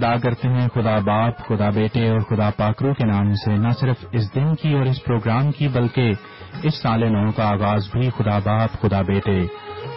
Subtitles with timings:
[0.00, 3.68] سامعین ابتدا کرتے ہیں، خدا باپ، خدا بیٹے اور خدا پاکرو کے نام سے، نہ
[3.80, 6.12] صرف اس دن کی اور اس پروگرام کی، بلکہ
[6.62, 9.40] اس سال نو کا آغاز بھی خدا باپ، خدا بیٹے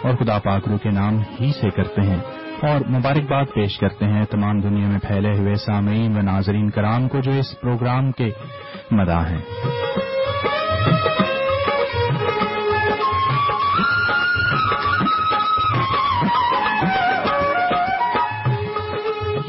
[0.02, 2.20] اور خدا پاکرو کے نام ہی سے کرتے ہیں۔
[2.62, 7.20] اور مبارکباد پیش کرتے ہیں تمام دنیا میں پھیلے ہوئے سامعین و ناظرین کرام کو
[7.20, 8.30] جو اس پروگرام کے
[8.90, 10.03] مداح ہیں۔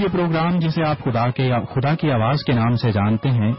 [0.05, 3.51] یہ پروگرام جسے آپ خدا کے خدا کی آواز کے نام سے جانتے ہیں،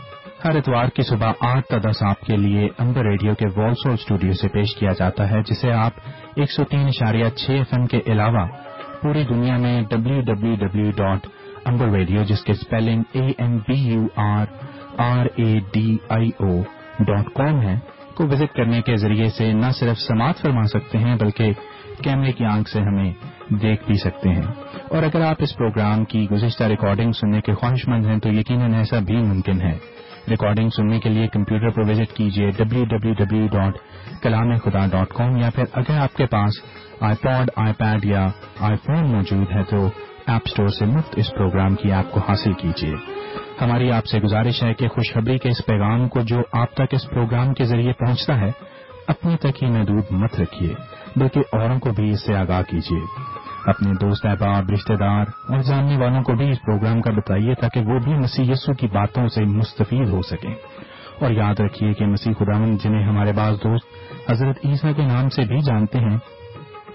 [0.44, 4.32] ہر اتوار کی صبح آٹھ تا دس آپ کے لیے امبر ریڈیو کے والسول اسٹوڈیو
[4.32, 5.92] سے پیش کیا جاتا ہے، جسے آپ
[6.36, 8.46] ایک سو تین اشاریہ چھ ایف ایم کے علاوہ
[9.02, 11.26] پوری دنیا میں W W W dot
[11.64, 14.44] Amber radio جس کے spelling A M B U R
[14.98, 16.52] R A D I O
[17.00, 17.76] dot com ہے،
[18.14, 21.52] کو وزٹ کرنے کے ذریعے سے نہ صرف سماعت فرما سکتے ہیں، بلکہ
[22.02, 23.10] کیمرے کی آنکھ سے ہمیں
[23.50, 27.88] دیکھ بھی سکتے ہیں۔ اور اگر آپ اس پروگرام کی گزشتہ ریکارڈنگ سننے کے خواہش
[27.88, 29.78] مند ہیں تو یقیناً ایسا بھی ممکن ہے۔
[30.30, 33.78] ریکارڈنگ سننے کے لیے کمپیوٹر پر وزٹ کیجیے W W W dot
[34.22, 36.52] Kalam Khuda dot کام یا پھر اگر آپ کے پاس
[37.00, 38.26] آئی پاڈ آئی پیڈ یا
[38.60, 39.86] آئی فون موجود ہے تو
[40.26, 42.94] ایپ اسٹور سے مفت اس پروگرام کی ایپ کو حاصل کیجیے۔
[43.60, 47.10] ہماری آپ سے گزارش ہے کہ خوشخبری کے اس پیغام کو جو آپ تک اس
[47.10, 48.50] پروگرام کے ذریعے پہنچتا ہے،
[49.06, 50.74] اپنی تک ہی محدود مت رکھیے،
[51.16, 53.25] بلکہ اوروں کو بھی اس سے آگاہ کیجیے۔
[53.66, 57.80] اپنے دوست احباب، رشتہ دار اور جاننے والوں کو بھی اس پروگرام کا بتائیے تاکہ
[57.80, 60.54] وہ بھی مسیح یسو کی باتوں سے مستفید ہو سکیں۔
[61.20, 63.86] اور یاد رکھیے کہ مسیح خداون جنہیں ہمارے بعض دوست
[64.30, 66.16] حضرت عیسیٰ کے نام سے بھی جانتے ہیں،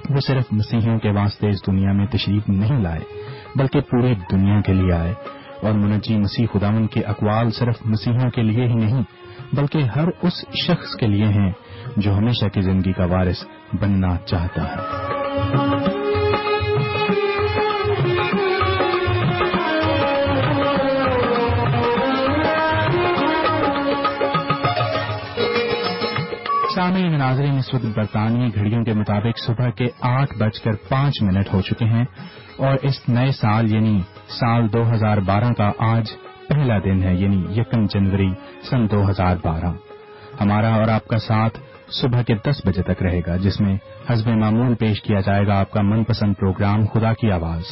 [0.10, 3.00] وہ صرف مسیحیوں کے واسطے اس دنیا میں تشریف نہیں لائے،
[3.56, 5.14] بلکہ پوری دنیا کے لیے آئے۔
[5.62, 9.04] اور منجی مسیح خداون کے اقوال صرف مسیحوں کے لیے ہی نہیں،
[9.54, 11.52] بلکہ ہر اس شخص کے لیے ہیں
[11.98, 13.44] جو ہمیشہ کی زندگی کا وارث
[13.74, 15.91] بننا چاہتا ہے۔
[26.82, 31.54] سامعین ناظرین اس وقت برطانوی گھڑیوں کے مطابق صبح کے آٹھ بج کر پانچ منٹ
[31.54, 32.06] ہو چکے ہیں
[32.58, 36.06] اور اس نئے سال یعنی سال دو ہزار بارہ کا آج
[36.50, 38.30] پہلا دن ہے یعنی یکم جنوری
[38.70, 39.72] سن دو ہزار بارہ۔
[40.42, 41.60] ہمارا اور آپ کا ساتھ
[42.02, 43.78] صبح کے دس بجے تک رہے گا، جس میں
[44.10, 47.64] حزب معمول پیش کیا جائے گا آپ کا من پسند پروگرام خدا کی آواز۔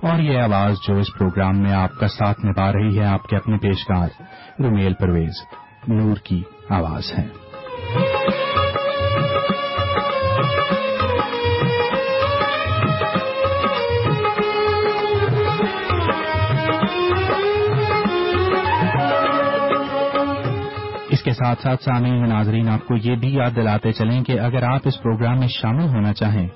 [0.00, 3.36] اور یہ آواز جو اس پروگرام میں آپ کا ساتھ نبھا رہی ہے، آپ کے
[3.36, 4.08] اپنے پیشکار
[4.58, 5.34] رومیل پرویز،
[5.88, 7.26] نور کی آواز ہے۔
[21.38, 25.02] ساتھ ساتھ سامعین ناظرین، آپ کو یہ بھی یاد دلاتے چلیں کہ اگر آپ اس
[25.02, 26.46] پروگرام میں شامل ہونا چاہیں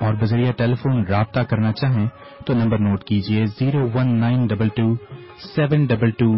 [0.00, 2.06] اور بذریعہ ٹیلی فون رابطہ کرنا چاہیں
[2.46, 4.94] تو نمبر نوٹ کیجیے zero one nine double two
[5.44, 6.30] seven double two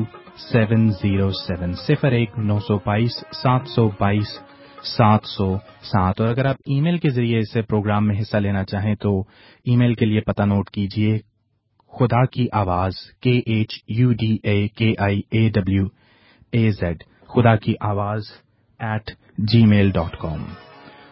[0.42, 4.38] seven zero seven, صفر ایک نو سو بائیس، سات سو بائیس،
[4.96, 5.48] سات سو
[5.82, 9.18] سات۔ اور اگر آپ ای میل کے ذریعے اس پروگرام میں حصہ لینا چاہیں تو
[9.64, 11.18] ای میل کے لیے پتہ نوٹ کیجیے
[11.92, 15.86] خدا کی آواز کے ایچ یو ڈی اے کے آئی اے ڈبلو
[16.52, 18.22] اے زیڈ خدا کی آواز
[18.80, 20.44] at G mile dot com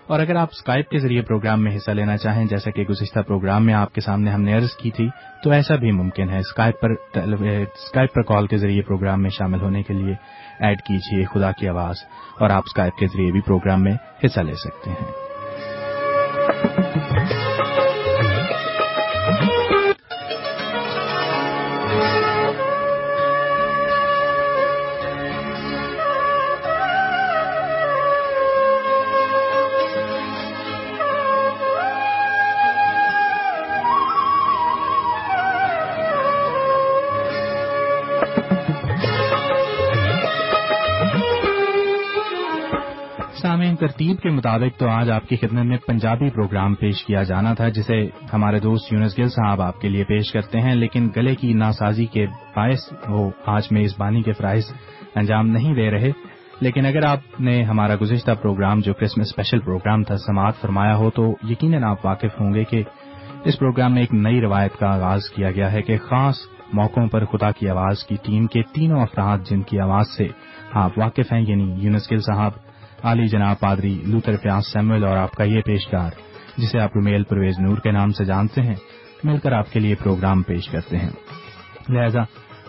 [0.07, 3.67] اور اگر آپ اسکائپ کے ذریعے پروگرام میں حصہ لینا چاہیں، جیسا کہ گزشتہ پروگرام
[3.67, 5.09] میں آپ کے سامنے ہم نے عرض کی تھی،
[5.43, 9.61] تو ایسا بھی ممکن ہے۔ اسکائپ پر اسکائپ پر کال کے ذریعے پروگرام میں شامل
[9.61, 10.15] ہونے کے لیے
[10.61, 11.97] ایڈ کیجیے خدا کی آواز،
[12.41, 13.95] اور آپ اسکائپ کے ذریعے بھی پروگرام میں
[14.25, 15.11] حصہ لے سکتے ہیں۔
[43.95, 47.69] ترتیب کے مطابق تو آج آپ کی خدمت میں پنجابی پروگرام پیش کیا جانا تھا،
[47.69, 51.53] جسے ہمارے دوست یونس گل صاحب آپ کے لیے پیش کرتے ہیں، لیکن گلے کی
[51.53, 52.27] ناسازی کے
[52.57, 54.65] باعث وہ آج میں اس بانی کے فرائض
[55.15, 56.11] انجام نہیں دے رہے۔
[56.61, 61.11] لیکن اگر آپ نے ہمارا گزشتہ پروگرام، جو کرسمس اسپیشل پروگرام تھا، سماعت فرمایا ہو،
[61.11, 62.83] تو یقیناً آپ واقف ہوں گے کہ
[63.45, 66.37] اس پروگرام میں ایک نئی روایت کا آغاز کیا گیا ہے کہ خاص
[66.73, 70.29] موقعوں پر خدا کی آواز کی ٹیم کے تینوں افراد جن کی آواز سے
[70.73, 72.64] آپ واقف ہیں یعنی یونس گل صاحب
[73.05, 76.11] علی جناب پادری لوتر پیاس سیمول اور آپ کا یہ پیشکار
[76.57, 78.75] جسے آپ رومیل پرویز نور کے نام سے جانتے ہیں،
[79.25, 81.11] مل کر آپ کے لیے پروگرام پیش کرتے ہیں۔
[81.89, 82.21] لہذا،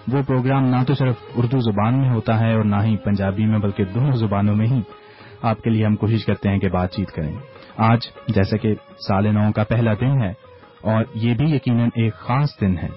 [0.08, 3.60] وہ پروگرام نہ تو صرف اردو زبان میں ہوتا ہے اور نہ ہی پنجابی میں،
[3.60, 4.82] بلکہ دونوں زبانوں میں ہی
[5.42, 7.36] آپ کے لیے ہم کوشش کرتے ہیں کہ بات چیت کریں۔
[7.78, 8.76] آج جیسے کہ
[9.08, 10.34] سال نو کا پہلا دن ہے
[10.81, 12.88] اور یہ بھی یقیناً ایک خاص دن ہے۔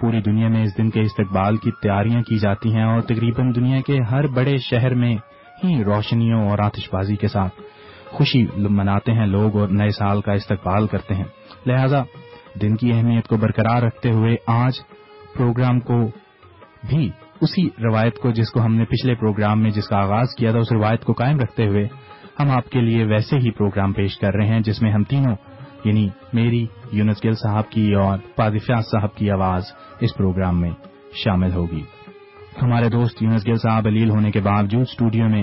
[0.00, 3.80] پوری دنیا میں اس دن کے استقبال کی تیاریاں کی جاتی ہیں اور تقریباً دنیا
[3.80, 5.16] کے ہر بڑے شہر میں
[5.64, 7.60] ہی روشنیوں اور آتش بازی کے ساتھ
[8.06, 11.24] خوشی مناتے ہیں لوگ اور نئے سال کا استقبال کرتے ہیں۔
[11.66, 12.02] لہذا
[12.62, 14.80] دن کی اہمیت کو برقرار رکھتے ہوئے آج
[15.36, 15.98] پروگرام کو
[16.88, 17.10] بھی
[17.40, 20.58] اسی روایت کو جس کو ہم نے پچھلے پروگرام میں جس کا آغاز کیا تھا،
[20.58, 21.88] اس روایت کو قائم رکھتے ہوئے
[22.40, 25.36] ہم آپ کے لیے ویسے ہی پروگرام پیش کر رہے ہیں، جس میں ہم تینوں
[25.84, 29.62] یعنی میری، یونس گل صاحب کی اور پادفیاض صاحب کی آواز
[30.00, 30.70] اس پروگرام میں
[31.24, 31.82] شامل ہوگی۔
[32.62, 35.42] ہمارے دوست یونس گل صاحب علیل ہونے کے باوجود اسٹوڈیو میں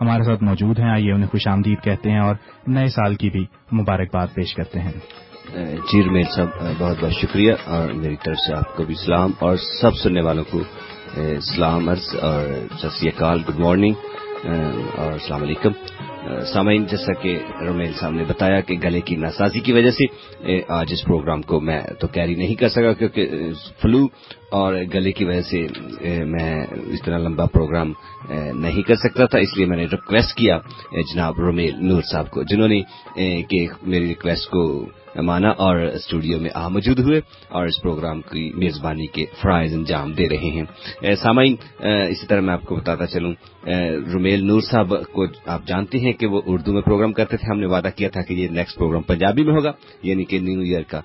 [0.00, 2.34] ہمارے ساتھ موجود ہیں۔ آئیے انہیں خوش آمدید کہتے ہیں اور
[2.66, 4.92] نئے سال کی بھی مبارکباد پیش کرتے ہیں۔
[5.92, 6.48] جی رمیل صاحب،
[6.78, 10.44] بہت بہت شکریہ۔ اور میری طرف سے آپ کو بھی سلام۔ اور سب سننے والوں
[10.50, 10.60] کو
[11.40, 12.44] سلام، عرض، اور
[12.78, 13.94] ست کال، گڈ مارننگ۔
[14.96, 15.70] اور السلام علیکم۔
[16.52, 20.04] سامعین، جیسا کہ رومیل صاحب نے بتایا کہ گلے کی ناسازی کی وجہ سے
[20.68, 23.30] آج اس پروگرام کو میں تو کیری نہیں کر سکا کیونکہ
[23.82, 24.06] فلو
[24.52, 25.58] اور گلے کی وجہ سے
[26.24, 26.50] میں
[26.92, 27.92] اتنا لمبا پروگرام
[28.56, 30.58] نہیں کر سکتا تھا، اس لیے میں نے ریکویسٹ کیا
[31.14, 32.80] جناب رومیل نور صاحب کو، جنہوں نے
[33.42, 34.62] کہ میری ریکویسٹ کو
[35.26, 40.12] مانا اور اسٹوڈیو میں آ موجود ہوئے اور اس پروگرام کی میزبانی کے فرائض انجام
[40.12, 43.32] دے رہے ہیں۔ سامعین اسی طرح میں آپ کو بتاتا چلوں
[44.12, 47.60] رومیل نور صاحب کو آپ جانتے ہیں کہ وہ اردو میں پروگرام کرتے تھے، ہم
[47.60, 50.82] نے وعدہ کیا تھا کہ یہ نیکسٹ پروگرام پنجابی میں ہوگا یعنی کہ نیو ایئر
[50.82, 51.00] کا۔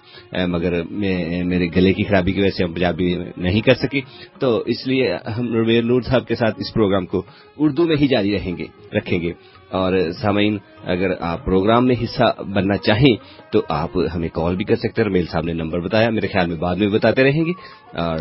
[0.47, 4.01] مگر میرے گلے کی خرابی کی وجہ سے ہم پنجابی نہیں کر سکے
[4.39, 7.23] تو اس لیے ہم رومیل نور صاحب کے ساتھ اس پروگرام کو
[7.57, 8.65] اردو میں ہی جاری رہیں گے
[8.97, 9.31] رکھیں گے۔
[9.65, 13.15] اور سامعین اگر آپ پروگرام میں حصہ بننا چاہیں
[13.51, 16.47] تو آپ ہمیں کال بھی کر سکتے ہیں۔ میل صاحب نے نمبر بتایا میرے خیال
[16.47, 17.51] میں بعد میں بتاتے رہیں گے۔
[17.97, 18.19] اور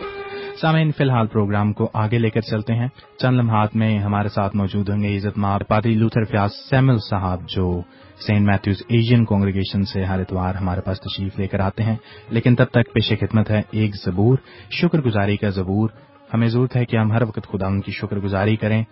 [0.61, 4.57] سامعین فی الحال پروگرام کو آگے لے کر چلتے ہیں۔ چند لمحات میں ہمارے ساتھ
[4.57, 7.83] موجود ہوں گے عزت مار پادری لوتھر فیاض سیمل صاحب جو
[8.27, 11.97] سینٹ میتھوز ایشین کانگریگیشن سے ہر اتوار ہمارے پاس تشریف لے کر آتے ہیں،
[12.31, 14.39] لیکن تب تک پیش خدمت ہے ایک زبور
[14.71, 15.89] شکر گزاری کا زبور
[16.35, 18.83] ہمیں ضرورت ہے کہ ہم ہر وقت خدا ان کی شکر گزاری کریں،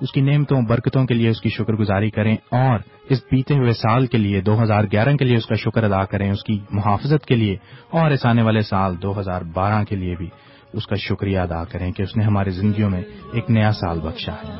[0.00, 2.78] اس کی نعمتوں، برکتوں کے لیے اس کی شکر گزاری کریں اور
[3.10, 6.04] اس بیتے ہوئے سال کے لیے، دو ہزار گیارہ کے لیے اس کا شکر ادا
[6.04, 7.56] کریں اس کی محافظت کے لیے
[7.90, 10.28] اور اس آنے والے سال دو ہزار بارہ کے لیے بھی
[10.72, 13.02] اس کا شکریہ ادا کریں کہ اس نے ہماری زندگیوں میں
[13.32, 14.56] ایک نیا سال بخشا ہے۔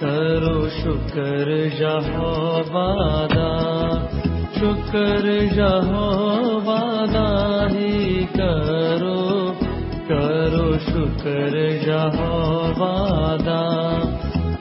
[0.00, 3.48] کرو شکر جہاں وادا
[4.56, 7.26] شکر جہاں وادا
[7.72, 9.52] ہی کرو
[10.08, 13.60] کرو شکر جہاں وادا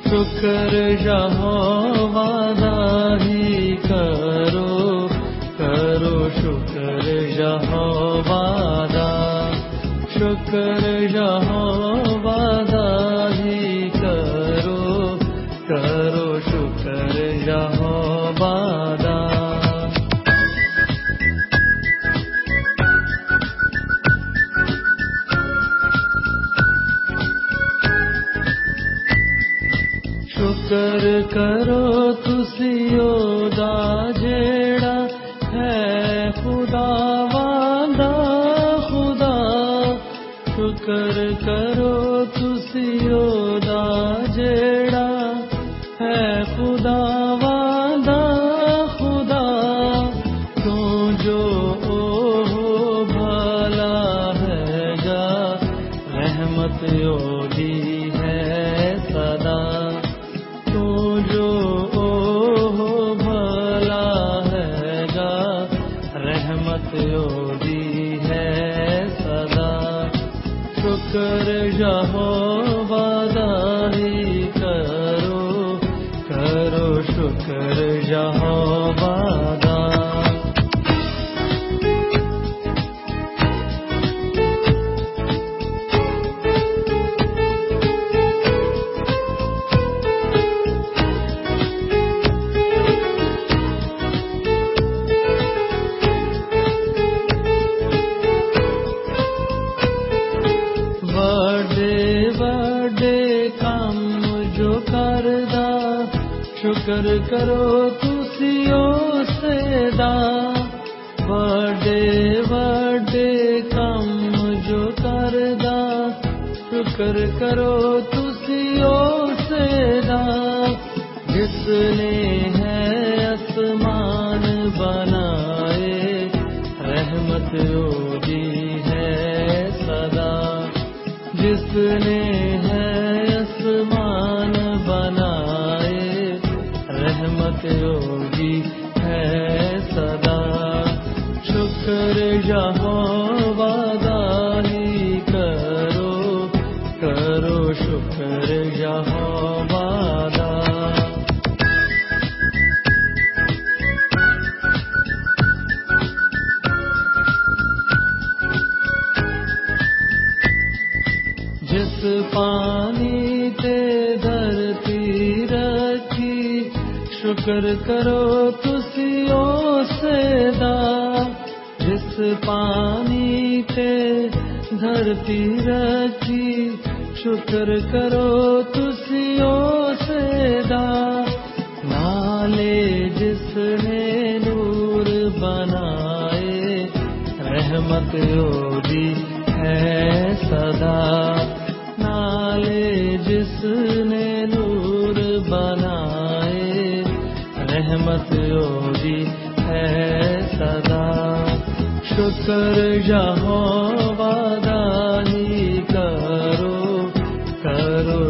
[0.05, 1.53] شکر جہاں
[2.13, 2.73] وادا
[3.21, 5.07] ہی کرو
[5.57, 7.05] کرو شکر
[7.37, 7.91] جہاں
[8.29, 9.09] وادا
[10.09, 11.65] شکر جہاں
[12.23, 12.66] وادا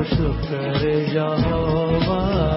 [0.09, 2.56] شکر جہاں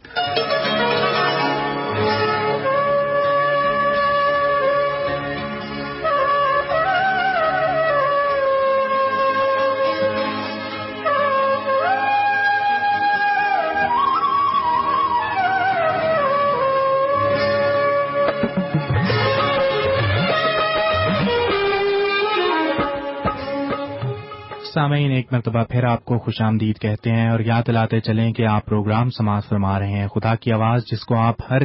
[24.73, 28.45] سامعین، ایک مرتبہ پھر آپ کو خوش آمدید کہتے ہیں اور یاد دلاتے چلیں کہ
[28.45, 31.61] آپ پروگرام سماعت فرما رہے ہیں۔ خدا کی آواز، جس کو آپ ہر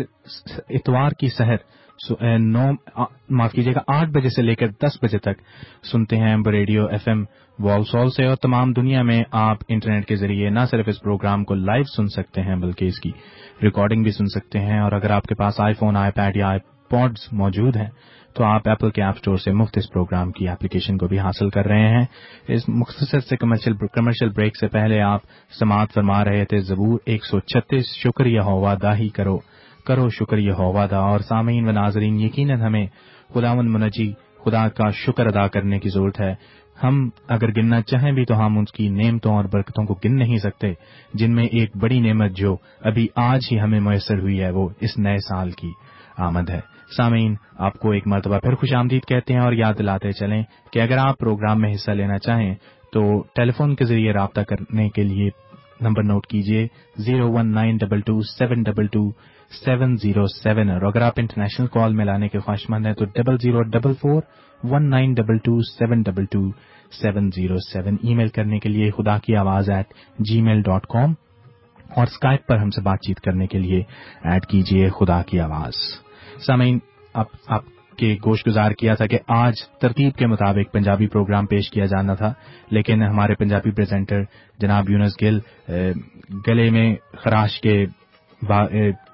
[0.68, 1.56] اتوار کی سحر
[2.38, 2.64] نو
[3.30, 5.42] معاف کیجیے گا، آٹھ بجے سے لے کر دس بجے تک
[5.92, 7.24] سنتے ہیں radio F M
[7.58, 11.44] Walsall سے اور تمام دنیا میں آپ انٹرنیٹ کے ذریعے نہ صرف اس پروگرام
[11.44, 13.10] کو لائیو سن سکتے ہیں بلکہ اس کی
[13.62, 16.48] ریکارڈنگ بھی سن سکتے ہیں اور اگر آپ کے پاس آئی فون، آئی پیڈ یا
[16.48, 17.88] آئی پوڈز موجود ہیں
[18.36, 21.50] تو آپ ایپل کے ایپ اسٹور سے مفت اس پروگرام کی اپلیکیشن کو بھی حاصل
[21.50, 22.04] کر رہے ہیں۔
[22.48, 25.20] اس مختصر سے کمرشل بریک سے پہلے آپ
[25.58, 29.38] سماعت فرما رہے تھے زبور ایک سو چھتیس شکریہ ہوا داہی کرو
[29.86, 32.86] کرو شکریہ ہوا دا۔ اور سامعین و ناظرین، یقیناً ہمیں
[33.34, 34.12] خدا منجی،
[34.44, 36.34] خدا کا شکر ادا کرنے کی ضرورت ہے۔
[36.82, 40.36] ہم اگر گننا چاہیں بھی تو ہم اس کی نعمتوں اور برکتوں کو گن نہیں
[40.36, 40.72] سکتے،
[41.14, 44.98] جن میں ایک بڑی نعمت جو ابھی آج ہی ہمیں میسر ہوئی ہے، وہ اس
[44.98, 45.70] نئے سال کی
[46.18, 50.12] آمد ہے۔ سامعین، آپ کو ایک مرتبہ پھر خوش آمدید کہتے ہیں اور یاد دلاتے
[50.12, 52.54] چلیں کہ اگر آپ پروگرام میں حصہ لینا چاہیں
[52.92, 55.28] تو ٹیلی فون کے ذریعے رابطہ کرنے کے لیے
[55.80, 59.10] نمبر نوٹ کیجیے zero one nine double two seven double two
[59.64, 63.04] seven zero seven اور اگر آپ انٹرنیشنل کال میں لانے کے خواہش مند ہیں تو
[63.04, 64.22] double zero double four
[64.64, 66.50] one nine double two seven double two
[67.02, 69.86] seven zero seven email کرنے کے لیے خدا کی آواز at
[70.18, 71.14] G mile dot com
[71.96, 73.82] اور اسکائپ پر ہم سے بات چیت کرنے کے لیے
[74.24, 76.05] ایڈ کیجیے خدا کی آواز۔
[76.40, 76.78] سامعین
[77.14, 77.64] آپ آپ
[77.98, 82.14] کے گوشت گزار کیا تھا کہ آج ترتیب کے مطابق پنجابی پروگرام پیش کیا جانا
[82.14, 82.32] تھا،
[82.70, 84.22] لیکن ہمارے پنجابی پریزنٹر
[84.58, 85.38] جناب یونس گل
[86.48, 87.84] گلے میں خراش کے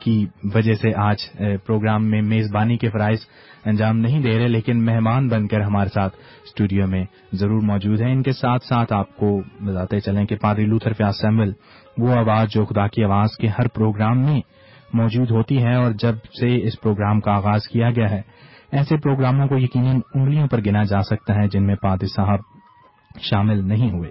[0.01, 1.25] کی وجہ سے آج
[1.67, 3.19] پروگرام میں میزبانی کے فرائض
[3.65, 8.13] انجام نہیں دے رہے، لیکن مہمان بن کر ہمارے ساتھ اسٹوڈیو میں ضرور موجود ہیں۔
[8.13, 11.53] ان کے ساتھ ساتھ آپ کو بتاتے چلیں کہ پادری لوتھر فیاض سیمل
[11.99, 14.41] وہ آواز جو خدا کی آواز کے ہر پروگرام میں
[14.93, 18.23] موجود ہوتی ہے اور جب سے اس پروگرام کا آغاز کیا گیا ہے،
[18.73, 22.39] ایسے پروگراموں کو یقیناً انگلیوں پر گنا جا سکتا ہے جن میں پادری صاحب
[23.21, 24.11] شامل نہیں ہوئے،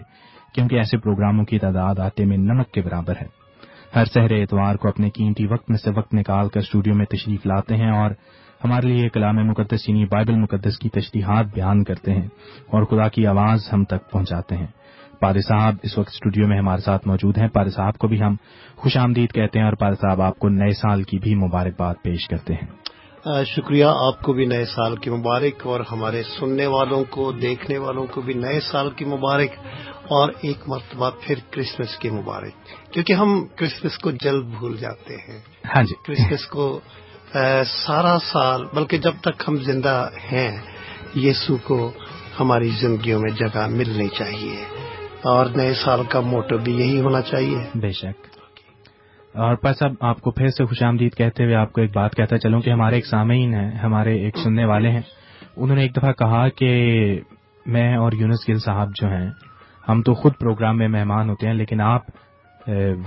[0.53, 3.41] کیونکہ ایسے پروگراموں کی تعداد آتے میں نمک کے برابر ہے۔
[3.95, 7.45] ہر سہر اتوار کو اپنے قیمتی وقت میں سے وقت نکال کر اسٹوڈیو میں تشریف
[7.45, 8.11] لاتے ہیں اور
[8.63, 12.27] ہمارے لیے کلام مقدس یعنی بائبل مقدس کی تشریحات بیان کرتے ہیں
[12.67, 14.67] اور خدا کی آواز ہم تک پہنچاتے ہیں۔
[15.21, 18.35] پارے صاحب اس وقت اسٹوڈیو میں ہمارے ساتھ موجود ہیں۔ پارے صاحب کو بھی ہم
[18.75, 22.27] خوش آمدید کہتے ہیں اور پارے صاحب آپ کو نئے سال کی بھی مبارکباد پیش
[22.27, 22.69] کرتے ہیں۔
[23.45, 28.05] شکریہ آپ کو بھی نئے سال کی مبارک اور ہمارے سننے والوں کو دیکھنے والوں
[28.07, 29.51] کو بھی نئے سال کی مبارک
[30.09, 32.55] اور ایک مرتبہ پھر کرسمس کی مبارک۔
[32.93, 35.39] کیونکہ ہم کرسمس کو جلد بھول جاتے ہیں۔
[35.75, 36.79] ہاں جی۔ کرسمس کو
[37.85, 40.51] سارا سال بلکہ جب تک ہم زندہ ہیں
[41.15, 41.91] یسو کو
[42.39, 44.80] ہماری زندگیوں میں جگہ ملنی چاہیے۔
[45.23, 48.41] اور نئے سال کا موٹو بھی یہی ہونا چاہیے۔ بے شک۔
[49.37, 52.15] اور پر صاحب آپ کو پھر سے خوش آمدید کہتے ہوئے آپ کو ایک بات
[52.15, 55.01] کہتا چلوں کہ ہمارے ایک سامعین ہیں، ہمارے ایک سننے والے ہیں۔
[55.57, 56.71] انہوں نے ایک دفعہ کہا کہ
[57.65, 59.29] میں اور یونس گل صاحب جو ہیں،
[59.89, 62.01] ہم تو خود پروگرام میں مہمان ہوتے ہیں، لیکن آپ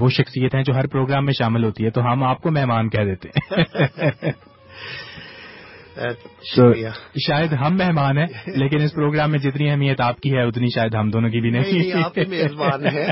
[0.00, 2.88] وہ شخصیت ہیں جو ہر پروگرام میں شامل ہوتی ہے تو ہم آپ کو مہمان
[2.88, 3.64] کہہ دیتے ہیں۔
[6.42, 6.88] شکریہ۔
[7.26, 10.94] شاید ہم مہمان ہیں لیکن اس پروگرام میں جتنی اہمیت آپ کی ہے اتنی شاید
[10.94, 13.06] ہم دونوں کی بھی نہیں۔ آپ میزبان ہیں۔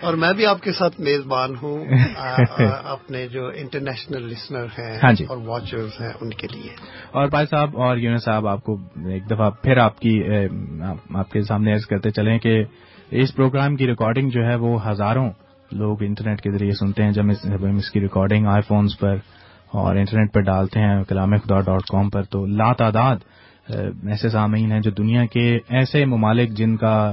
[0.00, 1.84] اور میں بھی آپ کے ساتھ میزبان ہوں۔
[2.84, 6.70] اپنے جو انٹرنیشنل لسنر ہیں ہاں جی۔ اور واچرز ہیں ان کے لیے۔
[7.10, 8.76] اور بھائی صاحب اور یونس صاحب آپ کو
[9.06, 10.22] ایک دفعہ پھر آپ کی
[11.14, 12.64] آپ کے سامنے عرض کرتے چلیں کہ
[13.10, 15.30] اس پروگرام کی ریکارڈنگ جو ہے وہ ہزاروں
[15.72, 17.22] لوگ انٹرنیٹ کے ذریعے سنتے ہیں۔ جب
[17.76, 19.16] اس کی ریکارڈنگ آئی فونز پر
[19.72, 23.16] اور انٹرنیٹ پر ڈالتے ہیں کلام خدا ڈاٹ کام پر، تو لا تعداد
[23.68, 27.12] ایسے سامعین ہیں جو دنیا کے ایسے ممالک جن کا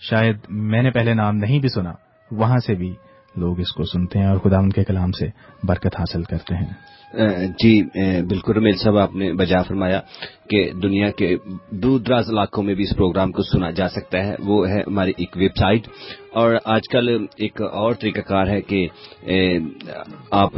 [0.00, 1.92] شاید میں نے پہلے نام نہیں بھی سنا،
[2.30, 2.92] وہاں سے بھی
[3.34, 5.26] لوگ اس کو سنتے ہیں اور خدا ان کے کلام سے
[5.62, 6.72] برکت حاصل کرتے ہیں۔
[7.58, 7.72] جی
[8.28, 10.00] بالکل رمیل صاحب، آپ نے بجا فرمایا
[10.50, 11.36] کہ دنیا کے
[11.82, 15.12] دور دراز علاقوں میں بھی اس پروگرام کو سنا جا سکتا ہے۔ وہ ہے ہماری
[15.16, 15.88] ایک ویب سائٹ
[16.34, 18.86] اور آج کل ایک اور طریقہ کار ہے کہ
[20.30, 20.52] آپ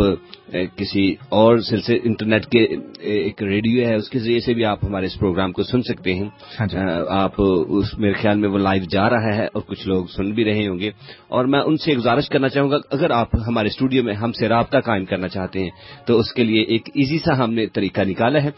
[0.76, 2.66] کسی اور سلسلے انٹرنیٹ کے
[2.98, 6.14] ایک ریڈیو ہے اس کے ذریعے سے بھی آپ ہمارے اس پروگرام کو سن سکتے
[6.14, 6.28] ہیں۔
[6.60, 7.32] ہاں جی۔ آپ
[7.68, 10.66] اس میرے خیال میں وہ لائیو جا رہا ہے اور کچھ لوگ سن بھی رہے
[10.66, 10.90] ہوں گے۔
[11.28, 14.48] اور میں ان سے گزارش کرنا چاہوں گا اگر آپ ہمارے اسٹوڈیو میں ہم سے
[14.48, 15.70] رابطہ قائم کرنا چاہتے ہیں
[16.06, 18.50] تو اس کے لیے ایک ایزی سا ہم نے طریقہ نکالا ہے۔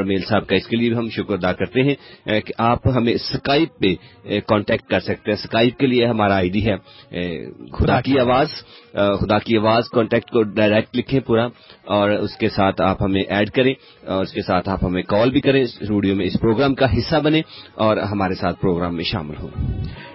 [0.00, 1.94] رمیل صاحب کا اس کے لیے بھی ہم شکر ادا کرتے ہیں
[2.40, 3.94] کہ آپ ہمیں اسکائپ پہ
[4.46, 6.76] کانٹیکٹ کر سکتے ہیں۔ اسکائپ کے لیے ہمارا آئی ڈی ہے۔
[7.72, 8.48] خدا کی آواز
[8.92, 11.44] خدا کی آواز کانٹیکٹ کو ڈائریکٹ لکھیں پورا
[11.84, 13.74] اور اس کے ساتھ آپ ہمیں ایڈ کریں
[14.06, 17.16] اور اس کے ساتھ آپ ہمیں کال بھی کریں اسٹوڈیو میں اس پروگرام کا حصہ
[17.16, 17.42] بنے
[17.74, 19.48] اور ہمارے ساتھ پروگرام میں شامل ہوں۔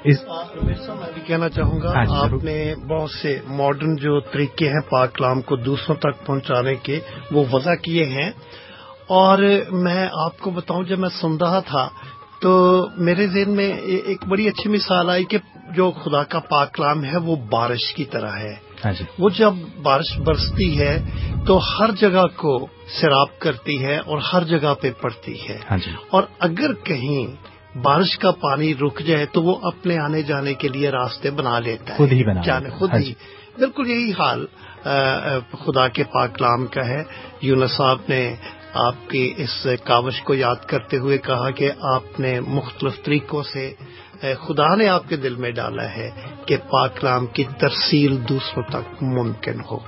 [0.06, 4.90] میں بھی کہنا چاہوں گا ہاں جی، آپ نے بہت سے ماڈرن جو طریقے ہیں
[4.90, 7.00] پاک کلام کو دوسروں تک پہنچانے کے
[7.32, 8.32] وہ وضع کیے ہیں۔
[9.08, 9.38] اور
[9.72, 11.90] میں آپ کو بتاؤں جب میں سن رہا تھا
[12.44, 12.54] تو
[13.00, 13.72] میرے ذہن میں
[14.06, 15.38] ایک بڑی اچھی مثال آئی کہ
[15.76, 18.54] جو خدا کا پاک کلام ہے وہ بارش کی طرح ہے
[18.86, 20.98] ہاں جی۔ وہ جب بارش برستی ہے
[21.48, 22.56] تو ہر جگہ کو
[23.00, 28.18] سیراب کرتی ہے اور ہر جگہ پہ پڑتی ہے ہاں جی۔ اور اگر کہیں بارش
[28.18, 31.98] کا پانی رک جائے تو وہ اپنے آنے جانے کے لیے راستے بنا لیتا ہے
[31.98, 33.14] خود ہی بنا جانے خود ہاں ہی جی۔
[33.58, 34.46] بالکل یہی حال
[35.58, 37.02] خدا کے پاک کلام کا ہے
[37.42, 38.22] یونس صاحب نے
[38.74, 43.74] آپ کی اس کاوش کو یاد کرتے ہوئے کہا کہ آپ نے مختلف طریقوں سے
[44.22, 46.10] خدا نے آپ کے دل میں ڈالا ہے
[46.46, 49.80] کہ پاک رام کی ترسیل دوسروں تک ممکن ہو۔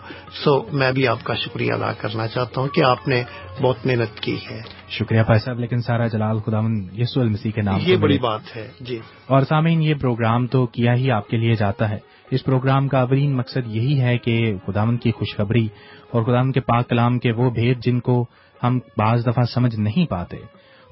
[0.43, 3.23] سو میں بھی آپ کا شکریہ ادا کرنا چاہتا ہوں کہ آپ نے
[3.61, 6.59] بہت محنت کی ہے۔ شکریہ بھائی صاحب لیکن سارا جلال خدا
[6.93, 10.95] یسو المسیح کے نام یہ بڑی بات ہے جی۔ اور سامعین یہ پروگرام تو کیا
[10.95, 11.97] ہی آپ کے لیے جاتا ہے۔
[12.31, 15.67] اس پروگرام کا اولین مقصد یہی ہے کہ خداون کی خوشخبری
[16.11, 18.25] اور خداون کے پاک کلام کے وہ بھید جن کو
[18.63, 20.37] ہم بعض دفعہ سمجھ نہیں پاتے۔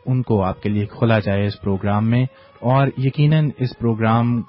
[0.06, 2.26] ان کو آپ کے لیے کھولا جائے اس پروگرام میں
[2.62, 4.42] اور یقیناً اس پروگرام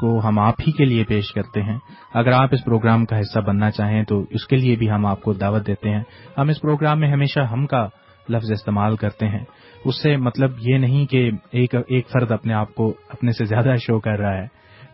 [0.00, 1.78] کو ہم آپ ہی کے لیے پیش کرتے ہیں۔
[2.14, 5.22] اگر آپ اس پروگرام کا حصہ بننا چاہیں تو اس کے لیے بھی ہم آپ
[5.22, 6.02] کو دعوت دیتے ہیں۔
[6.38, 7.86] ہم اس پروگرام میں ہمیشہ ہم کا
[8.28, 9.44] لفظ استعمال کرتے ہیں۔
[9.84, 13.74] اس سے مطلب یہ نہیں کہ ایک ایک فرد اپنے آپ کو اپنے سے زیادہ
[13.76, 14.46] شو کر رہا ہے،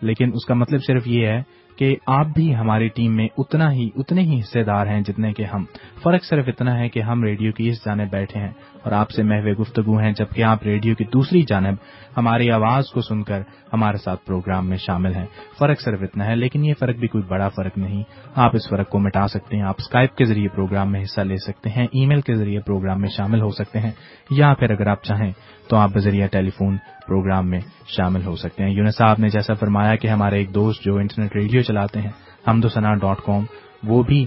[0.02, 1.42] لیکن اس کا مطلب صرف یہ ہے
[1.78, 5.42] کہ آپ بھی ہماری ٹیم میں اتنا ہی، اتنے ہی حصے دار ہیں جتنے کہ
[5.42, 5.64] ہم۔
[6.02, 9.22] فرق صرف اتنا ہے کہ ہم ریڈیو کی اس جانب بیٹھے ہیں۔ اور آپ سے
[9.22, 11.74] محو گفتگو ہیں، جبکہ آپ ریڈیو کی دوسری جانب
[12.16, 15.26] ہماری آواز کو سن کر ہمارے ساتھ پروگرام میں شامل ہیں۔
[15.58, 18.02] فرق صرف اتنا ہے، لیکن یہ فرق بھی کوئی بڑا فرق نہیں۔
[18.34, 21.36] آپ اس فرق کو مٹا سکتے ہیں، آپ اسکائپ کے ذریعے پروگرام میں حصہ لے
[21.36, 23.90] سکتے ہیں ای میل کے ذریعے پروگرام میں شامل ہو سکتے ہیں،
[24.30, 25.32] یا پھر اگر آپ چاہیں
[25.68, 29.54] تو آپ بذریعہ ٹیلی فون پروگرام میں شامل ہو سکتے ہیں۔ یونس صاحب نے جیسا
[29.54, 32.10] فرمایا کہ ہمارے ایک دوست جو انٹرنیٹ ریڈیو چلاتے ہیں،
[32.46, 33.44] ہمدوسنا ڈاٹ کام،
[33.82, 34.24] وہ بھی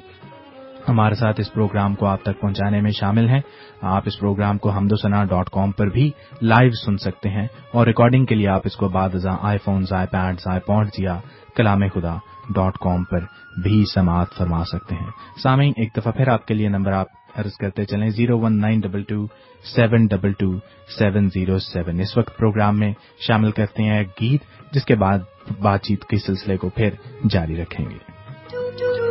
[0.89, 3.41] ہمارے ساتھ اس پروگرام کو آپ تک پہنچانے میں شامل ہیں۔
[3.81, 8.25] آپ اس پروگرام کو ہمدوسنا ڈاٹ کام پر بھی لائیو سن سکتے ہیں اور ریکارڈنگ
[8.25, 11.19] کے لیے آپ اس کو بعد ازاں iPhones iPads iPods یا
[11.55, 12.17] کلام خدا
[12.55, 13.19] ڈاٹ کام پر
[13.63, 17.51] بھی سماعت فرما سکتے ہیں۔ سامعین، ایک دفعہ پھر آپ کے لیے نمبر آپ عرض
[17.53, 19.27] کرتے چلیں zero one nine double two
[19.75, 20.59] seven double two
[20.97, 21.99] seven zero seven.
[21.99, 22.93] اس وقت پروگرام میں
[23.27, 25.19] شامل کرتے ہیں ایک گیت جس کے بعد
[25.59, 26.89] بات چیت کے سلسلے کو پھر
[27.29, 29.10] جاری رکھیں گے۔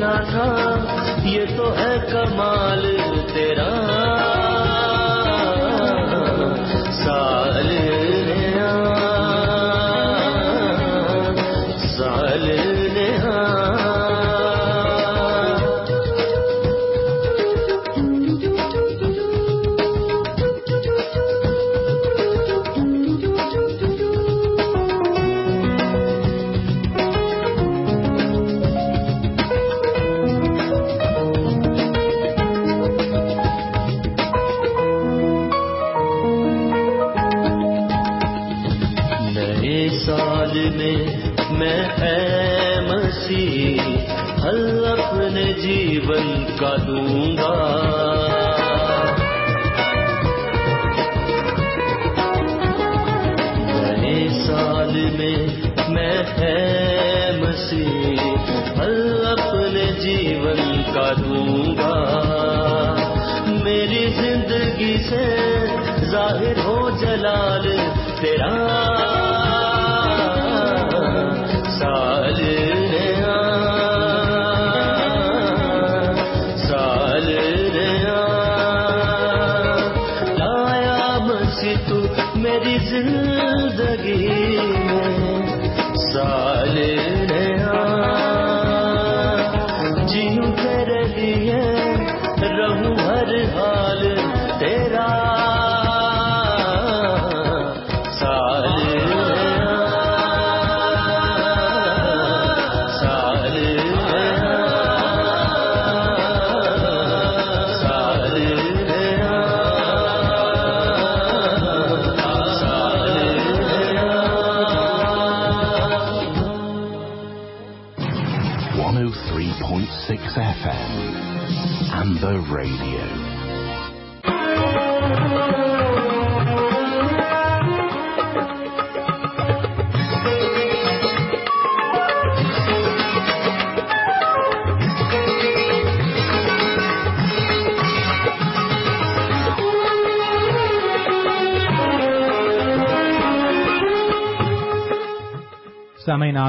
[0.00, 0.49] کچھ نہ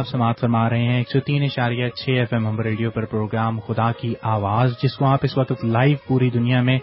[0.02, 3.60] آپ سماعت فرما رہے ہیں، ایک سو تین اشاریہ چھ ایف ایم ریڈیو پر پروگرام
[3.60, 6.78] خدا کی آواز، جس کو آپ اس وقت لائیو پوری دنیا میں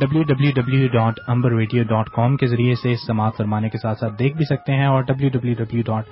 [0.00, 3.98] W W W dot Amber radio dot com کے ذریعے سے سماعت فرمانے کے ساتھ
[3.98, 6.04] ساتھ دیکھ بھی سکتے ہیں اور ڈبلو ڈبلو ڈبلو ڈاٹ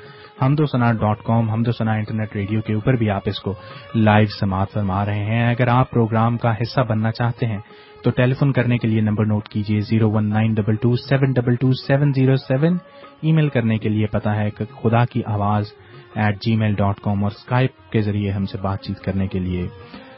[0.42, 3.54] ہمدو سنا ڈاٹ کام ہمدو سنا انٹرنیٹ ریڈیو کے اوپر بھی آپ اس کو
[3.94, 7.58] لائیو سماعت فرما رہے ہیں۔ اگر آپ پروگرام کا حصہ بننا چاہتے ہیں
[8.04, 11.32] تو ٹیلی فون کرنے کے لیے نمبر نوٹ کیجیے zero one nine double two seven
[11.32, 12.76] double two seven zero seven
[13.32, 15.72] email کرنے کے لیے پتا ہے کہ خدا کی آواز
[16.14, 19.38] at G mile dot com اور اسکائپ کے ذریعے ہم سے بات چیت کرنے کے
[19.38, 19.66] لیے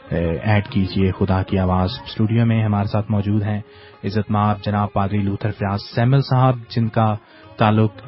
[0.09, 3.59] ایڈ کیجیے خدا کی آواز۔ اسٹوڈیو میں ہمارے ساتھ موجود ہیں
[4.03, 7.15] عزت ماب جناب پادری لوتھر فیاض سیمل صاحب، جن کا
[7.57, 8.01] تعلق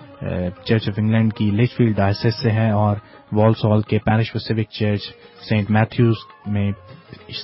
[0.65, 2.98] چرچ آف انگلینڈ کی لچ فیلڈ ڈائسس سے ہے اور
[3.32, 5.02] والس ہال کے parish Pacific church
[5.50, 6.15] Saint Matthew's
[6.46, 6.72] میں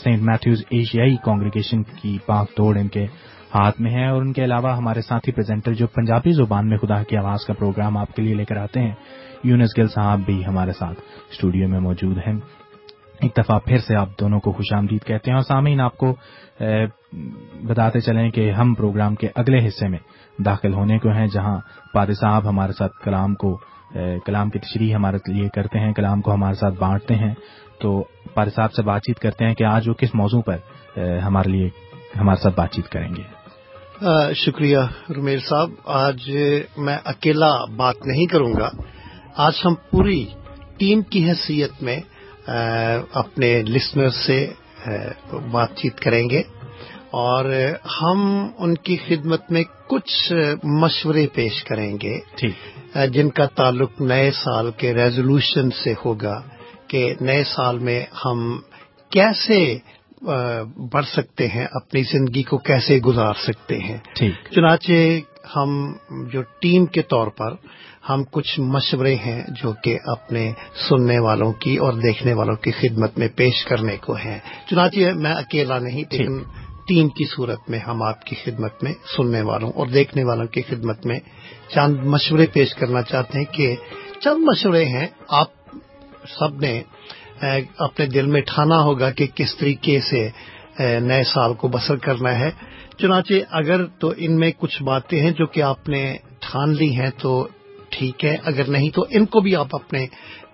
[0.03, 3.05] سینٹ میتھیوز ایشیائی کانگریگیشن کی پاک توڑ ان کے
[3.55, 7.01] ہاتھ میں ہے اور ان کے علاوہ ہمارے ساتھی پریزنٹر جو پنجابی زبان میں خدا
[7.03, 8.93] کی آواز کا پروگرام آپ کے لیے لے کر آتے ہیں،
[9.43, 10.99] یونس گل صاحب بھی ہمارے ساتھ
[11.31, 12.33] اسٹوڈیو میں موجود ہیں۔
[13.21, 16.13] ایک دفعہ پھر سے آپ دونوں کو خوش آمدید کہتے ہیں اور سامعین، آپ کو
[17.67, 19.99] بتاتے چلیں کہ ہم پروگرام کے اگلے حصے میں
[20.45, 21.57] داخل ہونے کو ہیں، جہاں
[21.93, 23.57] پادے صاحب ہمارے ساتھ کلام کو
[24.25, 27.33] کلام کی تشریح ہمارے لیے کرتے ہیں، کلام کو ہمارے ساتھ بانٹتے ہیں۔
[27.81, 31.49] تو پادے صاحب سے بات چیت کرتے ہیں کہ آج وہ کس موضوع پر ہمارے
[31.49, 31.69] لیے،
[32.19, 33.23] ہمارے ساتھ بات چیت کریں گے۔
[34.35, 34.77] شکریہ
[35.09, 36.31] رمیل صاحب۔ آج
[36.77, 38.69] میں اکیلا بات نہیں کروں گا۔
[39.35, 40.25] آج ہم پوری
[40.77, 41.99] ٹیم کی حیثیت میں
[43.13, 44.53] اپنے لسنر سے
[45.51, 46.41] بات چیت کریں گے۔
[47.11, 47.45] اور
[48.01, 50.33] ہم ان کی خدمت میں کچھ
[50.63, 52.19] مشورے پیش کریں گے۔
[53.07, 56.41] جن کا تعلق نئے سال کے ریزولوشن سے ہوگا
[56.87, 58.59] کہ نئے سال میں ہم
[59.09, 59.77] کیسے
[60.91, 63.97] بڑھ سکتے ہیں اپنی زندگی کو کیسے گزار سکتے ہیں۔
[64.51, 64.91] چنانچہ
[65.55, 65.93] ہم
[66.31, 67.53] جو ٹیم کے طور پر
[68.09, 70.51] ہم کچھ مشورے ہیں جو کہ اپنے
[70.89, 75.33] سننے والوں کی اور دیکھنے والوں کی خدمت میں پیش کرنے کو ہیں۔ چنانچہ میں
[75.33, 76.43] اکیلا نہیں لیکن
[76.87, 80.61] ٹیم کی صورت میں ہم آپ کی خدمت میں سننے والوں اور دیکھنے والوں کی
[80.61, 81.19] خدمت میں
[81.69, 83.75] چند مشورے پیش کرنا چاہتے ہیں کہ
[84.19, 85.47] چند مشورے ہیں۔ آپ
[86.39, 86.83] سب نے
[87.77, 90.29] اپنے دل میں ٹھانا ہوگا کہ کس طریقے سے
[90.99, 92.49] نئے سال کو بسر کرنا ہے۔
[92.97, 97.09] چنانچہ اگر تو ان میں کچھ باتیں ہیں جو کہ آپ نے ٹھان لی ہیں
[97.17, 97.47] تو
[97.89, 100.05] ٹھیک ہے۔ اگر نہیں تو ان کو بھی آپ اپنے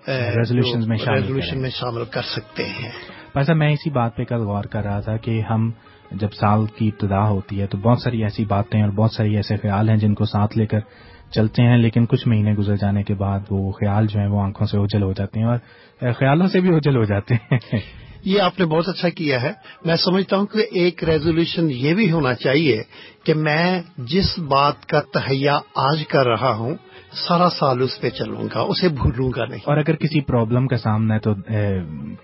[0.07, 2.89] ریزولوشن میں شامل کر سکتے ہیں۔
[3.35, 5.71] ویسا میں اسی بات پہ کل غور کر رہا تھا کہ ہم
[6.11, 9.55] جب سال کی ابتدا ہوتی ہے تو بہت ساری ایسی باتیں اور بہت ساری ایسے
[9.57, 10.79] خیال ہیں جن کو ساتھ لے کر
[11.35, 14.67] چلتے ہیں لیکن کچھ مہینے گزر جانے کے بعد وہ خیال جو ہیں وہ آنکھوں
[14.67, 15.57] سے اجل ہو جاتے ہیں اور
[16.11, 17.57] خیالوں سے بھی اجل ہو جاتے ہیں۔
[18.25, 19.51] یہ آپ نے بہت اچھا کیا ہے۔
[19.85, 22.81] میں سمجھتا ہوں کہ ایک ریزولوشن یہ بھی ہونا چاہیے
[23.23, 26.75] کہ میں جس بات کا تہیا آج کر رہا ہوں
[27.27, 30.77] سارا سال اس پہ چلوں گا اسے بھولوں گا نہیں۔ اور اگر کسی پرابلم کا
[30.77, 31.33] سامنا ہے تو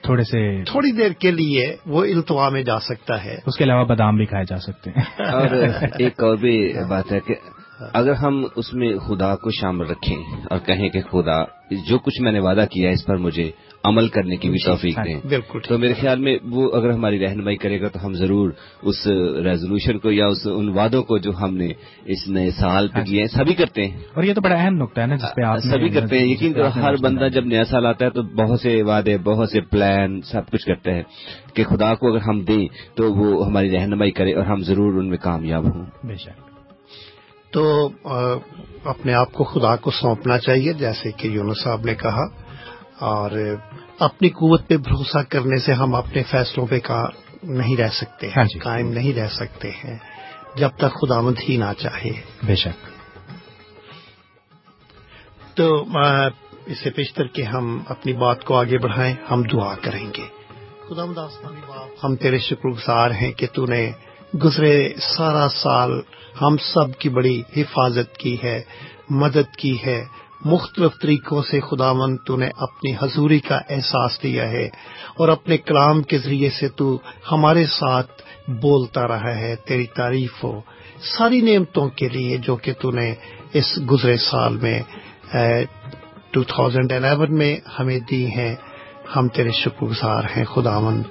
[0.02, 3.86] تھوڑے سے تھوڑی دیر کے لیے وہ التوا میں جا سکتا ہے۔ اس کے علاوہ
[3.86, 5.48] بادام بھی کھائے جا سکتے ہیں۔ اور
[6.00, 7.36] ایک اور بھی بات ہے کہ
[7.94, 10.18] اگر ہم اس میں خدا کو شامل رکھیں
[10.50, 11.44] اور کہیں کہ خدا
[11.88, 13.52] جو کچھ میں نے وعدہ کیا ہے اس پر مجھے
[13.84, 17.26] عمل کرنے کی بھی جی، توفیق دیں۔ بالکل۔ تو میرے خیال میں وہ اگر ہماری
[17.26, 19.08] رہنمائی کرے گا تو ہم ضرور اس
[19.44, 21.68] ریزولوشن کو یا اس ان وعدوں کو جو ہم نے
[22.06, 25.02] اس نئے سال پہ کیے ہیں سبھی کرتے ہیں۔ اور یہ تو بڑا اہم نقطہ
[25.02, 28.06] ہے نا جس پہ سبھی کرتے ہیں۔ یقین کرو ہر بندہ جب نیا سال آتا
[28.06, 31.04] ہے تو بہت سے وعدے بہت سے پلان سب کچھ کرتے ہیں۔
[31.54, 35.10] کہ خدا کو اگر ہم دیں تو وہ ہماری رہنمائی کرے اور ہم ضرور ان
[35.10, 36.51] میں کامیاب ہوں۔ بے شک۔
[37.52, 37.90] تو
[38.84, 42.24] اپنے آپ کو خدا کو سونپنا چاہیے جیسے کہ یونس صاحب نے کہا
[43.00, 43.32] اور
[44.00, 46.80] اپنی قوت پہ بھروسہ کرنے سے ہم اپنے فیصلوں پہ
[47.44, 49.98] نہیں رہ سکتے ہیں جی۔ قائم نہیں رہ سکتے ہیں
[50.56, 52.12] جب تک خدا مند ہی نہ چاہے۔
[52.44, 52.90] بے شک۔
[55.58, 55.86] تو
[56.66, 60.28] اسے پیشتر کے ہم اپنی بات کو آگے بڑھائیں ہم دعا کریں گے۔
[60.90, 63.92] خدا مداثانی باپ ہم تیرے شکر گزار ہیں کہ تو نے
[64.34, 65.92] گزرے سارا سال
[66.42, 68.62] ہم سب کی بڑی حفاظت کی ہے،
[69.10, 70.06] مدد کی ہے۔
[70.46, 74.70] مختلف طریقوں سے خدا مند تو نے اپنی حضوری کا احساس دیا ہے
[75.18, 76.98] اور اپنے کلام کے ذریعے سے تو
[77.32, 78.12] ہمارے ساتھ
[78.62, 80.62] بولتا رہا ہے تیری تعریف ہو
[81.18, 83.14] ساری نعمتوں کے لیے جو کہ تو نے
[83.54, 84.82] اس گزرے سال میں
[86.32, 88.56] ٹو تھاؤزینڈ الیون میں ہمیں دی ہیں۔
[89.16, 91.04] ہم تیرے شکر گزار ہیں خدا مند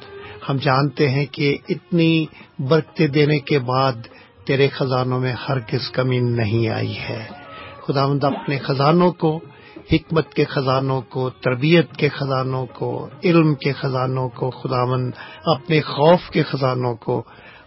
[0.49, 2.27] ہم جانتے ہیں کہ اتنی
[2.59, 3.93] برکتے دینے کے بعد
[4.47, 7.27] تیرے خزانوں میں ہر کس کمی نہیں آئی ہے۔
[7.87, 9.41] خدا مند اپنے خزانوں کو،
[9.93, 15.11] حکمت کے خزانوں کو، تربیت کے خزانوں کو، علم کے خزانوں کو خدا مند
[15.45, 17.23] اپنے خوف کے خزانوں کو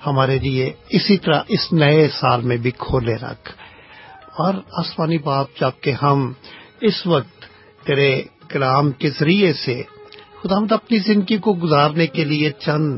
[0.06, 3.50] ہمارے لیے اسی طرح اس نئے سال میں بھی کھولے رکھ۔
[4.38, 6.34] اور آسمانی باپ جبکہ ہم
[6.82, 7.42] اس وقت
[7.86, 9.84] تیرے کلام کے ذریعے سے
[10.44, 12.98] خدا مند اپنی زندگی کو گزارنے کے لیے چند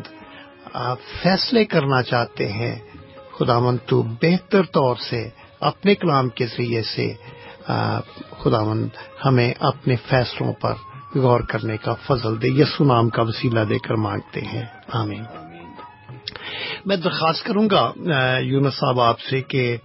[1.21, 2.75] فیصلے کرنا چاہتے ہیں۔
[3.37, 5.29] خدا مند تو بہتر طور سے
[5.59, 7.13] اپنے کلام کے ذریعے سے
[8.43, 8.87] خدا مند
[9.25, 10.73] ہمیں اپنے فیصلوں پر
[11.15, 15.23] غور کرنے کا فضل دے، یسو نام کا وسیلہ دے کر مانگتے ہیں۔ آمین۔
[16.85, 17.91] میں درخواست کروں گا
[18.39, 19.77] یونس صاحب آپ سے کہ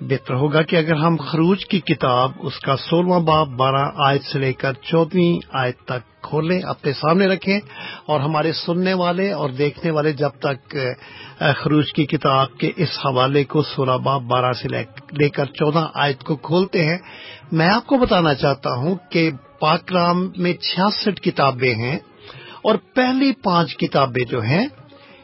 [0.00, 4.38] بہتر ہوگا کہ اگر ہم خروج کی کتاب اس کا سولہواں باپ بارہ آیت سے
[4.38, 7.58] لے کر چودہویں آیت تک کھولیں، اپنے سامنے رکھیں
[8.06, 10.76] اور ہمارے سننے والے اور دیکھنے والے جب تک
[11.58, 16.22] خروج کی کتاب کے اس حوالے کو سولہ باپ بارہ سے لے کر چودہ آیت
[16.24, 16.98] کو کھولتے ہیں،
[17.52, 19.30] میں آپ کو بتانا چاہتا ہوں کہ
[19.60, 21.98] پاکرام میں چھیاسٹھ کتابیں ہیں
[22.62, 24.66] اور پہلی پانچ کتابیں جو ہیں،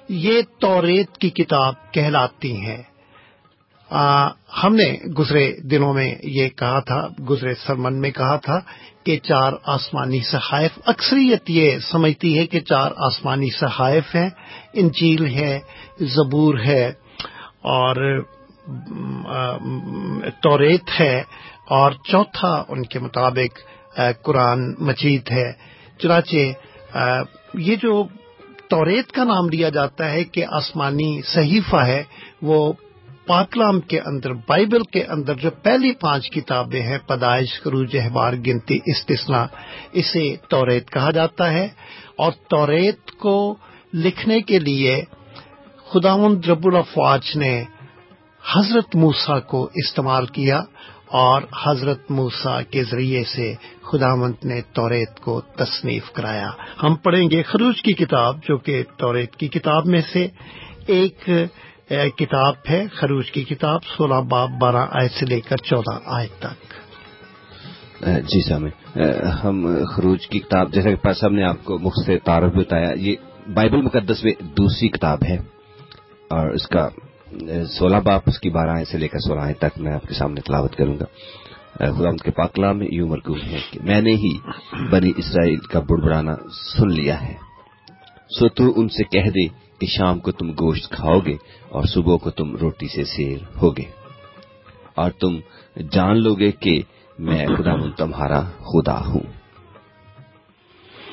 [0.08, 2.82] یہ توریت کی کتاب کہلاتی ہیں۔
[4.62, 8.58] ہم نے گزرے دنوں میں یہ کہا تھا، گزرے سرمن میں کہا تھا
[9.04, 14.28] کہ چار آسمانی صحائف، اکثریت یہ سمجھتی ہے کہ چار آسمانی صحائف ہیں،
[14.72, 15.58] انجیل ہے،
[16.14, 16.84] زبور ہے
[17.74, 18.22] اور
[20.42, 21.22] توریت ہے
[21.70, 23.58] اور چوتھا ان کے مطابق
[24.22, 25.50] قرآن مجید ہے۔
[25.98, 26.36] چنانچہ
[27.58, 28.02] یہ جو
[28.68, 32.02] توریت کا نام لیا جاتا ہے کہ آسمانی صحیفہ ہے،
[32.42, 32.72] وہ
[33.26, 38.78] پاکلام کے اندر، بائبل کے اندر جو پہلی پانچ کتابیں ہیں، پیدائش خروج احبار گنتی
[38.86, 39.46] استثنا
[39.92, 41.68] اسے توریت کہا جاتا ہے۔
[42.16, 43.54] اور توریت کو
[43.94, 45.02] لکھنے کے لیے
[45.92, 47.64] خداون رب الفواج نے
[48.54, 50.60] حضرت موسا کو استعمال کیا
[51.06, 56.50] اور حضرت موسا کے ذریعے سے خداونت نے توریت کو تصنیف کرایا۔
[56.82, 60.28] ہم پڑھیں گے خروج کی کتاب، جو کہ توریت کی کتاب میں سے
[60.86, 61.28] ایک
[61.90, 66.74] کتاب ہے، خروج کی کتاب، سولہ باب، بارہ آئے سے لے کر چودہ آئے تک۔
[68.06, 69.00] جی سامع
[69.44, 73.16] ہم خروج کی کتاب، جیسا کہ صاحب نے آپ کو مختصر تعارف بتایا، یہ
[73.54, 75.36] بائبل مقدس میں دوسری کتاب ہے۔
[76.28, 76.88] اور اس کا
[77.78, 80.76] سولہ باپ اس کی بارہ سے لے کر سولہ تک میں آپ کے سامنے تلاوت
[80.76, 81.04] کروں گا۔
[81.74, 84.38] خدا کے پاکلا میں یوں مرکوب ہے کہ میں نے ہی
[84.90, 86.36] بنی اسرائیل کا بڑبڑانا
[86.76, 87.34] سن لیا ہے۔
[88.30, 91.36] سو تو ان سے کہہ دے کہ شام کو تم گوشت کھاؤ گے
[91.68, 93.84] اور صبح کو تم روٹی سے سیر ہوگے۔
[94.94, 95.40] اور تم
[95.90, 96.82] جان لو گے کہ
[97.18, 99.20] میں خدا تمہارا خدا ہوں۔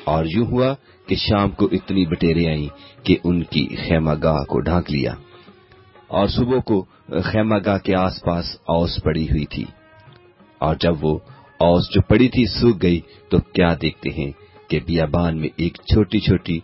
[0.03, 0.75] اور یوں ہوا
[1.07, 2.67] کہ شام کو اتنی بٹیرے آئیں
[3.05, 5.15] کہ ان کی خیمہ گاہ کو ڈھانک لیا۔
[6.07, 6.85] اور صبح کو
[7.23, 9.65] خیمہ گاہ کے آس پاس اوس پڑی ہوئی تھی۔
[10.57, 11.19] اور جب وہ
[11.59, 12.99] اوس جو پڑی تھی سوکھ گئی
[13.29, 14.31] تو کیا دیکھتے ہیں؟
[14.71, 16.59] کہ بیابان میں ایک چھوٹی چھوٹی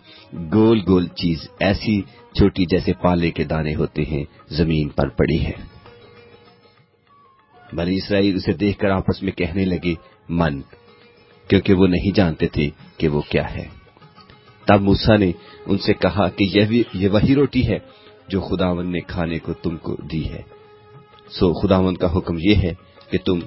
[0.54, 2.02] گول گول چیز ایسی
[2.34, 5.52] چھوٹی جیسے پالے کے دانے ہوتے ہیں، زمین پر پڑی ہے
[7.74, 9.94] بنی اسرائیل اسے دیکھ کر آپس میں کہنے لگے،
[10.30, 10.62] من،
[11.48, 13.68] کیونکہ وہ نہیں جانتے تھے کہ وہ کیا ہے۔
[14.68, 15.32] تب موسا نے
[15.66, 16.44] ان سے کہا کہ
[16.94, 17.78] یہ وہی روٹی ہے
[18.28, 20.42] جو خداون نے کھانے کو تم کو دی ہے۔
[21.30, 22.74] سو خداون کا حکم یہ ہے
[23.10, 23.40] کہ تم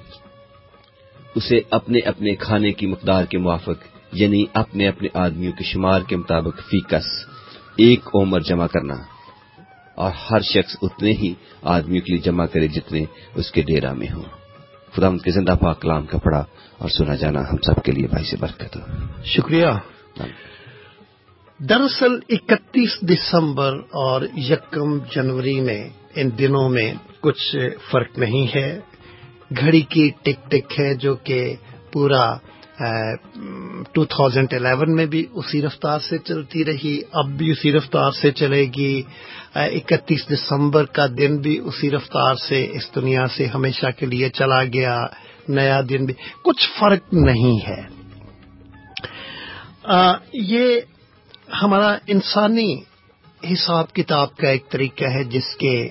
[1.35, 6.15] اسے اپنے اپنے کھانے کی مقدار کے موافق یعنی اپنے اپنے آدمیوں کے شمار کے
[6.17, 7.05] مطابق فیکس
[7.75, 8.93] ایک عمر جمع کرنا۔
[9.95, 13.05] اور ہر شخص اتنے ہی آدمیوں کے لیے جمع کرے جتنے
[13.35, 14.23] اس کے ڈیرا میں ہوں۔
[14.95, 16.43] خدا ان کے زندہ پاک کلام کا پڑا
[16.77, 18.81] اور سنا جانا ہم سب کے لیے بھائی سے برکت ہو۔
[19.23, 19.67] شکریہ۔
[21.59, 27.55] دراصل اکتیس دسمبر اور یکم جنوری میں ان دنوں میں کچھ
[27.91, 28.79] فرق نہیں ہے۔
[29.59, 31.55] گھڑی کی ٹک ٹک ہے جو کہ
[31.91, 32.37] پورا
[33.91, 38.31] ٹو تھاؤزینڈ الیون میں بھی اسی رفتار سے چلتی رہی، اب بھی اسی رفتار سے
[38.31, 39.01] چلے گی۔
[39.55, 44.63] اکتیس دسمبر کا دن بھی اسی رفتار سے اس دنیا سے ہمیشہ کے لیے چلا
[44.63, 45.05] گیا،
[45.47, 46.13] نیا دن بھی۔
[46.43, 47.81] کچھ فرق نہیں ہے۔
[50.33, 50.79] یہ
[51.61, 52.81] ہمارا انسانی
[53.53, 55.89] حساب کتاب کا ایک طریقہ ہے، جس کے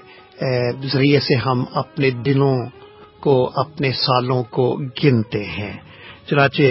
[0.93, 2.59] ذریعے سے ہم اپنے دنوں
[3.21, 5.77] کو، اپنے سالوں کو گنتے ہیں۔
[6.31, 6.63] چنانچہ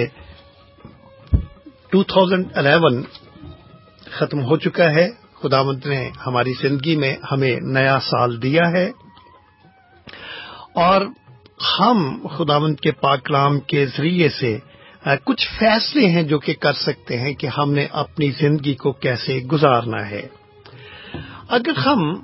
[1.94, 3.02] 2011
[4.12, 5.10] ختم ہو چکا ہے۔
[5.42, 8.92] خدا مند نے ہماری زندگی میں ہمیں نیا سال دیا ہے۔
[10.76, 11.02] اور
[11.80, 14.58] ہم خدا مند کے پاکلام کے ذریعے سے
[15.26, 19.40] کچھ فیصلے ہیں جو کہ کر سکتے ہیں کہ ہم نے اپنی زندگی کو کیسے
[19.40, 20.28] گزارنا ہے۔
[21.48, 22.24] اگر ہم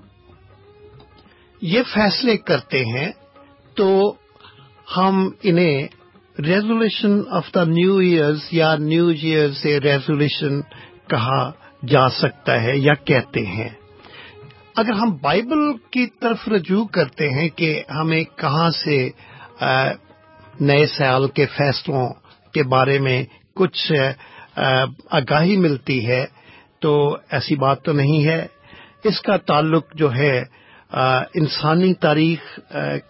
[1.62, 3.12] یہ فیصلے کرتے ہیں
[3.76, 4.14] تو
[4.98, 5.88] ہم انہیں
[6.40, 10.62] resolution of the new years یا نیو ایئر سے ریزولیشن
[11.08, 11.52] کہا
[11.88, 13.70] جا سکتا ہے یا کہتے ہیں۔
[14.76, 15.62] اگر ہم بائبل
[15.92, 18.98] کی طرف رجوع کرتے ہیں کہ ہمیں کہاں سے
[20.60, 22.08] نئے سال کے فیصلوں
[22.54, 23.24] کے بارے میں
[23.56, 23.92] کچھ
[25.10, 26.26] آگاہی ملتی ہے
[26.82, 26.96] تو
[27.32, 28.46] ایسی بات تو نہیں ہے۔
[29.04, 30.42] اس کا تعلق جو ہے
[30.92, 32.60] انسانی تاریخ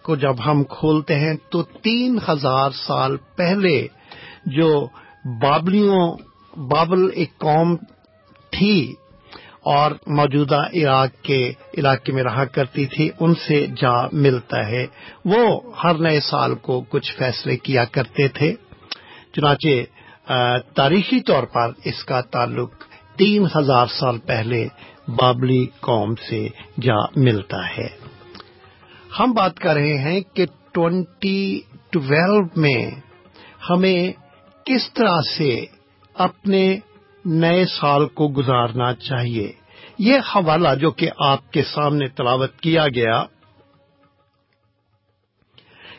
[0.02, 3.86] کو جب ہم کھولتے ہیں تو تین ہزار سال پہلے
[4.46, 4.86] جو
[5.42, 6.04] بابلیوں،
[6.56, 7.76] بابل ایک قوم
[8.50, 8.94] تھی
[9.64, 14.86] اور موجودہ عراق کے علاقے میں رہا کرتی تھی، ان سے جا ملتا ہے۔
[15.24, 18.54] وہ ہر نئے سال کو کچھ فیصلے کیا کرتے تھے۔
[19.32, 20.30] چنانچہ
[20.74, 22.70] تاریخی طور پر اس کا تعلق
[23.16, 24.66] تین ہزار سال پہلے
[25.08, 26.48] بابلی قوم سے
[26.82, 27.88] جا ملتا ہے۔
[29.20, 32.90] ہم بات کر رہے ہیں کہ ٹوینٹی ٹویلو میں
[33.70, 34.12] ہمیں
[34.64, 35.64] کس طرح سے
[36.14, 36.78] اپنے
[37.24, 39.52] نئے سال کو گزارنا چاہیے۔
[39.98, 43.24] یہ حوالہ جو کہ آپ کے سامنے تلاوت کیا گیا،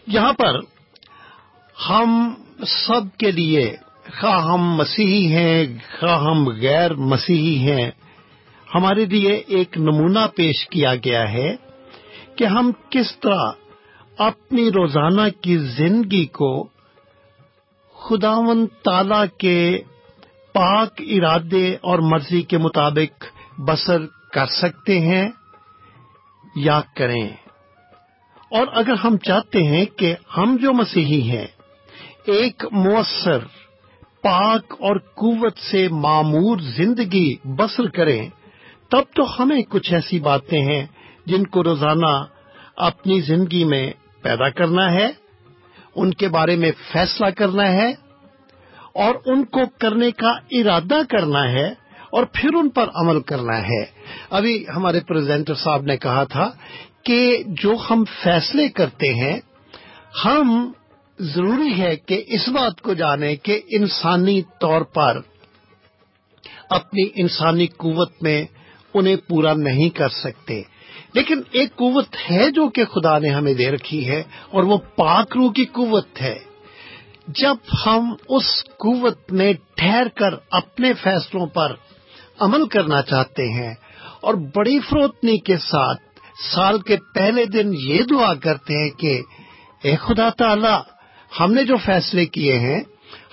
[0.08, 0.60] یہاں پر
[1.90, 2.34] ہم
[2.68, 3.76] سب کے لیے
[4.20, 5.66] خواہ ہم مسیحی ہیں
[6.00, 7.92] خواہ ہم غیر مسیحی ہیں۔
[8.76, 11.56] ہمارے لیے ایک نمونہ پیش کیا گیا ہے
[12.36, 13.52] کہ ہم کس طرح
[14.18, 16.68] اپنی روزانہ کی زندگی کو
[17.94, 19.82] خداون تعالی کے
[20.54, 23.26] پاک ارادے اور مرضی کے مطابق
[23.60, 25.30] بسر کر سکتے ہیں
[26.56, 27.30] یا کریں۔
[28.52, 31.48] اور اگر ہم چاہتے ہیں کہ ہم جو مسیحی ہیں،
[32.26, 33.40] ایک مؤثر،
[34.22, 38.30] پاک اور قوت سے معمور زندگی بسر کریں
[38.92, 40.86] تب تو ہمیں کچھ ایسی باتیں ہیں
[41.26, 42.12] جن کو روزانہ
[42.82, 43.86] اپنی زندگی میں
[44.24, 45.08] پیدا کرنا ہے،
[45.96, 47.90] ان کے بارے میں فیصلہ کرنا ہے،
[48.96, 51.68] اور ان کو کرنے کا ارادہ کرنا ہے،
[52.12, 53.84] اور پھر ان پر عمل کرنا ہے۔
[54.30, 56.50] ابھی ہمارے پریزنٹر صاحب نے کہا تھا
[57.04, 57.22] کہ
[57.62, 59.40] جو ہم فیصلے کرتے ہیں،
[60.26, 60.72] ہم
[61.20, 65.20] ضروری ہے کہ اس بات کو جانیں کہ انسانی طور پر
[66.70, 68.44] اپنی انسانی قوت میں
[68.98, 70.62] انہیں پورا نہیں کر سکتے۔
[71.14, 75.38] لیکن ایک قوت ہے جو کہ خدا نے ہمیں دے رکھی ہے، اور وہ پاک
[75.38, 76.38] روح کی قوت ہے۔
[77.28, 81.74] جب ہم اس قوت میں ٹھہر کر اپنے فیصلوں پر
[82.40, 83.74] عمل کرنا چاہتے ہیں،
[84.22, 86.02] اور بڑی فروتنی کے ساتھ
[86.56, 89.22] سال کے پہلے دن یہ دعا کرتے ہیں کہ،
[89.84, 90.76] اے خدا تعالی،
[91.40, 92.80] ہم نے جو فیصلے کیے ہیں،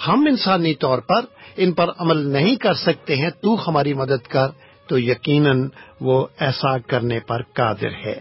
[0.09, 1.25] ہم انسانی طور پر
[1.57, 4.49] ان پر عمل نہیں کر سکتے ہیں، تو ہماری مدد کر۔
[4.87, 5.69] تو یقیناً
[6.01, 8.21] وہ ایسا کرنے پر قادر ہے۔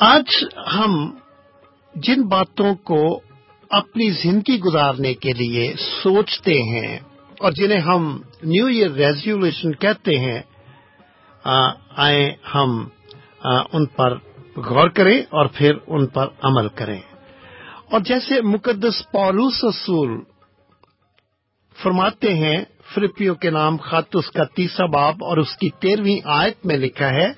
[0.00, 1.16] آج ہم
[1.94, 3.20] جن باتوں کو
[3.70, 6.98] اپنی زندگی گزارنے کے لیے سوچتے ہیں
[7.38, 10.42] اور جنہیں ہم نیو ایئر ریزولوشن کہتے ہیں
[11.96, 12.88] آئیں ہم
[13.72, 14.18] ان پر
[14.56, 17.00] غور کریں اور پھر ان پر عمل کریں۔
[17.90, 20.24] اور جیسے مقدس پولوس رسول
[21.82, 22.64] فرماتے ہیں
[22.94, 27.10] فلپیو کے نام خط، اس کا تیسرا باب اور اس کی تیرہویں آیت میں لکھا
[27.10, 27.32] ہے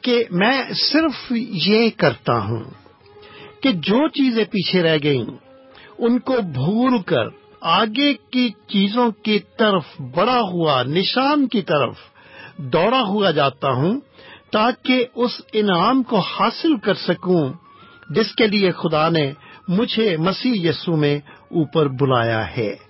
[0.00, 1.32] کہ میں صرف
[1.66, 2.64] یہ کرتا ہوں
[3.62, 5.24] کہ جو چیزیں پیچھے رہ گئیں،
[5.98, 7.28] ان کو بھول کر
[7.60, 9.84] آگے کی چیزوں کی طرف
[10.14, 11.96] بڑا ہوا، نشان کی طرف
[12.56, 14.00] دوڑا ہوا جاتا ہوں
[14.52, 17.48] تاکہ اس انعام کو حاصل کر سکوں
[18.10, 19.32] جس کے لیے خدا نے
[19.68, 21.16] مجھے مسیح یسو میں
[21.50, 22.85] اوپر بلایا ہے۔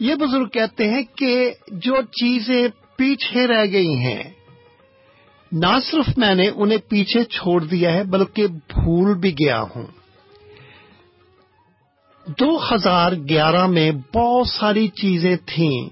[0.00, 4.22] یہ بزرگ کہتے ہیں کہ جو چیزیں پیچھے رہ گئی ہیں،
[5.52, 9.86] نہ صرف میں نے انہیں پیچھے چھوڑ دیا ہے، بلکہ بھول بھی گیا ہوں۔
[12.26, 15.88] دو ہزار گیارہ میں بہت ساری چیزیں تھیں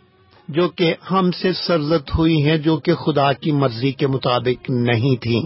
[0.49, 5.23] جو کہ ہم سے سرزت ہوئی ہیں، جو کہ خدا کی مرضی کے مطابق نہیں
[5.23, 5.43] تھیں۔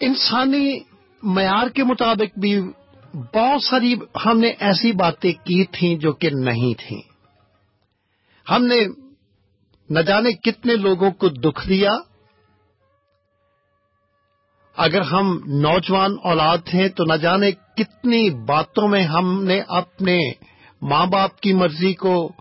[0.00, 0.78] انسانی
[1.22, 2.60] معیار کے مطابق بھی
[3.14, 3.94] بہت ساری
[4.26, 7.02] ہم نے ایسی باتیں کی تھیں جو کہ نہیں تھیں۔
[8.50, 8.86] ہم نے
[9.90, 11.92] نہ جانے کتنے لوگوں کو دکھ دیا۔
[14.76, 20.32] اگر ہم نوجوان اولاد ہیں تو نہ جانے کتنی باتوں میں ہم نے اپنے
[20.82, 22.32] ماں باپ کی مرضی کو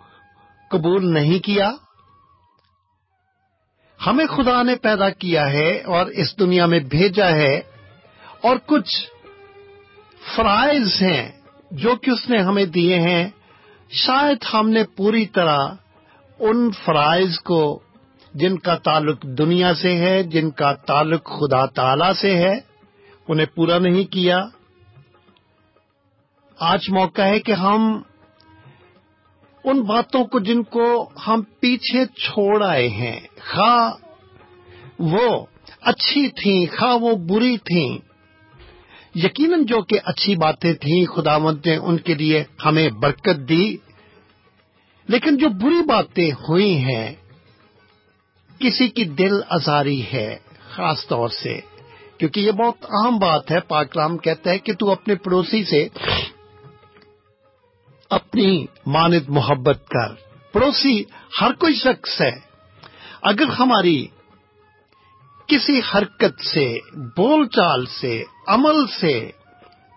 [0.70, 1.72] قبول نہیں کیا۔
[4.06, 7.58] ہمیں خدا نے پیدا کیا ہے اور اس دنیا میں بھیجا ہے
[8.42, 9.13] اور کچھ
[10.36, 11.32] فرائض ہیں
[11.72, 13.30] جو کہ اس نے ہمیں دیے ہیں،
[13.90, 15.58] شاید ہم نے پوری طرح
[16.40, 17.80] ان فرائض کو،
[18.34, 22.60] جن کا تعلق دنیا سے ہے، جن کا تعلق خدا تعالی سے ہے،
[23.28, 24.40] انہیں پورا نہیں کیا۔
[26.60, 28.02] آج موقع ہے کہ ہم
[29.64, 33.20] ان باتوں کو جن کو ہم پیچھے چھوڑ آئے ہیں،
[33.52, 33.92] خواہ
[35.00, 35.46] وہ
[35.82, 38.13] اچھی تھیں، خواہ وہ بری تھیں
[39.16, 43.78] یقیناً جو کہ اچھی باتیں تھیں، خداوند نے ان کے لیے ہمیں برکت دی۔
[45.08, 47.16] لیکن جو بری باتیں ہوئی ہیں،
[48.60, 50.38] کسی کی دل آزاری ہے،
[50.70, 51.60] خاص طور سے۔
[52.18, 55.88] کیونکہ یہ بہت اہم بات ہے پاکرام کہتا ہے کہ تو اپنے پڑوسی سے
[58.10, 60.14] اپنی ماند محبت کر۔
[60.52, 61.04] پڑوسی
[61.42, 62.40] ہر کوئی شخص ہے۔
[63.22, 64.08] اگر ہماری
[65.48, 66.78] کسی حرکت سے،
[67.18, 69.30] بول چال سے عمل سے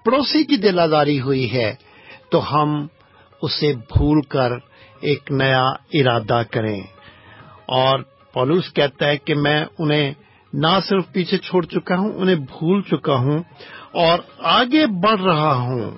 [0.04, 1.74] پڑوسی کی دل آزاری ہوئی ہے،
[2.30, 2.86] تو ہم
[3.42, 4.52] اسے بھول کر
[5.00, 6.80] ایک نیا ارادہ کریں۔
[7.66, 7.98] اور
[8.32, 10.14] پولوس کہتا ہے کہ میں انہیں
[10.52, 13.38] نہ صرف پیچھے چھوڑ چکا ہوں، انہیں بھول چکا ہوں
[13.92, 15.90] اور آگے بڑھ رہا ہوں،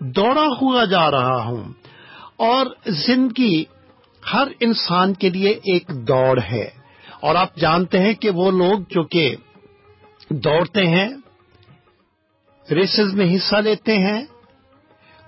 [0.00, 1.72] دوڑا ہوا جا رہا ہوں۔
[2.36, 3.64] اور زندگی
[4.32, 6.70] ہر انسان کے لیے ایک دوڑ ہے۔
[7.20, 9.36] اور آپ جانتے ہیں کہ وہ لوگ جو کہ
[10.30, 11.08] دوڑتے ہیں
[12.70, 14.24] ریسز میں حصہ لیتے ہیں،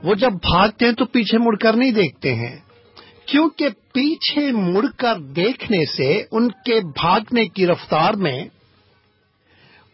[0.02, 2.58] وہ جب بھاگتے ہیں تو پیچھے مڑ کر نہیں دیکھتے ہیں۔
[3.26, 8.44] کیونکہ پیچھے مڑ کر دیکھنے سے ان کے بھاگنے کی رفتار میں،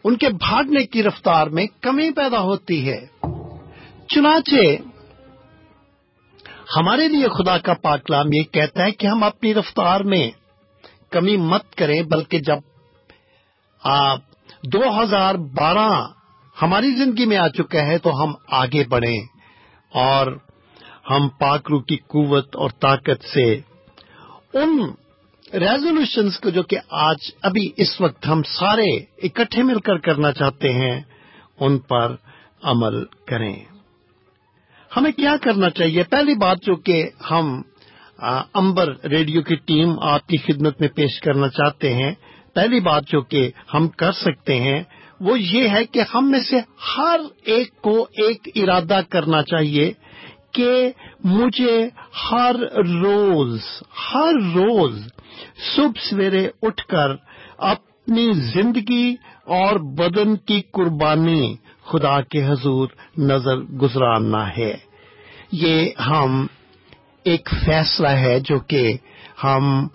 [0.03, 3.05] ان کے بھاگنے کی رفتار میں کمی پیدا ہوتی ہے۔
[4.07, 4.55] چنانچہ،
[6.77, 10.31] ہمارے لیے خدا کا پاکلام یہ کہتا ہے کہ ہم اپنی رفتار میں
[11.09, 12.57] کمی مت کریں، بلکہ جب
[13.83, 14.19] آپ
[14.63, 16.18] دو ہزار بارہ
[16.61, 19.21] ہماری زندگی میں آ چکا ہے تو ہم آگے بڑھیں
[19.93, 20.37] اور
[21.09, 23.59] ہم پاکرو کی قوت اور طاقت سے
[24.53, 24.91] ان
[25.53, 30.73] ریزولوشنز کو جو کہ آج ابھی اس وقت ہم سارے اکٹھے مل کر کرنا چاہتے
[30.73, 31.01] ہیں،
[31.59, 32.15] ان پر
[32.63, 33.55] عمل کریں۔
[34.95, 37.61] ہمیں کیا کرنا چاہیے؟ پہلی بات جو کہ ہم
[38.53, 42.11] امبر ریڈیو کی ٹیم آپ کی خدمت میں پیش کرنا چاہتے ہیں۔
[42.53, 44.83] پہلی بات جو کہ ہم کر سکتے ہیں
[45.19, 46.59] وہ یہ ہے کہ ہم میں سے
[46.97, 49.91] ہر ایک کو ایک ارادہ کرنا چاہیے
[50.51, 50.91] کہ
[51.23, 51.89] مجھے
[52.31, 52.55] ہر
[53.01, 53.59] روز
[54.13, 55.07] ہر روز
[55.75, 57.15] صبح سویرے اٹھ کر
[57.57, 59.15] اپنی زندگی
[59.45, 64.77] اور بدن کی قربانی خدا کے حضور نظر گزراننا ہے۔
[65.51, 66.45] یہ ہم
[67.23, 68.93] ایک فیصلہ ہے جو کہ
[69.43, 69.87] ہم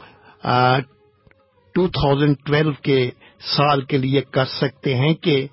[1.75, 3.11] ٹو تھاؤزینڈ ٹویلو کے
[3.41, 5.47] سال کے لیے کر سکتے ہیں کہ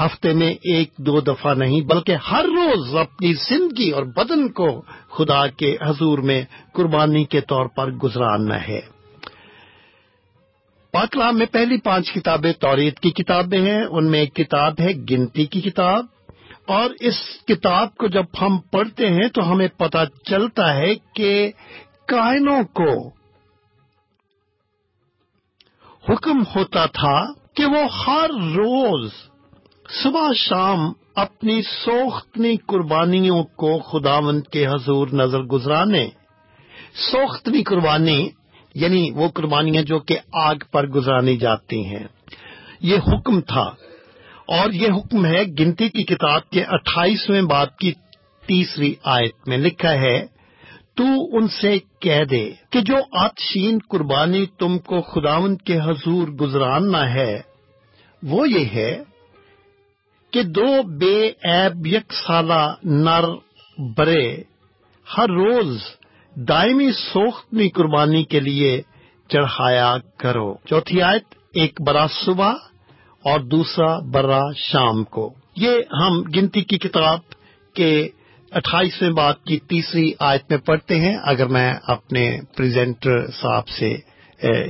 [0.00, 5.46] ہفتے میں ایک دو دفعہ نہیں، بلکہ ہر روز اپنی زندگی اور بدن کو خدا
[5.46, 8.80] کے حضور میں قربانی کے طور پر گزارنا ہے۔
[10.90, 15.46] پاکلام میں پہلی پانچ کتابیں توریت کی کتابیں ہیں، ان میں ایک کتاب ہے، گنتی
[15.46, 16.04] کی کتاب۔
[16.66, 17.14] اور اس
[17.46, 21.52] کتاب کو جب ہم پڑھتے ہیں تو ہمیں پتہ چلتا ہے کہ
[22.06, 23.10] کائنوں کو
[26.08, 29.12] حکم ہوتا تھا کہ وہ ہر روز
[30.02, 36.08] صبح شام اپنی سوختنی قربانیوں کو خداوند کے حضور نظر گزرانے،
[37.12, 38.28] سوختنی قربانی
[38.74, 42.04] یعنی وہ قربانیاں جو کہ آگ پر گزرانی جاتی ہیں۔
[42.80, 43.70] یہ حکم تھا۔
[44.48, 47.92] اور یہ حکم ہے گنتی کی کتاب کے اٹھائیسویں بات کی
[48.46, 50.26] تیسری آیت میں لکھا ہے،
[50.94, 51.04] تو
[51.36, 57.40] ان سے کہہ دے کہ جو آتشین قربانی تم کو خداون کے حضور گزراننا ہے،
[58.22, 59.02] وہ یہ ہے
[60.30, 63.24] کہ دو بے ایب یک سالہ نر
[63.96, 64.42] برے
[65.18, 65.82] ہر روز
[66.36, 68.82] دائمی سوختنی قربانی کے لیے
[69.28, 72.52] چڑھایا کرو۔ چوتھی آیت، ایک برا صبح
[73.24, 77.18] اور دوسرا برا شام کو۔ یہ ہم گنتی کی کتاب
[77.74, 78.08] کے
[78.56, 83.96] اٹھائیسویں بات کی تیسری آیت میں پڑھتے ہیں۔ اگر میں اپنے پریزنٹر صاحب سے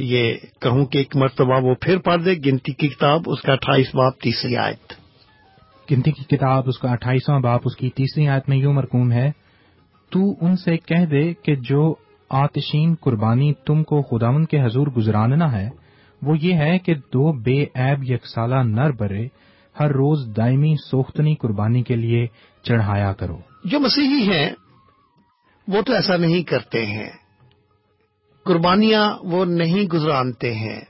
[0.00, 3.94] یہ کہوں کہ ایک مرتبہ وہ پھر پڑھ دے، گنتی کی کتاب، اس کا اٹھائیس
[3.94, 4.92] باپ تیسری آیت۔
[5.90, 9.30] گنتی کی کتاب، اس کا اٹھائیسواں باپ اس کی تیسری آیت میں یوں مرکوم ہے،
[10.12, 11.94] تو ان سے کہہ دے کہ جو
[12.30, 15.68] آتشین قربانی تم کو خداون کے حضور گزراننا ہے،
[16.22, 19.26] وہ یہ ہے کہ دو بے عیب یکسالہ نر برے،
[19.80, 22.26] ہر روز دائمی سوختنی قربانی کے لیے
[22.62, 24.50] چڑھایا کرو۔ جو مسیحی ہیں،
[25.68, 27.10] وہ تو ایسا نہیں کرتے ہیں۔
[28.44, 30.80] قربانیاں وہ نہیں گزرانتے ہیں۔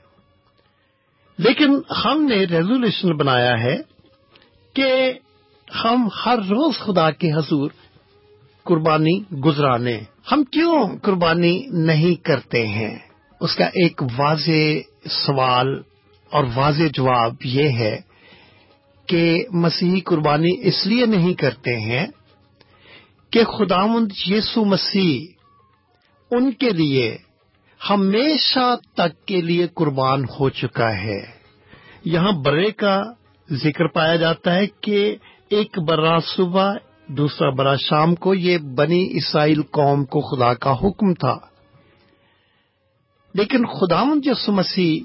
[1.37, 3.77] لیکن ہم نے ریزولوشن بنایا ہے
[4.73, 5.13] کہ
[5.83, 7.71] ہم ہر روز خدا کے حضور
[8.63, 9.99] قربانی گزرانے۔
[10.31, 12.99] ہم کیوں قربانی نہیں کرتے ہیں؟
[13.41, 14.77] اس کا ایک واضح
[15.09, 15.81] سوال
[16.31, 18.01] اور واضح جواب یہ ہے
[19.05, 22.07] کہ مسیحی قربانی اس لیے نہیں کرتے ہیں
[23.31, 25.25] کہ خداوند یسو مسیح،
[26.31, 27.17] ان کے لیے
[27.89, 31.25] ہمیشہ تک کے لیے قربان ہو چکا ہے۔
[32.05, 33.03] یہاں برے کا
[33.51, 35.15] ذکر پایا جاتا ہے کہ
[35.49, 36.73] ایک برا صبح،
[37.07, 41.37] دوسرا برا شام کو یہ بنی اسرائیل قوم کو خدا کا حکم تھا۔
[43.33, 44.99] لیکن خداون یسو مسیح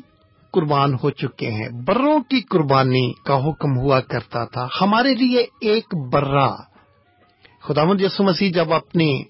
[0.52, 5.94] قربان ہو چکے ہیں۔ بروں کی قربانی کا حکم ہوا کرتا تھا۔ ہمارے لیے ایک
[6.12, 6.71] برا
[7.62, 9.22] خدا یسو مسیح جب اپنی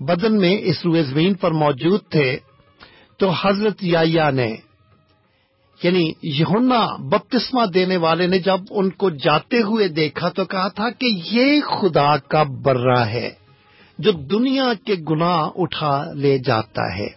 [0.00, 2.38] بدن میں اس روئے زمین پر موجود تھے،
[3.16, 4.56] تو حضرت یا نے
[5.82, 10.90] یعنی یہنا بپتسما دینے والے نے جب ان کو جاتے ہوئے دیکھا تو کہا تھا
[10.90, 13.30] کہ یہ خدا کا برا ہے
[13.98, 17.08] جو دنیا کے گناہ اٹھا لے جاتا ہے۔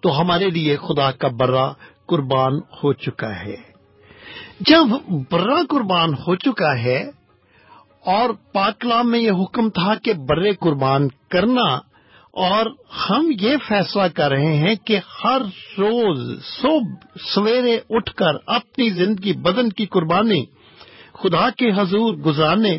[0.00, 1.72] تو ہمارے لیے خدا کا برا
[2.06, 3.56] قربان ہو چکا ہے۔
[4.60, 7.10] جب برا قربان ہو چکا ہے
[8.04, 11.68] اور پاکلام میں یہ حکم تھا کہ برے قربان کرنا،
[12.42, 12.66] اور
[13.00, 15.42] ہم یہ فیصلہ کر رہے ہیں کہ ہر
[15.78, 20.44] روز صبح سویرے اٹھ کر اپنی زندگی بدن کی قربانی
[21.22, 22.78] خدا کے حضور گزارنے،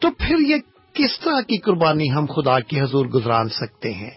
[0.00, 0.58] تو پھر یہ
[0.94, 4.10] کس طرح کی قربانی ہم خدا کے حضور گزران سکتے ہیں؟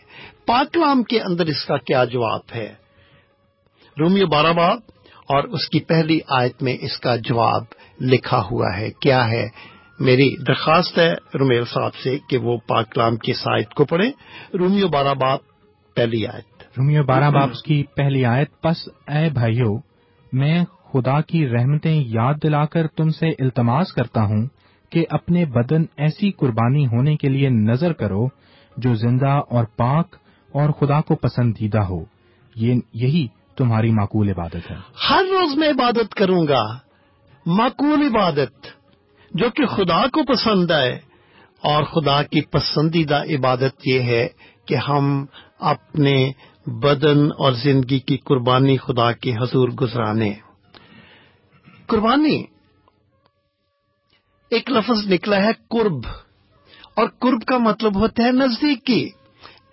[0.47, 2.67] پاکلام کے اندر اس کا کیا جواب ہے؟
[3.97, 4.79] رومیو بارہ باب
[5.29, 7.63] اور اس کی پہلی آیت میں اس کا جواب
[8.01, 9.45] لکھا ہوا ہے، کیا ہے؟
[9.99, 14.11] میری درخواست ہے رومیل صاحب سے کہ وہ پاکلام کی سائٹ کو پڑھیں۔
[14.57, 15.39] رومیو بارہ باپ
[15.95, 19.77] پہلی آیت۔ رومیو بارہ باپ کی پہلی آیت پس اے بھائیو
[20.33, 24.47] میں خدا کی رحمتیں یاد دلا کر تم سے التماس کرتا ہوں
[24.89, 28.27] کہ اپنے بدن ایسی قربانی ہونے کے لیے نظر کرو
[28.77, 30.15] جو زندہ اور پاک
[30.53, 32.05] اور خدا کو پسندیدہ ہو۔
[32.55, 33.27] یہی
[33.57, 34.75] تمہاری معقول عبادت ہے۔
[35.09, 36.77] ہر روز میں عبادت کروں گا۔
[37.45, 38.76] معقول عبادت۔
[39.37, 40.99] جو کہ خدا کو پسند ہے۔
[41.63, 44.27] اور خدا کی پسندیدہ عبادت یہ ہے
[44.65, 45.25] کہ ہم
[45.59, 46.31] اپنے
[46.65, 50.33] بدن اور زندگی کی قربانی خدا کے حضور گزرانے۔
[51.85, 52.45] قربانی
[54.49, 55.99] ایک لفظ نکلا ہے قرب۔
[56.95, 59.09] اور قرب کا مطلب ہوتا ہے نزدیکی۔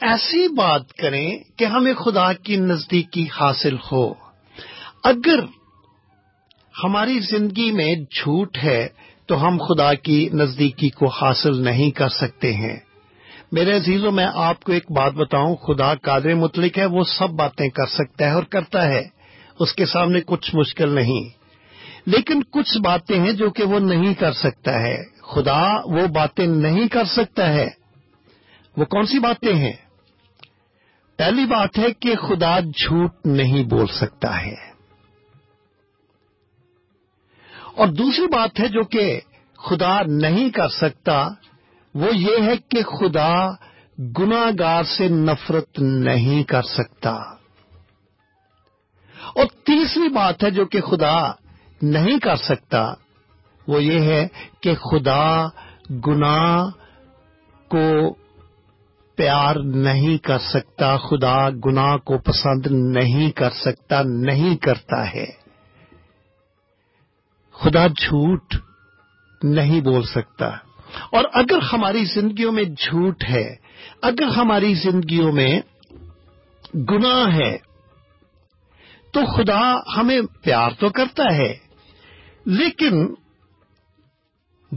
[0.00, 4.14] ایسی بات کریں کہ ہمیں خدا کی نزدیکی حاصل ہو۔
[5.04, 5.38] اگر
[6.84, 8.88] ہماری زندگی میں جھوٹ ہے
[9.26, 12.76] تو ہم خدا کی نزدیکی کو حاصل نہیں کر سکتے ہیں۔
[13.52, 17.68] میرے عزیزوں، میں آپ کو ایک بات بتاؤں، خدا قادر مطلق ہے، وہ سب باتیں
[17.68, 19.08] کر سکتا ہے اور کرتا ہے۔
[19.58, 21.44] اس کے سامنے کچھ مشکل نہیں۔
[22.06, 26.88] لیکن کچھ باتیں ہیں جو کہ وہ نہیں کر سکتا ہے۔ خدا وہ باتیں نہیں
[26.88, 27.70] کر سکتا ہے۔
[28.76, 29.72] وہ کون سی باتیں ہیں؟
[31.18, 34.73] پہلی بات ہے کہ خدا جھوٹ نہیں بول سکتا ہے۔
[37.76, 39.20] اور دوسری بات ہے جو کہ
[39.56, 41.28] خدا نہیں کر سکتا،
[41.94, 43.50] وہ یہ ہے کہ خدا
[44.18, 47.10] گناگار سے نفرت نہیں کر سکتا۔
[49.34, 51.30] اور تیسری بات ہے جو کہ خدا
[51.82, 52.94] نہیں کر سکتا،
[53.68, 54.28] وہ یہ ہے
[54.60, 55.46] کہ خدا
[56.06, 56.70] گناہ
[57.68, 58.14] کو
[59.16, 62.66] پیار نہیں کر سکتا، خدا گناہ کو پسند
[62.96, 65.43] نہیں کر سکتا، نہیں کرتا ہے۔
[67.64, 68.54] خدا جھوٹ
[69.42, 70.46] نہیں بول سکتا۔
[71.12, 73.54] اور اگر ہماری زندگیوں میں جھوٹ ہے،
[74.02, 75.60] اگر ہماری زندگیوں میں
[76.74, 77.58] گناہ ہے،
[79.12, 81.56] تو خدا ہمیں پیار تو کرتا ہے،
[82.46, 83.14] لیکن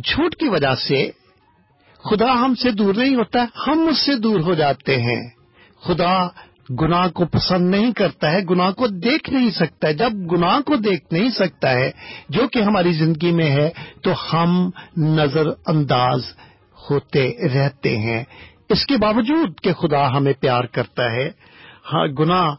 [0.03, 1.11] جھوٹ کی وجہ سے
[2.09, 5.29] خدا ہم سے دور نہیں ہوتا، ہم اس سے دور ہو جاتے ہیں۔
[5.81, 6.27] خدا
[6.69, 10.75] گناہ کو پسند نہیں کرتا ہے، گناہ کو دیکھ نہیں سکتا ہے۔ جب گناہ کو
[10.75, 11.91] دیکھ نہیں سکتا ہے،
[12.29, 13.69] جو کہ ہماری زندگی میں ہے،
[14.03, 16.21] تو ہم نظر انداز
[16.89, 18.23] ہوتے رہتے ہیں۔
[18.69, 21.31] اس کے باوجود کہ خدا ہمیں پیار کرتا ہے
[21.93, 22.55] ہاں، گناہ،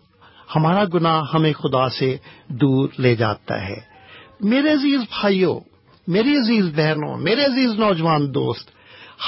[0.57, 2.17] ہمارا گناہ ہمیں خدا سے
[2.49, 3.77] دور لے جاتا ہے۔
[4.41, 5.61] میرے عزیز بھائیوں،
[6.07, 8.71] میری عزیز بہنوں، میرے عزیز نوجوان دوست،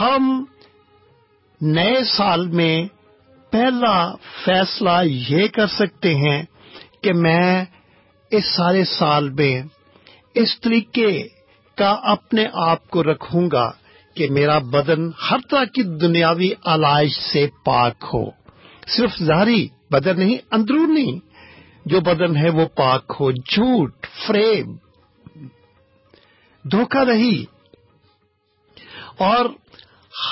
[0.00, 0.44] ہم
[1.60, 2.99] نئے سال میں
[3.50, 6.42] پہلا فیصلہ یہ کر سکتے ہیں
[7.02, 7.64] کہ میں
[8.30, 9.62] اس سارے سال میں
[10.34, 11.28] اس طریقے
[11.76, 13.70] کا اپنے آپ کو رکھوں گا
[14.14, 18.30] کہ میرا بدن ہر طرح کی دنیاوی آلائش سے پاک ہو۔
[18.86, 21.18] صرف ظاہری بدن نہیں، اندرونی
[21.86, 24.66] جو بدن ہے وہ پاک ہو۔ جھوٹ فریب
[26.64, 27.44] دھوکہ رہی
[29.18, 29.46] اور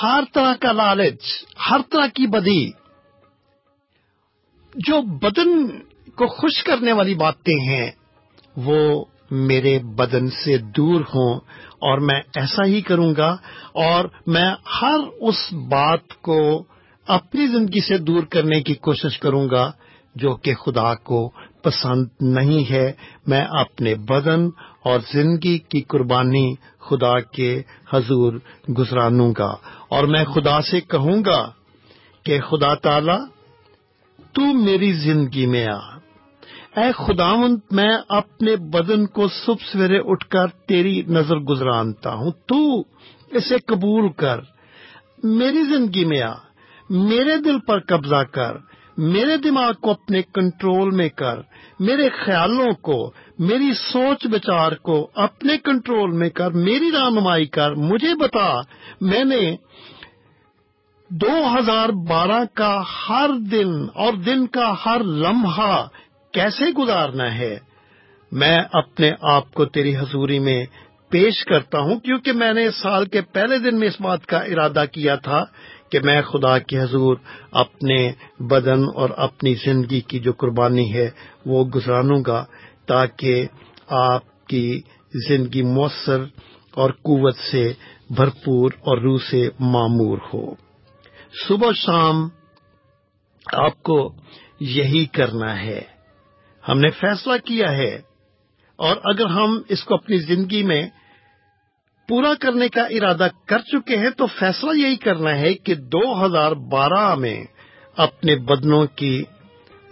[0.02, 1.22] ہر طرح کا لالچ،
[1.70, 2.70] ہر طرح کی بدی
[4.74, 5.68] جو بدن
[6.16, 7.90] کو خوش کرنے والی باتیں ہیں،
[8.56, 11.40] وہ میرے بدن سے دور ہوں
[11.80, 13.36] اور میں ایسا ہی کروں گا
[13.74, 16.64] اور میں ہر اس بات کو
[17.06, 19.72] اپنی زندگی سے دور کرنے کی کوشش کروں گا
[20.14, 22.92] جو کہ خدا کو پسند نہیں ہے۔
[23.26, 24.48] میں اپنے بدن
[24.84, 27.62] اور زندگی کی قربانی خدا کے
[27.92, 28.32] حضور
[28.78, 29.56] گزرانوں گا
[29.88, 31.50] اور میں خدا سے کہوں گا
[32.22, 33.37] کہ خدا تعالی
[34.32, 35.98] تو میری زندگی میں آ۔
[36.76, 42.80] اے خداوند، میں اپنے بدن کو صبح سویرے اٹھ کر تیری نظر گزرانتا ہوں۔ تو
[43.30, 44.40] اسے قبول کر۔
[45.22, 46.32] میری زندگی میں آ۔
[46.90, 48.56] میرے دل پر قبضہ کر۔
[48.96, 51.38] میرے دماغ کو اپنے کنٹرول میں کر۔
[51.80, 58.14] میرے خیالوں کو، میری سوچ بچار کو اپنے کنٹرول میں کر۔ میری رہنمائی کر۔ مجھے
[58.14, 58.60] بتا۔
[59.00, 59.56] میں نے
[61.10, 65.88] دو ہزار بارہ کا ہر دن اور دن کا ہر لمحہ
[66.32, 67.58] کیسے گزارنا ہے؟
[68.32, 70.66] میں اپنے آپ کو تیری حضوری میں
[71.08, 74.84] پیش کرتا ہوں، کیونکہ میں نے سال کے پہلے دن میں اس بات کا ارادہ
[74.92, 75.44] کیا تھا
[75.90, 77.16] کہ میں خدا کی حضور
[77.50, 81.10] اپنے بدن اور اپنی زندگی کی جو قربانی ہے
[81.46, 82.44] وہ گزرانوں گا
[82.86, 83.46] تاکہ
[83.88, 84.80] آپ کی
[85.28, 86.24] زندگی مؤثر
[86.74, 87.72] اور قوت سے
[88.10, 90.67] بھرپور اور روح سے معمور ہو۔
[91.48, 92.28] صبح شام
[93.52, 94.14] آپ کو
[94.60, 95.80] یہی کرنا ہے۔
[96.68, 98.00] ہم نے فیصلہ کیا ہے۔
[98.76, 100.88] اور اگر ہم اس کو اپنی زندگی میں
[102.08, 106.52] پورا کرنے کا ارادہ کر چکے ہیں، تو فیصلہ یہی کرنا ہے کہ دو ہزار
[106.52, 107.44] بارہ میں
[107.96, 109.24] اپنے بدنوں کی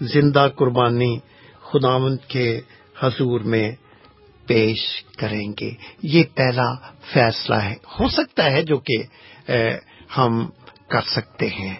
[0.01, 1.18] زندہ قربانی
[1.61, 2.61] خداوند کے
[3.01, 3.72] حضور میں
[4.47, 5.70] پیش کریں گے۔
[6.03, 6.74] یہ پہلا
[7.12, 8.97] فیصلہ ہے۔ ہو سکتا ہے جو کہ
[10.18, 10.47] ہم
[10.89, 11.74] کر سکتے ہیں۔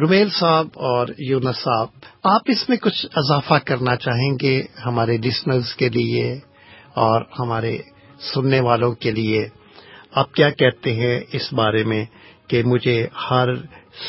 [0.00, 1.88] رومیل صاحب اور یونس صاحب،
[2.24, 6.34] آپ اس میں کچھ اضافہ کرنا چاہیں گے ہمارے لسنرز کے لیے
[6.94, 7.78] اور ہمارے
[8.34, 9.48] سننے والوں کے لیے؟
[10.12, 12.04] آپ کیا کہتے ہیں اس بارے میں
[12.48, 13.48] کہ مجھے ہر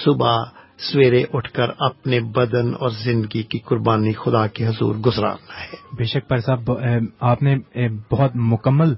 [0.03, 0.43] صبح
[0.79, 6.03] سویرے اٹھ کر اپنے بدن اور زندگی کی قربانی خدا کے حضور گزرانا ہے؟ بے
[6.03, 6.71] شک پر صاحب
[7.19, 7.55] آپ نے
[8.11, 8.93] بہت مکمل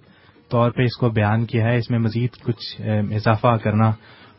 [0.50, 2.82] طور پہ اس کو بیان کیا ہے، اس میں مزید کچھ
[3.14, 3.92] اضافہ کرنا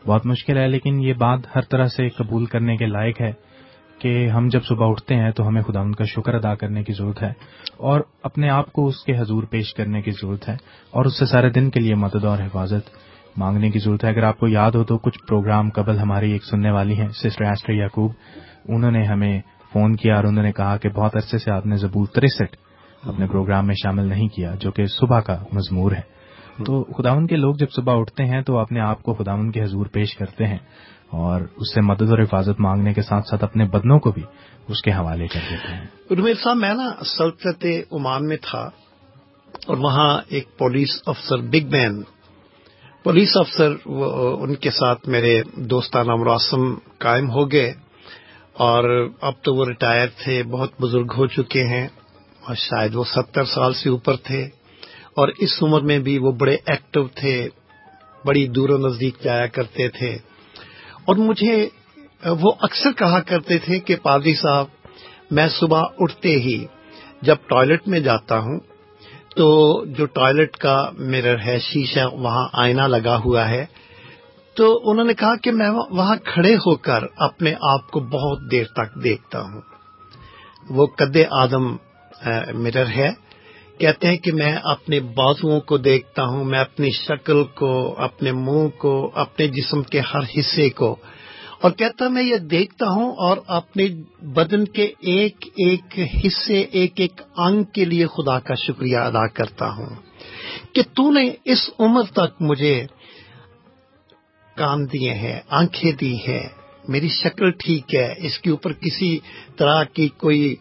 [0.05, 3.31] بہت مشکل ہے، لیکن یہ بات ہر طرح سے قبول کرنے کے لائق ہے
[3.99, 6.93] کہ ہم جب صبح اٹھتے ہیں تو ہمیں خدا ان کا شکر ادا کرنے کی
[6.93, 7.31] ضرورت ہے
[7.79, 10.55] اور اپنے آپ کو اس کے حضور پیش کرنے کی ضرورت ہے
[10.93, 12.89] اور اس سے سارے دن کے لیے مدد اور حفاظت
[13.37, 16.45] مانگنے کی ضرورت ہے۔ اگر آپ کو یاد ہو تو کچھ پروگرام قبل ہماری ایک
[16.45, 18.11] سننے والی ہیں، سسٹر ایسٹر یعقوب،
[18.67, 19.39] انہوں نے ہمیں
[19.73, 22.55] فون کیا اور انہوں نے کہا کہ بہت عرصے سے آپ نے زبور تریسٹھ
[23.03, 26.01] اپنے پروگرام میں شامل نہیں کیا، جو کہ صبح کا مضمور ہے۔
[26.65, 29.85] تو خداون کے لوگ جب صبح اٹھتے ہیں، تو اپنے آپ کو خداون کے حضور
[29.85, 30.57] پیش کرتے ہیں
[31.09, 34.23] اور اس سے مدد اور حفاظت مانگنے کے ساتھ ساتھ اپنے بدنوں کو بھی
[34.67, 38.69] اس کے حوالے کر دیتے ہیں۔ رمیر صاحب، میں نا سلطنت عمان میں تھا
[39.67, 42.03] اور وہاں ایک پولیس افسر، بگ مین
[43.03, 43.71] پولیس افسر
[44.39, 47.73] ان کے ساتھ میرے دوستانہ مراسم قائم ہو گئے
[48.53, 51.87] اور اب تو وہ ریٹائر تھے، بہت بزرگ ہو چکے ہیں۔
[52.45, 54.43] اور شاید وہ ستر سال سے اوپر تھے
[55.15, 57.49] اور اس عمر میں بھی وہ بڑے ایکٹو تھے،
[58.25, 60.17] بڑی دور و نزدیک جایا کرتے تھے۔
[61.05, 61.69] اور مجھے
[62.25, 64.65] وہ اکثر کہا کرتے تھے کہ پادری صاحب،
[65.31, 66.65] میں صبح اٹھتے ہی
[67.21, 68.59] جب ٹوائلٹ میں جاتا ہوں
[69.35, 73.65] تو جو ٹوائلٹ کا میرر ہے، شیشہ وہاں آئینہ لگا ہوا ہے،
[74.53, 78.63] تو انہوں نے کہا کہ میں وہاں کھڑے ہو کر اپنے آپ کو بہت دیر
[78.63, 79.61] تک دیکھتا ہوں۔
[80.69, 81.75] وہ قد آدم
[82.53, 83.11] مرر ہے۔
[83.77, 88.67] کہتے ہیں کہ میں اپنے بازوؤں کو دیکھتا ہوں، میں اپنی شکل کو، اپنے منہ
[88.67, 90.95] کو، اپنے جسم کے ہر حصے کو۔
[91.61, 93.87] اور کہتا میں یہ دیکھتا ہوں اور اپنے
[94.21, 99.69] بدن کے ایک ایک حصے، ایک ایک انگ کے لیے خدا کا شکریہ ادا کرتا
[99.69, 99.95] ہوں
[100.73, 102.85] کہ تو نے اس عمر تک مجھے
[104.55, 106.58] کام دیے ہیں، آنکھیں دی ہیں۔
[106.89, 109.19] میری شکل ٹھیک ہے اس کے اوپر کسی
[109.57, 110.55] طرح کی کوئی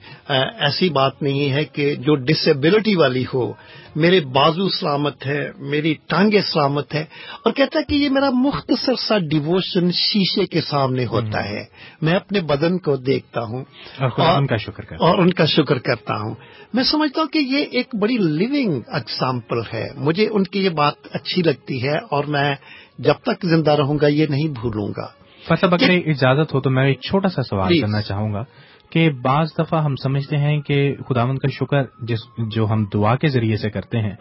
[0.58, 3.52] ایسی بات نہیں ہے کہ جو ڈسیبلٹی والی ہو۔
[3.96, 7.04] میرے بازو سلامت ہے میری ٹانگیں سلامت ہے
[7.44, 11.64] اور کہتا ہے کہ یہ میرا مختصر سا ڈیووشن شیشے کے سامنے ہوتا ہے۔
[12.02, 13.64] میں اپنے بدن کو دیکھتا ہوں۔
[14.00, 16.34] اور ان کا شکر کرتا اور ان کا شکر کرتا ہوں۔
[16.74, 20.94] میں سمجھتا ہوں کہ یہ ایک بڑی لیونگ اگزامپل ہے۔ مجھے ان کی یہ بات
[21.12, 22.54] اچھی لگتی ہے اور میں
[22.98, 25.17] جب تک زندہ رہوں گا یہ نہیں بھولوں گا۔
[25.50, 28.44] مطلب اگر اجازت ہو تو میں ایک چھوٹا سا سوال کرنا چاہوں گا
[28.90, 32.18] کہ بعض دفعہ ہم سمجھتے ہیں کہ خداون کا شکر جس
[32.48, 34.16] جو ہم دعا کے ذریعے سے کرتے ہیں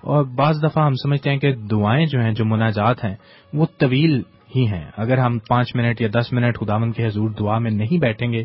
[0.00, 3.14] اور بعض دفعہ ہم سمجھتے ہیں کہ دعائیں جو ہیں جو مناجات ہیں
[3.52, 4.22] وہ طویل
[4.56, 7.98] ہی ہیں۔ اگر ہم پانچ منٹ یا دس منٹ خداون کے حضور دعا میں نہیں
[7.98, 8.44] بیٹھیں گے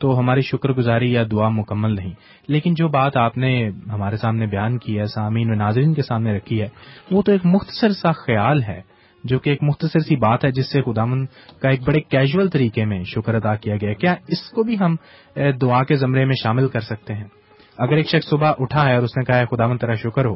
[0.00, 2.12] تو ہماری شکر گزاری یا دعا مکمل نہیں۔
[2.48, 6.36] لیکن جو بات آپ نے ہمارے سامنے بیان کی ہے سامعین و ناظرین کے سامنے
[6.36, 6.68] رکھی ہے
[7.10, 10.70] وہ تو ایک مختصر سا خیال ہے۔ جو کہ ایک مختصر سی بات ہے، جس
[10.72, 11.26] سے خدامن
[11.60, 14.96] کا ایک بڑے کیجول طریقے میں شکر ادا کیا گیا۔ کیا اس کو بھی ہم
[15.62, 17.24] دعا کے زمرے میں شامل کر سکتے ہیں؟
[17.78, 20.34] اگر ایک شخص صبح اٹھا ہے اور اس نے کہا ہے خدامن تیرا شکر ہو،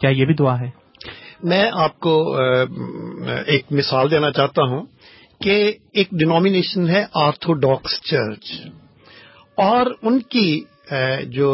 [0.00, 0.70] کیا یہ بھی دعا ہے؟
[1.42, 2.36] میں آپ کو
[3.46, 4.84] ایک مثال دینا چاہتا ہوں
[5.40, 8.52] کہ ایک ڈینومینیشن ہے آرتھوڈاکس چرچ۔
[9.54, 10.64] اور ان کی
[11.26, 11.50] جو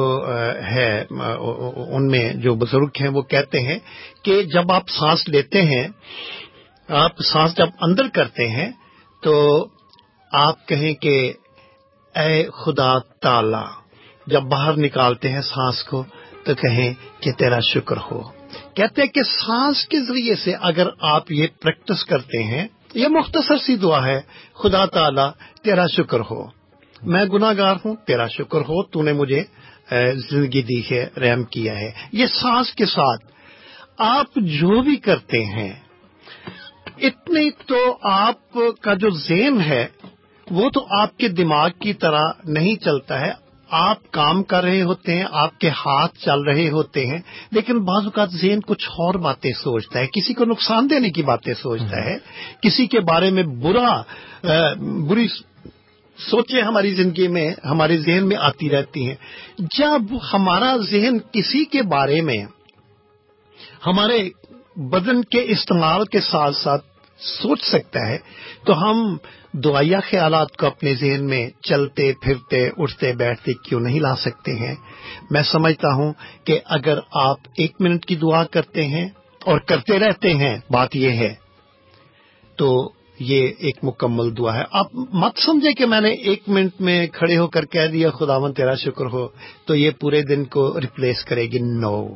[0.67, 3.79] ہے ان میں جو بزرگ ہیں، وہ کہتے ہیں
[4.23, 5.87] کہ جب آپ سانس لیتے ہیں،
[6.89, 8.71] آپ سانس جب اندر کرتے ہیں،
[9.23, 9.67] تو
[10.33, 11.33] آپ کہیں کہ،
[12.15, 13.65] اے خدا تعالی،
[14.27, 16.05] جب باہر نکالتے ہیں سانس کو،
[16.45, 18.23] تو کہیں کہ تیرا شکر ہو۔
[18.75, 23.59] کہتے ہیں کہ سانس کے ذریعے سے اگر آپ یہ پریکٹس کرتے ہیں، یہ مختصر
[23.59, 24.21] سی دعا ہے،
[24.55, 25.27] خدا تعالی،
[25.63, 26.45] تیرا شکر ہو۔
[27.03, 29.43] میں گناگار ہوں تیرا شکر ہو تو نے مجھے
[30.31, 33.25] زندگی دی ہے رحم کیا ہے۔ یہ سانس کے ساتھ
[33.99, 35.73] آپ جو بھی کرتے ہیں
[36.99, 39.87] اتنی تو آپ کا جو ذہن ہے
[40.51, 43.33] وہ تو آپ کے دماغ کی طرح نہیں چلتا ہے۔
[43.71, 47.19] آپ کام کر رہے ہوتے ہیں آپ کے ہاتھ چل رہے ہوتے ہیں
[47.51, 51.55] لیکن بعض اوقات ذہن کچھ اور باتیں سوچتا ہے۔ کسی کو نقصان دینے کی باتیں
[51.55, 52.17] سوچتا ہے
[52.63, 54.01] کسی کے بارے میں برا
[55.09, 55.27] بری
[56.19, 59.15] سوچیں ہماری زندگی میں، ہمارے ذہن میں آتی رہتی ہیں۔
[59.59, 60.03] جب
[60.33, 62.45] ہمارا ذہن کسی کے بارے میں،
[63.87, 64.31] ہمارے
[64.77, 66.85] بدن کے استعمال کے ساتھ ساتھ
[67.19, 68.19] سوچ سکتا ہے،
[68.67, 69.17] تو ہم
[69.53, 74.75] دعائیا خیالات کو اپنے ذہن میں چلتے، پھرتے، اٹھتے، بیٹھتے کیوں نہیں لا سکتے ہیں؟
[75.31, 76.13] میں سمجھتا ہوں
[76.45, 79.09] کہ اگر آپ ایک منٹ کی دعا کرتے ہیں
[79.45, 81.35] اور کرتے رہتے ہیں، بات یہ ہے،
[82.57, 87.07] تو یہ ایک مکمل دعا ہے۔ آپ مت سمجھے کہ میں نے ایک منٹ میں
[87.07, 89.29] کھڑے ہو کر کہہ دیا خداون تیرا شکر ہو
[89.67, 92.09] تو یہ پورے دن کو ریپلیس کرے گی۔ نو۔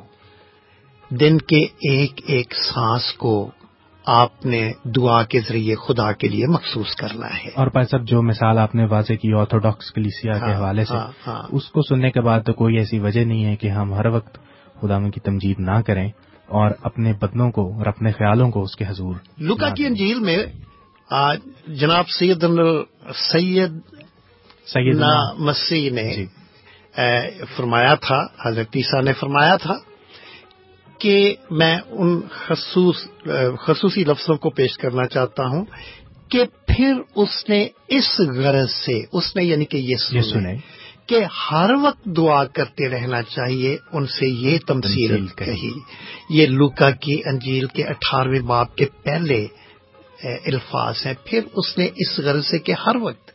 [1.11, 3.51] دن کے ایک ایک سانس کو
[4.07, 8.23] آپ نے دعا کے ذریعے خدا کے لیے مخصوص کرنا ہے۔ اور بھائی صاحب جو
[8.23, 11.83] مثال آپ نے واضح کی آرتھوڈاکس کلیسیا کے ہاں، حوالے سے ہاں، ہاں۔ اس کو
[11.83, 14.39] سننے کے بعد تو کوئی ایسی وجہ نہیں ہے کہ ہم ہر وقت
[14.81, 16.09] خدا کی تمجید نہ کریں
[16.47, 20.39] اور اپنے بدنوں کو اور اپنے خیالوں کو اس کے حضور لکا کی انجیل میں
[21.11, 22.45] آج جناب سید
[23.31, 23.71] سید
[24.67, 25.03] سید
[25.39, 26.27] مسیح نے جی.
[27.57, 29.75] فرمایا تھا حضرت عیسیٰ نے فرمایا تھا
[30.99, 33.07] کہ میں ان خصوص
[33.67, 35.65] خصوصی لفظوں کو پیش کرنا چاہتا ہوں
[36.31, 40.57] کہ پھر اس نے اس غرض سے اس نے یعنی کہ یہ یہ سنیں
[41.07, 45.71] کہ ہر وقت دعا کرتے رہنا چاہیے ان سے یہ تمثیل کہی۔
[46.31, 49.47] یہ لوکا کی انجیل کے اٹھارہویں باپ کے پہلے
[50.23, 53.31] الفاظ ہیں پھر اس نے اس غرض سے کہ ہر وقت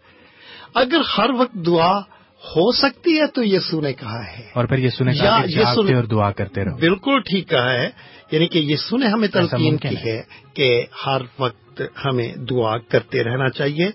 [0.73, 1.99] اگر ہر وقت دعا
[2.45, 5.51] ہو سکتی ہے تو یسو نے کہا ہے۔ اور پھر یہ سنے یا کہا کہ
[5.51, 7.89] جاگتے اور دعا کرتے رہو۔ بالکل ٹھیک کہا ہے۔
[8.31, 10.21] یعنی کہ یسو نے ہمیں تلقین کی ہے؟ ہے
[10.53, 13.87] کہ ہر وقت ہمیں دعا کرتے رہنا چاہیے۔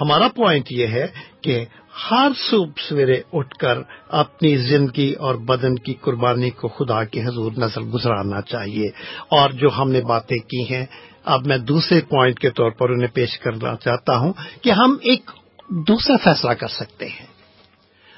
[0.00, 1.06] ہمارا پوائنٹ یہ ہے
[1.40, 1.64] کہ
[2.10, 3.78] ہر صبح سویرے اٹھ کر
[4.08, 8.86] اپنی زندگی اور بدن کی قربانی کو خدا کے حضور نظر گزرانا چاہیے۔
[9.30, 10.86] اور جو ہم نے باتیں کی ہیں
[11.28, 15.30] اب میں دوسرے پوائنٹ کے طور پر انہیں پیش کرنا چاہتا ہوں کہ ہم ایک
[15.68, 17.26] دوسرا فیصلہ کر سکتے ہیں۔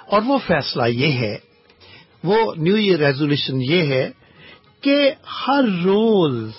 [0.06, 1.36] اور وہ فیصلہ یہ ہے،
[2.24, 4.10] وہ نیو ایئر ریزولوشن یہ ہے
[4.80, 5.10] کہ
[5.48, 6.50] ہر روز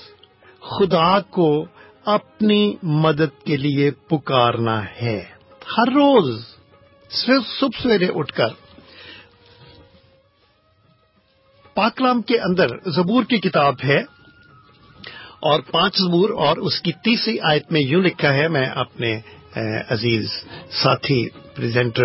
[0.60, 1.66] خدا کو
[2.06, 5.24] اپنی مدد کے لیے پکارنا ہے۔
[5.78, 6.46] ہر روز،
[7.10, 8.48] صرف صبح سویرے اٹھ کر۔
[11.74, 14.21] پاکلام کے اندر زبور کی کتاب ہے۔
[15.42, 19.20] اور پانچ زبور اور اس کی تیسری آیت میں یوں لکھا ہے میں اپنے
[19.90, 20.28] عزیز
[20.84, 22.04] ساتھی پریزنٹر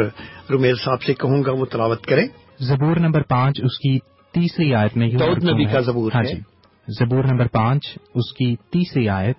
[0.51, 2.27] رومیل صاحب سے کہوں گا وہ تلاوت کریں۔
[2.61, 3.99] زبور نمبر پانچ اس کی
[4.33, 6.41] تیسری آیت میں یوں نبی کا زبور ہاں ہے۔ جی۔
[6.89, 9.39] زبور نمبر پانچ اس کی تیسری آیت۔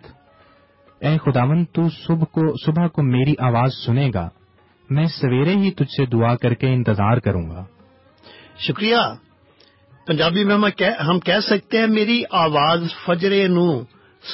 [1.00, 4.30] اے خداون تو صبح کو صبح کو میری آواز سنے گا۔
[4.90, 7.66] میں سویرے ہی تجھ سے دعا کر کے انتظار کروں گا۔
[8.58, 9.27] شکریہ۔
[10.08, 13.82] پنجابی میں ہم کہہ- سکتے ہیں، میری آواز فجرے نو،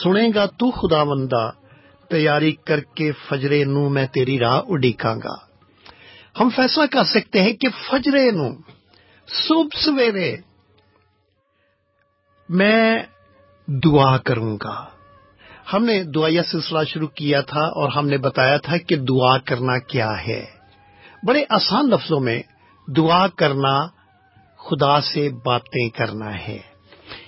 [0.04, 1.52] سنے گا تو خدا بندہ
[2.10, 5.54] تیاری کر کے فجرے نو میں تیری راہ اڈیکاں گا۔
[6.40, 8.50] ہم فیصلہ کر سکتے ہیں کہ فجرے نو
[9.28, 10.38] صبح سویرے
[12.50, 13.04] میں
[13.68, 14.86] دعا کروں گا۔
[15.74, 19.78] ہم نے دعائیہ سلسلہ شروع کیا تھا اور ہم نے بتایا تھا کہ دعا کرنا
[19.78, 20.46] کیا ہے۔
[21.24, 22.42] بڑے آسان لفظوں میں
[22.88, 24.03] دعا کرنا
[24.66, 26.58] خدا سے باتیں کرنا ہے۔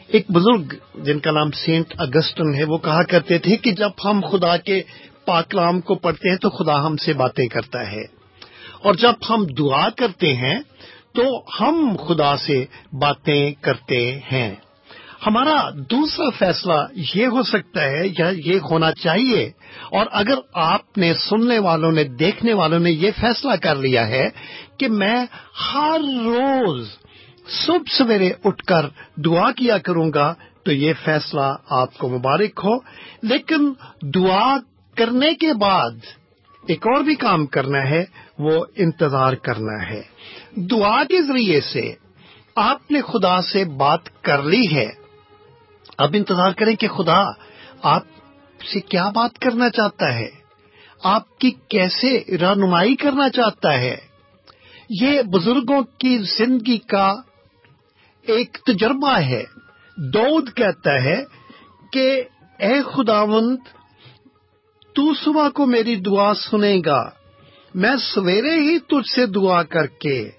[0.08, 0.74] ایک بزرگ
[1.04, 4.82] جن کا نام سینٹ اگسٹن ہے، وہ کہا کرتے تھے کہ جب ہم خدا کے
[5.26, 8.02] پاکلام کو پڑھتے ہیں تو خدا ہم سے باتیں کرتا ہے۔
[8.84, 10.60] اور جب ہم دعا کرتے ہیں
[11.14, 11.24] تو
[11.60, 14.56] ہم خدا سے باتیں کرتے ہیں۔
[15.28, 16.74] ہمارا دوسرا فیصلہ
[17.16, 19.52] یہ ہو سکتا ہے، یا یہ ہونا چاہیے۔
[19.92, 24.30] اور اگر آپ نے، سننے والوں نے، دیکھنے والوں نے یہ فیصلہ کر لیا ہے
[24.78, 25.26] کہ میں
[25.74, 26.88] ہر روز
[27.48, 28.86] صبح سویرے اٹھ کر
[29.16, 30.34] دعا کیا کروں گا
[30.64, 32.78] تو یہ فیصلہ آپ کو مبارک ہو۔
[33.22, 34.58] لیکن دعا
[34.96, 35.91] کرنے کے بعد
[36.68, 38.06] ایک اور بھی کام کرنا ہے،
[38.39, 40.02] وہ انتظار کرنا ہے۔
[40.56, 41.93] دعا کے ذریعے سے
[42.56, 44.91] آپ نے خدا سے بات کر لی ہے۔
[45.98, 47.24] اب انتظار کریں کہ خدا
[47.84, 48.04] آپ
[48.74, 50.30] سے کیا بات کرنا چاہتا ہے؟
[51.04, 53.98] آپ کی کیسے رہنمائی کرنا چاہتا ہے؟
[54.89, 57.16] یہ بزرگوں کی زندگی کا
[58.28, 59.43] ایک تجربہ ہے۔
[59.97, 61.23] دود کہتا ہے
[61.91, 62.23] کہ
[62.59, 63.57] اے خداوند،
[64.93, 67.09] تو صبح کو میری دعا سنے گا۔
[67.76, 70.30] میں سویرے ہی تجھ سے دعا کر کے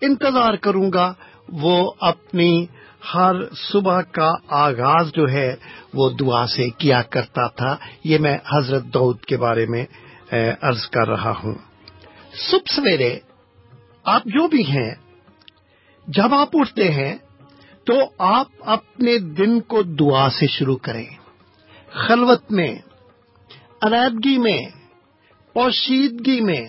[0.00, 1.14] انتظار کروں گا۔
[1.48, 2.66] وہ اپنی
[3.14, 3.34] ہر
[3.72, 5.56] صبح کا آغاز جو ہے،
[5.94, 9.84] وہ دعا سے کیا کرتا تھا۔ یہ میں حضرت دعود کے بارے میں
[10.60, 11.54] عرض کر رہا ہوں۔
[12.50, 13.18] صبح سویرے،
[14.04, 14.94] آپ جو بھی ہیں،
[16.06, 17.16] جب آپ اٹھتے ہیں
[17.84, 21.06] تو آپ اپنے دن کو دعا سے شروع کریں۔
[21.92, 22.74] خلوت میں،
[23.82, 24.62] علیحدگی میں،
[25.52, 26.66] پوشیدگی میں،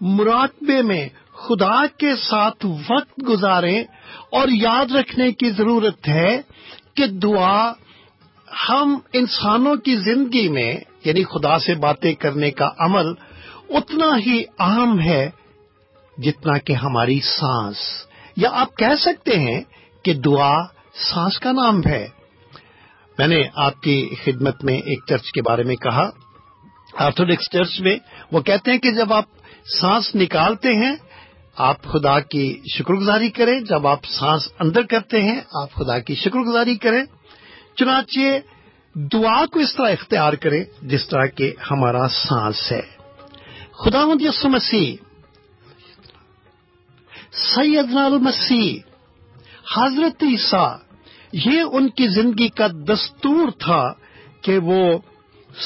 [0.00, 3.84] مراقبے میں خدا کے ساتھ وقت گزاریں
[4.32, 6.40] اور یاد رکھنے کی ضرورت ہے
[6.94, 7.72] کہ دعا
[8.68, 13.06] ہم انسانوں کی زندگی میں یعنی خدا سے باتیں کرنے کا عمل
[13.68, 15.30] اتنا ہی عام ہے
[16.18, 17.76] جتنا کہ ہماری سانس۔
[18.36, 19.60] یا آپ کہہ سکتے ہیں
[20.04, 20.54] کہ دعا
[20.94, 22.08] سانس کا نام ہے۔
[23.18, 26.10] میں نے آپ کی خدمت میں ایک چرچ کے بارے میں کہا،
[26.98, 27.96] آرتھوڈکس چرچ میں
[28.32, 29.24] وہ کہتے ہیں کہ جب آپ
[29.80, 30.96] سانس نکالتے ہیں،
[31.56, 36.14] آپ خدا کی شکر گزاری کریں۔ جب آپ سانس اندر کرتے ہیں، آپ خدا کی
[36.14, 37.04] شکر گزاری کریں۔
[37.76, 38.18] چنانچہ
[38.94, 42.82] دعا کو اس طرح اختیار کریں جس طرح کہ ہمارا سانس ہے۔
[43.72, 44.96] خدا مند یسو مسیح،
[47.32, 48.91] سیدنا المسیح
[49.66, 50.76] حضرت عیسیٰ،
[51.32, 53.82] یہ ان کی زندگی کا دستور تھا
[54.42, 54.82] کہ وہ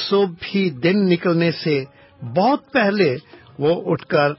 [0.08, 1.84] صبح ہی دن نکلنے سے
[2.36, 3.16] بہت پہلے
[3.58, 4.32] وہ اٹھ کر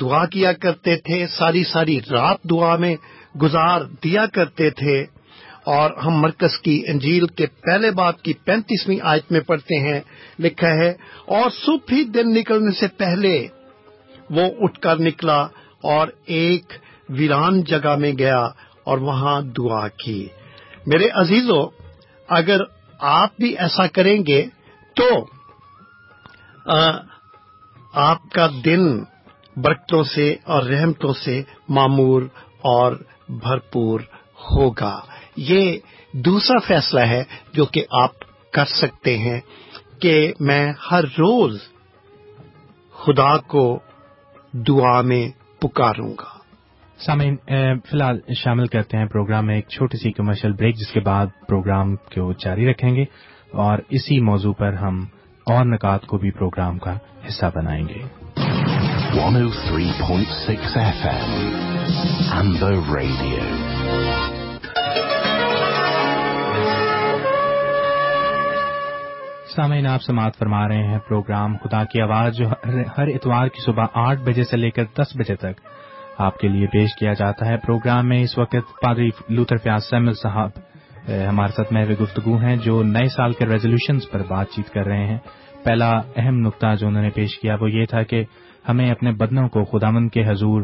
[0.00, 2.94] دعا کیا کرتے تھے، ساری ساری رات دعا میں
[3.42, 5.04] گزار دیا کرتے تھے۔
[5.66, 10.00] اور ہم مرکز کی انجیل کے پہلے باپ کی پینتیسویں آیت میں پڑھتے ہیں،
[10.38, 10.90] لکھا ہے،
[11.26, 13.36] اور صبح ہی دن نکلنے سے پہلے
[14.30, 15.40] وہ اٹھ کر نکلا
[15.84, 16.72] اور ایک
[17.08, 18.40] ویران جگہ میں گیا
[18.84, 20.26] اور وہاں دعا کی۔
[20.86, 21.64] میرے عزیزوں
[22.28, 22.60] اگر
[22.98, 24.42] آپ بھی ایسا کریں گے
[24.96, 25.10] تو
[27.92, 29.02] آپ کا دن
[29.56, 32.22] برکتوں سے اور رحمتوں سے معمور
[32.60, 32.92] اور
[33.28, 34.00] بھرپور
[34.50, 35.00] ہوگا۔
[35.36, 35.78] یہ
[36.12, 38.12] دوسرا فیصلہ ہے جو کہ آپ
[38.52, 39.40] کر سکتے ہیں
[39.98, 41.58] کہ میں ہر روز
[42.92, 43.78] خدا کو
[44.52, 45.28] دعا میں
[45.60, 46.33] پکاروں گا۔
[46.98, 47.36] سامعین
[47.84, 51.26] فی الحال شامل کرتے ہیں پروگرام میں ایک چھوٹی سی کمرشل بریک جس کے بعد
[51.48, 53.04] پروگرام کو جاری رکھیں گے
[53.52, 55.04] اور اسی موضوع پر ہم
[55.46, 56.94] اور نکات کو بھی پروگرام کا
[57.28, 58.02] حصہ بنائیں گے۔
[59.14, 61.30] 103.6 FM
[62.32, 63.42] Amber Radio
[69.56, 72.48] سامعین آپ سماعت فرما رہے ہیں پروگرام خدا کی آواز جو
[72.98, 75.60] ہر اتوار کی صبح آٹھ بجے سے لے کر دس بجے تک
[76.18, 78.20] آپ کے لیے پیش کیا جاتا ہے پروگرام میں.
[78.22, 80.50] اس وقت پادری لوتر فیاض سیمل صاحب
[81.28, 85.06] ہمارے ساتھ محو گفتگو ہیں جو نئے سال کے ریزولوشنز پر بات چیت کر رہے
[85.06, 85.18] ہیں.
[85.64, 88.22] پہلا اہم نقطہ جو انہوں نے پیش کیا وہ یہ تھا کہ
[88.68, 90.62] ہمیں اپنے بدنوں کو خدامند کے حضور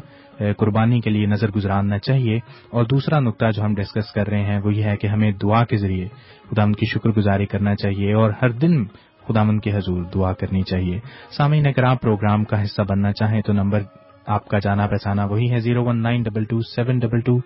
[0.56, 2.36] قربانی کے لیے نظر گزارنا چاہیے.
[2.70, 5.64] اور دوسرا نقطہ جو ہم ڈسکس کر رہے ہیں وہ یہ ہے کہ ہمیں دعا
[5.64, 6.06] کے ذریعے
[6.50, 8.84] خدامند کی شکر گزاری کرنا چاہیے اور ہر دن
[9.26, 10.98] خدامند کے حضور دعا کرنی چاہیے.
[11.36, 13.82] سامعین اگر آپ پروگرام کا حصہ بننا چاہیں تو نمبر
[14.30, 17.38] آپ کا جانا پہچانا وہی ہے zero one nine double two seven double two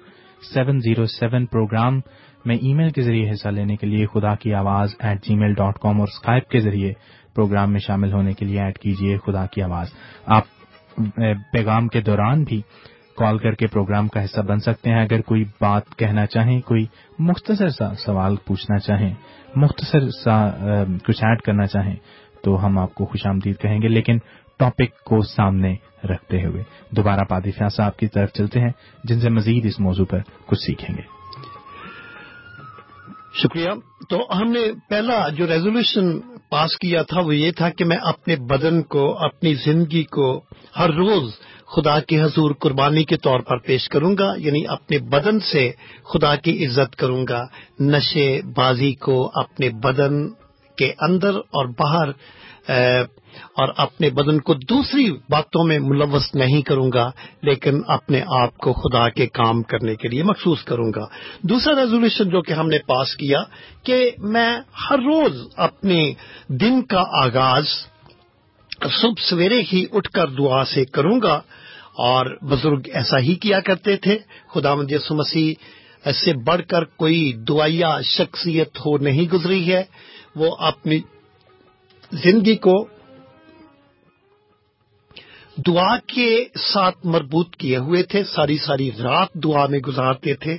[0.54, 2.00] seven zero seven program
[2.44, 5.54] میں ای میل کے ذریعے حصہ لینے کے لیے خدا کی آواز at G mile
[5.54, 6.92] dot com اور اسکائپ کے ذریعے
[7.34, 9.92] پروگرام میں شامل ہونے کے لیے ایڈ کیجیے خدا کی آواز۔
[10.26, 10.44] آپ
[11.52, 12.60] پیغام کے دوران بھی
[13.16, 16.84] کال کر کے پروگرام کا حصہ بن سکتے ہیں۔ اگر کوئی بات کہنا چاہیں، کوئی
[17.18, 19.12] مختصر سا سوال پوچھنا چاہیں،
[19.56, 20.36] مختصر سا
[21.06, 21.96] کچھ ایڈ کرنا چاہیں،
[22.44, 24.18] تو ہم آپ کو خوش آمدید کہیں گے۔ لیکن
[24.58, 25.74] ٹاپک کو سامنے
[26.04, 28.70] رکھتے ہوئے۔ دوبارہ پادی فیاض صاحب کی طرف چلتے ہیں،
[29.04, 31.02] جن سے مزید اس موضوع پر کچھ سیکھیں گے۔
[33.42, 33.68] شکریہ۔
[34.10, 36.20] تو ہم نے پہلا جو ریزولوشن
[36.50, 40.40] پاس کیا تھا، وہ یہ تھا کہ میں اپنے بدن کو، اپنی زندگی کو
[40.78, 41.32] ہر روز
[41.76, 45.72] خدا کی حضور قربانی کے طور پر پیش کروں گا یعنی اپنے بدن سے
[46.04, 47.44] خدا کی عزت کروں گا۔
[47.80, 50.28] نشے بازی کو اپنے بدن
[50.76, 52.08] کے اندر اور باہر
[53.42, 57.10] اور اپنے بدن کو دوسری باتوں میں ملوث نہیں کروں گا،
[57.42, 61.06] لیکن اپنے آپ کو خدا کے کام کرنے کے لیے مخصوص کروں گا۔
[61.42, 63.42] دوسرا ریزولوشن جو کہ ہم نے پاس کیا
[63.82, 64.58] کہ میں
[64.90, 66.12] ہر روز اپنے
[66.48, 67.64] دن کا آغاز
[69.00, 71.40] صبح سویرے ہی اٹھ کر دعا سے کروں گا۔
[71.98, 74.18] اور بزرگ ایسا ہی کیا کرتے تھے۔
[74.54, 75.54] خدا مجس مسیح
[76.12, 79.84] سے بڑھ کر کوئی دعائیا شخصیت ہو نہیں گزری ہے۔
[80.36, 81.00] وہ اپنی
[82.12, 82.88] زندگی کو
[85.56, 90.54] دعا کے ساتھ مربوط کیے ہوئے تھے، ساری ساری رات دعا میں گزارتے تھے۔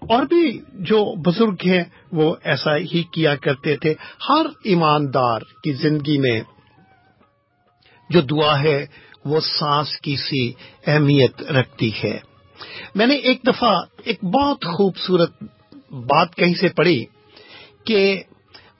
[0.00, 3.94] اور بھی جو بزرگ ہیں، وہ ایسا ہی کیا کرتے تھے۔
[4.28, 6.40] ہر ایماندار کی زندگی میں
[8.10, 8.86] جو دعا ہے،
[9.24, 10.52] وہ سانس کی سی
[10.86, 12.18] اہمیت رکھتی ہے۔
[12.94, 15.42] میں نے ایک دفعہ ایک بہت خوبصورت
[15.90, 17.04] بات کہیں سے پڑھی
[17.84, 18.22] کہ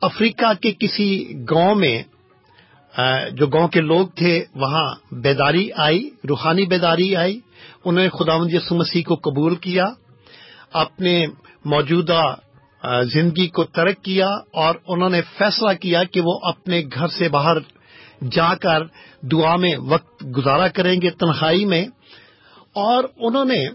[0.01, 2.03] افریقہ کے کسی گاؤں میں
[3.33, 7.41] جو گاؤں کے لوگ تھے، وہاں بیداری آئی، روحانی بیداری آئی۔
[7.85, 9.85] انہوں نے خدا یسو مسیح کو قبول کیا،
[10.73, 11.27] اپنے
[11.65, 12.35] موجودہ
[13.03, 17.57] زندگی کو ترک کیا اور انہوں نے فیصلہ کیا کہ وہ اپنے گھر سے باہر
[18.31, 18.83] جا کر
[19.23, 21.87] دعا میں وقت گزارا کریں گے تنہائی میں۔
[22.73, 23.66] اور انہوں نے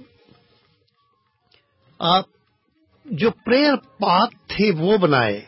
[3.06, 5.42] جو پریئر پات تھے وہ بنائے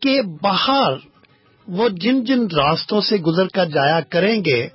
[0.00, 1.13] کہ باہر
[1.68, 4.68] وہ جن جن راستوں سے گزر کر جایا کریں گے،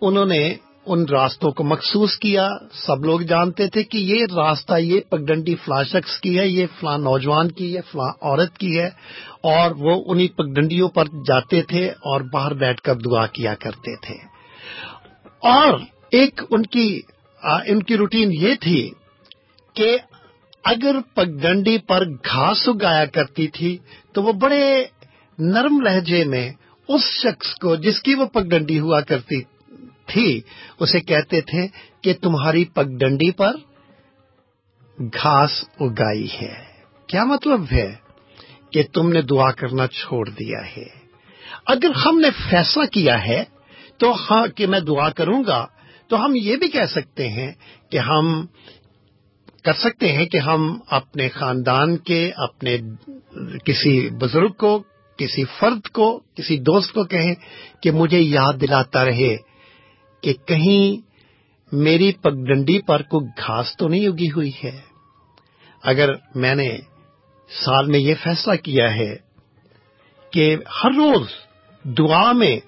[0.00, 0.54] انہوں نے
[0.86, 5.84] ان راستوں کو مخصوص کیا۔ سب لوگ جانتے تھے کہ یہ راستہ، یہ پگڈنڈی فلاں
[5.84, 8.86] شخص کی ہے، یہ فلاں نوجوان کی ہے، فلاں عورت کی ہے۔
[9.40, 14.14] اور وہ انہی پگڈنڈیوں پر جاتے تھے اور باہر بیٹھ کر دعا کیا کرتے تھے۔
[15.42, 15.78] اور
[16.10, 17.00] ایک ان کی
[17.42, 18.90] ان کی روٹین یہ تھی
[19.74, 19.98] کہ
[20.64, 23.78] اگر پگڈنڈی پر گھاس اگایا کرتی تھی
[24.12, 24.84] تو وہ بڑے
[25.38, 26.52] نرم لہجے میں
[26.88, 29.42] اس شخص کو جس کی وہ پگڈنڈی ہوا کرتی
[30.06, 30.40] تھی،
[30.80, 31.66] اسے کہتے تھے
[32.00, 33.52] کہ تمہاری پگڈنڈی پر
[34.98, 36.64] گھاس اگائی ہے۔
[37.06, 37.94] کیا مطلب ہے
[38.70, 41.04] کہ تم نے دعا کرنا چھوڑ دیا ہے؟
[41.66, 43.44] اگر ہم نے فیصلہ کیا ہے
[43.98, 45.66] تو ہاں کہ میں دعا کروں گا،
[46.08, 47.52] تو ہم یہ بھی کہہ سکتے ہیں
[47.90, 48.46] کہ ہم
[49.62, 52.78] کر سکتے ہیں کہ ہم اپنے خاندان کے، اپنے
[53.64, 54.82] کسی بزرگ کو
[55.16, 57.34] کسی فرد کو، کسی دوست کو کہیں
[57.82, 59.36] کہ مجھے یاد دلاتا رہے
[60.20, 61.14] کہ کہیں
[61.72, 64.80] میری پگڈنڈی پر کوئی گھاس تو نہیں اگی ہوئی ہے۔
[65.82, 66.78] اگر میں نے
[67.64, 69.16] سال میں یہ فیصلہ کیا ہے
[70.30, 71.26] کہ ہر روز
[71.84, 72.60] دعا میں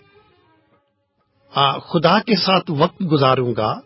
[1.89, 3.81] خدا کے ساتھ وقت گزاروں گا،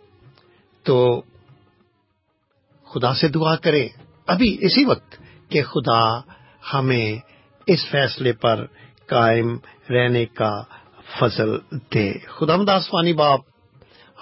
[0.83, 1.23] تو
[2.85, 3.89] خدا سے دعا کریں۔
[4.27, 5.17] ابھی اسی وقت
[5.49, 6.21] کہ خدا
[6.75, 7.30] ہمیں
[7.67, 8.67] اس فیصلے پر
[9.07, 9.59] قائم
[9.91, 10.63] رہنے کا
[11.19, 11.59] فضل
[11.95, 13.41] دے۔ خدا مداسوانی باپ،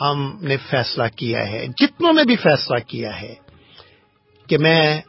[0.01, 3.35] ہم نے فیصلہ کیا ہے، جتنوں نے بھی فیصلہ کیا ہے،
[4.47, 5.01] کہ میں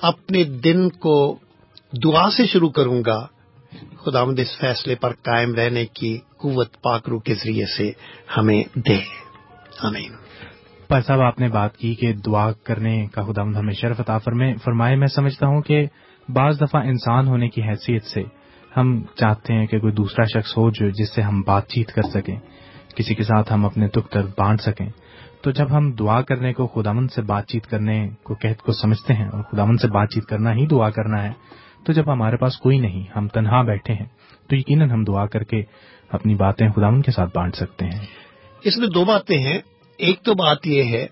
[0.00, 1.38] اپنے دن کو
[2.04, 3.26] دعا سے شروع کروں گا۔
[4.04, 7.92] خدا اس فیصلے پر قائم رہنے کی قوت پاکرو کے ذریعے سے
[8.36, 8.98] ہمیں دے۔
[9.78, 10.12] آمین۔
[10.88, 14.18] پر صاحب، آپ نے بات کی کہ دعا کرنے کا خدا ہمیں شرف عطا
[14.64, 15.86] فرمائے، میں سمجھتا ہوں کہ
[16.28, 18.22] بعض دفعہ انسان ہونے کی حیثیت سے
[18.76, 22.02] ہم چاہتے ہیں کہ کوئی دوسرا شخص ہو جو جس سے ہم بات چیت کر
[22.02, 22.36] سکیں،
[22.96, 24.88] کسی کے ساتھ ہم اپنے دکھ درد بانٹ سکیں۔
[25.42, 29.14] تو جب ہم دعا کرنے کو خدامن سے بات چیت کرنے کو قحط کو سمجھتے
[29.14, 31.32] ہیں اور خدامن سے بات چیت کرنا ہی دعا کرنا ہے،
[31.86, 34.06] تو جب ہمارے پاس کوئی نہیں، ہم تنہا بیٹھے ہیں،
[34.48, 35.62] تو یقیناً ہم دعا کر کے
[36.08, 38.06] اپنی باتیں خدامن کے ساتھ بانٹ سکتے ہیں۔
[38.64, 39.58] اس میں دو باتیں ہیں۔
[39.98, 41.06] ایک تو بات یہ ہے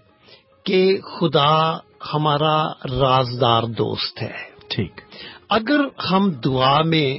[0.64, 1.76] کہ خدا
[2.14, 2.66] ہمارا
[3.01, 5.00] رازدار دوست ہے۔ ٹھیک۔
[5.48, 5.80] اگر
[6.10, 7.18] ہم دعا میں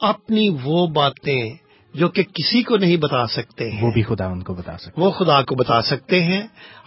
[0.00, 1.50] اپنی وہ باتیں
[1.94, 5.00] جو کہ کسی کو نہیں بتا سکتے ہیں وہ بھی خدا ان کو بتا سکتے
[5.00, 6.42] وہ خدا کو بتا سکتے ہیں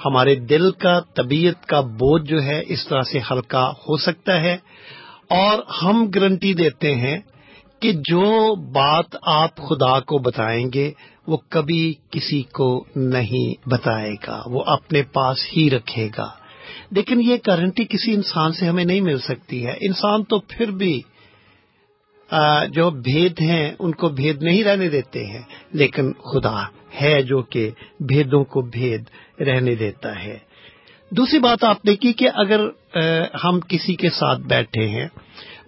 [0.05, 4.57] ہمارے دل کا طبیعت کا بوجھ جو ہے اس طرح سے ہلکا ہو سکتا ہے۔
[5.29, 7.19] اور ہم گارنٹی دیتے ہیں
[7.79, 10.91] کہ جو بات آپ خدا کو بتائیں گے
[11.27, 16.29] وہ کبھی کسی کو نہیں بتائے گا وہ اپنے پاس ہی رکھے گا۔
[16.91, 21.01] لیکن یہ گارنٹی کسی انسان سے ہمیں نہیں مل سکتی ہے۔ انسان تو پھر بھی
[22.69, 25.41] جو بھید ہیں، ان کو بھید نہیں رہنے دیتے ہیں۔
[25.71, 26.63] لیکن خدا
[27.01, 27.69] ہے جو کہ
[27.99, 29.03] بھیدوں کو بھید
[29.41, 30.37] رہنے دیتا ہے۔
[31.11, 32.59] دوسری بات آپ نے کی کہ اگر
[33.43, 35.07] ہم کسی کے ساتھ بیٹھے ہیں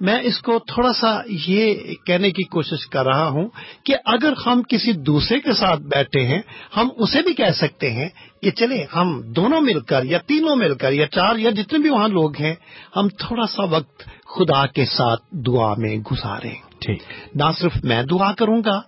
[0.02, 1.76] میں اس کو تھوڑا سا یہ
[2.06, 3.48] کہنے کی کوشش کر رہا ہوں
[3.86, 6.42] کہ اگر ہم کسی دوسرے کے ساتھ بیٹھے ہیں
[6.78, 8.10] ہم اسے بھی کہہ سکتے ہیں
[8.42, 11.90] کہ چلے ہم دونوں مل کر یا تینوں مل کر یا چار یا جتنے بھی
[11.90, 12.56] وہاں لوگ ہیں
[12.96, 17.04] ہم تھوڑا سا وقت خدا کے ساتھ دعا میں گزاریں۔ ٹھیک۔
[17.36, 18.82] نہ صرف میں دعا کروں گا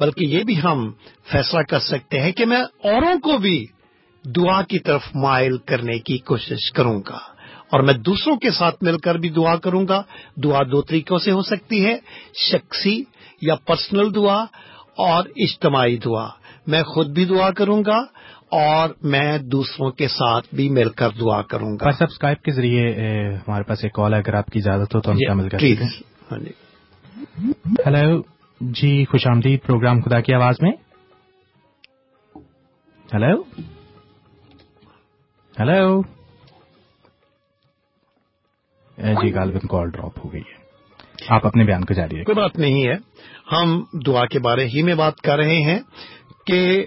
[0.00, 0.92] بلکہ یہ بھی ہم
[1.32, 3.66] فیصلہ کر سکتے ہیں کہ میں اوروں کو بھی
[4.24, 7.39] دعا کی طرف مائل کرنے کی کوشش کروں گا۔
[7.70, 10.02] اور میں دوسروں کے ساتھ مل کر بھی دعا کروں گا۔
[10.44, 11.96] دعا دو طریقوں سے ہو سکتی ہے
[12.52, 13.02] شخصی
[13.42, 14.44] یا پرسنل دعا
[14.96, 16.28] اور اجتماعی دعا۔
[16.66, 17.98] میں خود بھی دعا کروں گا
[18.50, 22.84] اور میں دوسروں کے ساتھ بھی مل کر دعا کروں گا۔ سبسکرائب کے ذریعے
[23.34, 25.58] ہمارے پاس ایک کال ہے اگر آپ کی اجازت ہو تو ہم شامل کر
[26.32, 26.52] ہاں جی۔
[28.60, 30.72] جی خوش آمدید پروگرام خدا کی آواز میں۔
[33.14, 33.42] ہلو
[35.60, 36.19] ہلو
[39.00, 40.60] جی غالباً کال ڈراپ ہو گئی ہے۔
[41.28, 42.94] آپ اپنے بیان کو جاری کوئی بات نہیں ہے۔
[43.52, 45.78] ہم دعا کے بارے ہی میں بات کر رہے ہیں
[46.46, 46.86] کہ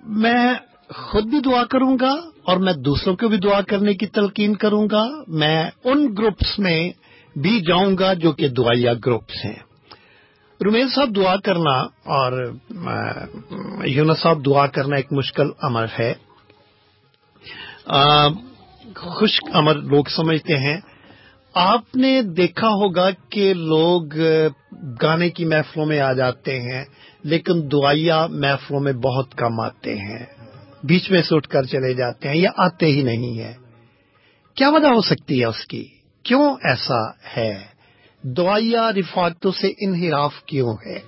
[0.00, 0.54] میں
[0.94, 2.12] خود بھی دعا کروں گا
[2.44, 6.90] اور میں دوسروں کو بھی دعا کرنے کی تلقین کروں گا۔ میں ان گروپس میں
[7.38, 9.56] بھی جاؤں گا جو کہ دعائیا گروپس ہیں۔
[10.64, 12.52] رومیل صاحب دعا کرنا اور
[13.84, 16.14] یونس صاحب دعا کرنا ایک مشکل عمل ہے۔
[18.94, 20.80] خشک عمل لوگ سمجھتے ہیں۔
[21.58, 24.02] آپ نے دیکھا ہوگا کہ لوگ
[25.02, 26.84] گانے کی محفلوں میں آ جاتے ہیں
[27.22, 30.26] لیکن دعائیا محفلوں میں بہت کم آتے ہیں۔
[30.82, 33.52] بیچ میں اٹھ کر چلے جاتے ہیں یا آتے ہی نہیں ہیں۔
[34.54, 35.84] کیا وجہ ہو سکتی ہے اس کی؟
[36.22, 37.64] کیوں ایسا ہے؟
[38.22, 40.98] دعائیا رفاقتوں سے انحراف کیوں ہے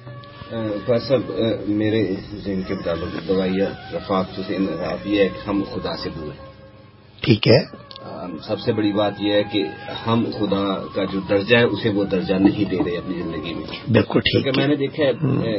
[0.98, 1.20] صاحب
[1.68, 6.26] میرے ذہن کے مطابق دعائیا رفاقتوں سے انحراف یہ ہے کہ ہم خدا سے دور
[6.26, 6.52] ہیں۔
[7.20, 7.87] ٹھیک ہے۔
[8.42, 9.64] سب سے بڑی بات یہ ہے کہ
[10.06, 13.90] ہم خدا کا جو درجہ ہے اسے وہ درجہ نہیں دے رہے اپنی زندگی میں۔
[13.90, 15.12] بالکل ٹھیک۔ میں نے دیکھا ہے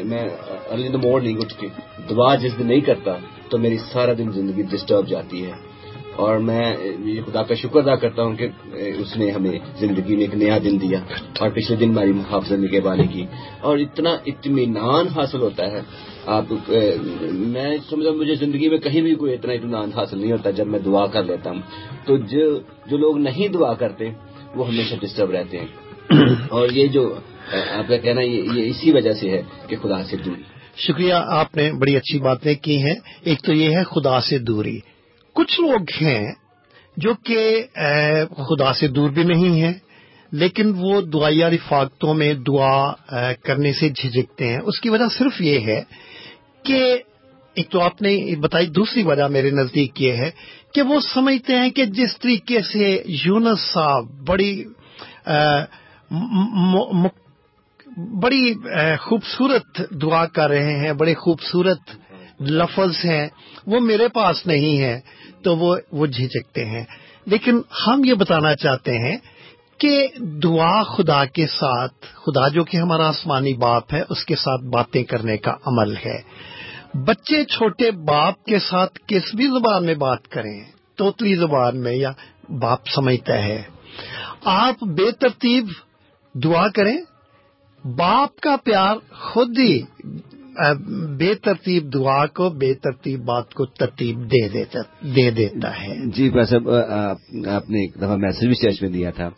[0.04, 0.30] میں
[0.72, 1.68] ارلی دا مارننگ اٹھ کے
[2.10, 3.12] دعا جس دن نہیں کرتا
[3.50, 5.52] تو میری سارا دن زندگی ڈسٹرب جاتی ہے۔
[6.16, 6.76] اور میں
[7.26, 10.82] خدا کا شکر ادا کرتا ہوں کہ اس نے ہمیں زندگی میں ایک نیا دن
[10.82, 11.00] دیا
[11.40, 13.26] اور پچھلے دن ہماری محافظ نگہ بانی کی۔
[13.62, 15.82] اور اتنا اطمینان حاصل ہوتا ہے
[16.30, 16.46] آپ
[17.32, 20.80] میں سمجھا مجھے زندگی میں کہیں بھی کوئی اتنا اطمینان حاصل نہیں ہوتا جب میں
[20.80, 21.62] دعا کر لیتا ہوں۔
[22.06, 24.10] تو جو جو لوگ نہیں دعا کرتے
[24.56, 25.68] وہ ہمیشہ ڈسٹرب رہتے ہیں۔
[26.50, 27.16] اور یہ جو
[27.74, 30.42] آپ کا کہنا یہ اسی وجہ سے ہے کہ خدا سے دوری
[30.78, 34.80] شکریہ آپ نے بڑی اچھی باتیں کی ہیں۔ ایک تو یہ ہے خدا سے دوری۔
[35.36, 36.32] کچھ لوگ ہیں
[36.98, 37.64] جو کہ
[38.50, 39.74] خدا سے دور بھی نہیں ہیں
[40.32, 42.94] لیکن وہ دعائیا رفاقتوں میں دعا
[43.44, 45.82] کرنے سے جھجکتے ہیں۔ اس کی وجہ صرف یہ ہے
[46.64, 46.98] کہ
[47.54, 50.32] ایک تو آپ نے بتائی، دوسری وجہ میرے نزدیک یہ ہے
[50.74, 54.64] کہ وہ سمجھتے ہیں کہ جس طریقے سے یونس صاحب بڑی
[57.98, 58.54] بڑی
[59.00, 61.80] خوبصورت دعا کر رہے ہیں، بڑے خوبصورت
[62.42, 63.28] لفظ ہیں،
[63.68, 65.00] وہ میرے پاس نہیں ہے
[65.44, 66.84] تو وہ وہ جھجکتے ہیں۔
[67.26, 69.18] لیکن ہم یہ بتانا چاہتے ہیں
[69.78, 74.64] کہ دعا خدا کے ساتھ، خدا جو کہ ہمارا آسمانی باپ ہے، اس کے ساتھ
[74.64, 76.49] باتیں کرنے کا عمل ہے۔
[76.94, 80.60] بچے چھوٹے باپ کے ساتھ کس بھی زبان میں بات کریں،
[80.98, 82.12] توتلی زبان میں یا
[82.60, 83.62] باپ سمجھتا ہے۔
[84.44, 85.68] آپ بے ترتیب
[86.36, 86.98] دعا کریں،
[87.84, 89.80] باپ کا پیار خود ہی
[91.18, 94.80] بے ترتیب دعا کو، بے ترتیب بات کو ترتیب دے دیتا
[95.16, 96.70] دے دیتا ہے۔ جی صاحب
[97.50, 99.30] آپ نے ایک دفعہ میسج بھی چرچ میں دیا تھا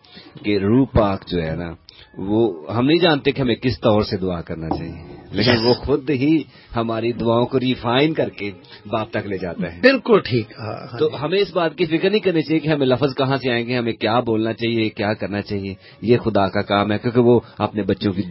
[0.44, 1.70] کہ روح پاک جو ہے نا
[2.18, 6.10] وہ ہم نہیں جانتے کہ ہمیں کس طور سے دعا کرنا چاہیے۔ لیکن وہ خود
[6.10, 6.44] ہی
[6.76, 8.52] ہماری دعاؤں کو ریفائن کر کے
[8.86, 12.10] باپ تک لے جاتا ہے۔ بالکل ٹھیک۔ ہاں، ہاں تو ہمیں اس بات کی فکر
[12.10, 15.14] نہیں کرنی چاہیے کہ ہمیں لفظ کہاں سے آئیں گے ہمیں کیا بولنا چاہیے کیا
[15.14, 18.22] کرنا چاہیے۔ یہ خدا کا کام ہے کیونکہ وہ اپنے بچوں کی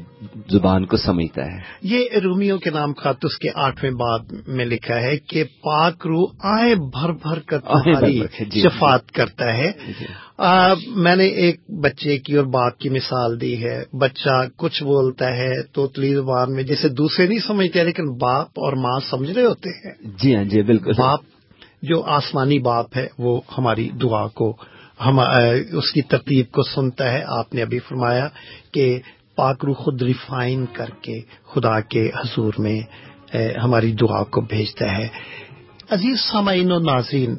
[0.48, 5.00] زبان کو سمجھتا ہے۔ یہ رومیو کے نام خط اس کے آٹھویں باب میں لکھا
[5.00, 7.58] ہے کہ پاک رو آئے بھر بھر کر
[8.44, 10.04] جی۔ شفات کرتا ہے۔ جی۔
[10.96, 15.62] میں نے ایک بچے کی اور باپ کی مثال دی ہے۔ بچہ کچھ بولتا ہے
[15.62, 19.94] تو زبان میں جسے دوسرے نہیں سمجھتے لیکن باپ اور ماں سمجھ رہے ہوتے ہیں۔
[20.22, 21.20] جی ہاں جی بالکل۔ باپ
[21.82, 24.56] جو آسمانی باپ ہے وہ ہماری دعا کو
[25.06, 28.28] ہم اس کی ترتیب کو سنتا ہے۔ آپ نے ابھی فرمایا
[28.72, 28.98] کہ
[29.36, 31.20] پاکرو خود ریفائن کر کے
[31.54, 32.80] خدا کے حضور میں
[33.64, 35.08] ہماری دعا کو بھیجتا ہے۔
[35.90, 37.34] عزیز سامعین و ناظرین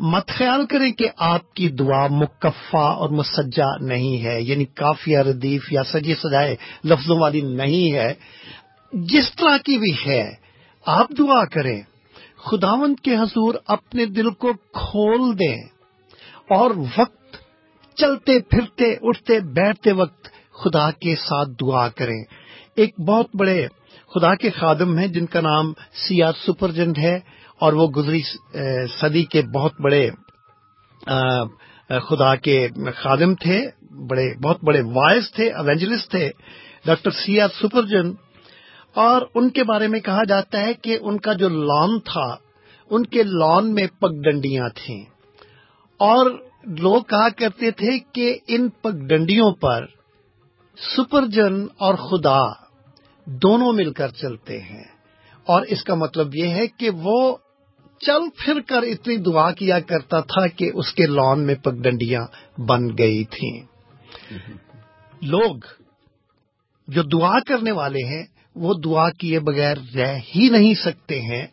[0.00, 5.72] مت خیال کریں کہ آپ کی دعا مکفا اور مسجہ نہیں ہے یعنی کافی ردیف
[5.72, 8.14] یا سجے سجائے لفظوں والی نہیں ہے۔
[8.92, 10.34] جس طرح کی بھی ہے،
[10.86, 11.82] آپ دعا کریں۔
[12.36, 15.62] خداوند کے حضور اپنے دل کو کھول دیں
[16.48, 17.36] اور وقت
[17.96, 22.24] چلتے پھرتے، اٹھتے بیٹھتے وقت خدا کے ساتھ دعا کریں۔
[22.76, 23.66] ایک بہت بڑے
[24.14, 25.72] خدا کے خادم ہیں جن کا نام
[26.08, 27.20] سیاد سپرجنٹ ہے۔
[27.58, 28.22] اور وہ گزری
[29.00, 30.10] صدی کے بہت بڑے
[31.88, 36.30] خدا کے خادم تھے، بڑے، بہت بڑے وائس تھے اوینجلسٹ تھے،
[36.84, 38.12] ڈاکٹر سیاد سپرجن۔
[38.94, 42.36] اور ان کے بارے میں کہا جاتا ہے کہ ان کا جو لان تھا،
[42.90, 45.04] ان کے لان میں پگ ڈنڈیاں تھیں۔
[45.96, 46.30] اور
[46.66, 49.86] لوگ کہا کرتے تھے کہ ان پگ ڈنڈیوں پر
[50.96, 52.42] سپرجن اور خدا
[53.24, 54.84] دونوں مل کر چلتے ہیں۔
[55.44, 57.36] اور اس کا مطلب یہ ہے کہ وہ
[58.00, 62.26] چل پھر کر اتنی دعا کیا کرتا تھا کہ اس کے لان میں پگ ڈنڈیاں
[62.60, 63.60] بن گئی تھیں۔
[65.22, 65.56] لوگ
[66.88, 68.22] جو دعا کرنے والے ہیں،
[68.54, 71.46] وہ دعا کیے بغیر رہ ہی نہیں سکتے ہیں۔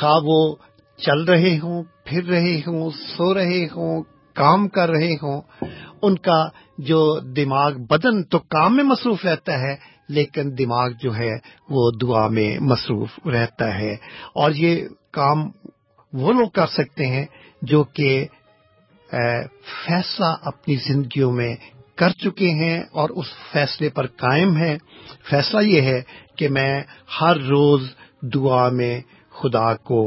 [0.00, 0.56] خواہ وہ
[0.96, 4.02] چل رہے ہوں، پھر رہے ہوں، سو رہے ہوں،
[4.34, 5.40] کام کر رہے ہوں،
[6.02, 6.48] ان کا
[6.78, 9.76] جو دماغ بدن تو کام میں مصروف رہتا ہے،
[10.08, 11.30] لیکن دماغ جو ہے،
[11.68, 13.92] وہ دعا میں مصروف رہتا ہے۔
[14.34, 15.50] اور یہ کام
[16.14, 17.24] وہ لوگ کر سکتے ہیں
[17.62, 18.26] جو کہ
[19.86, 21.54] فیصلہ اپنی زندگیوں میں
[21.96, 24.76] کر چکے ہیں اور اس فیصلے پر قائم ہے
[25.30, 26.00] فیصلہ یہ ہے
[26.36, 26.82] کہ میں
[27.20, 27.88] ہر روز
[28.34, 29.00] دعا میں
[29.30, 30.00] خدا کو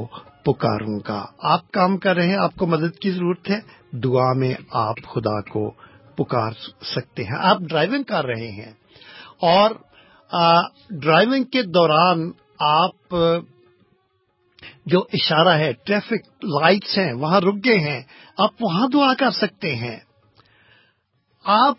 [0.46, 3.60] پکاروں گا۔ آپ کام کر رہے ہیں، آپ کو مدد کی ضرورت ہے،
[3.98, 5.72] دعا میں آپ خدا کو
[6.16, 6.52] پکار
[6.96, 8.72] سکتے ہیں۔ آپ ڈرائیونگ کر رہے ہیں
[9.48, 9.72] اور
[10.90, 13.16] ڈرائیونگ کے دوران آپ
[14.88, 18.02] جو اشارہ ہے، ٹریفک لائٹس ہیں، وہاں رک گئے ہیں،
[18.38, 19.98] آپ وہاں دعا کر سکتے ہیں۔
[21.44, 21.76] آپ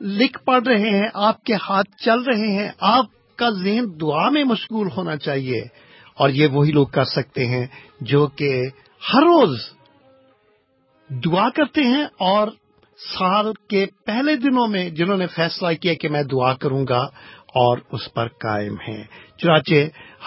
[0.00, 4.44] لکھ پڑھ رہے ہیں، آپ کے ہاتھ چل رہے ہیں، آپ کا ذہن دعا میں
[4.44, 5.60] مشغول ہونا چاہیے۔
[6.14, 7.66] اور یہ وہی لوگ کر سکتے ہیں
[8.00, 8.66] جو کہ
[9.14, 9.58] ہر روز
[11.24, 12.48] دعا کرتے ہیں اور
[13.18, 17.08] سال کے پہلے دنوں میں جنہوں نے فیصلہ کیا کہ میں دعا کروں گا
[17.54, 19.04] اور اس پر قائم ہیں۔
[19.38, 19.74] چنانچہ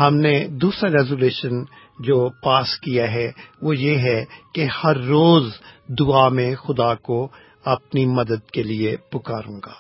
[0.02, 1.64] ہم نے دوسرا ریزولیشن
[2.00, 3.32] جو پاس کیا ہے،
[3.62, 5.54] وہ یہ ہے کہ ہر روز
[6.00, 7.28] دعا میں خدا کو
[7.66, 9.74] اپنی مدد کے لیے پکاروں گا۔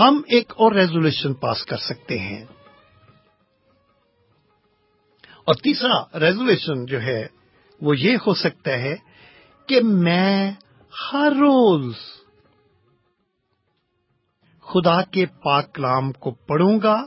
[0.00, 2.44] ہم ایک اور ریزولیشن پاس کر سکتے ہیں۔
[5.44, 7.26] اور تیسرا ریزولوشن جو ہے،
[7.80, 8.96] وہ یہ ہو سکتا ہے
[9.66, 10.52] کہ میں
[11.12, 11.94] ہر روز
[14.72, 17.06] خدا کے پاک کلام کو پڑھوں گا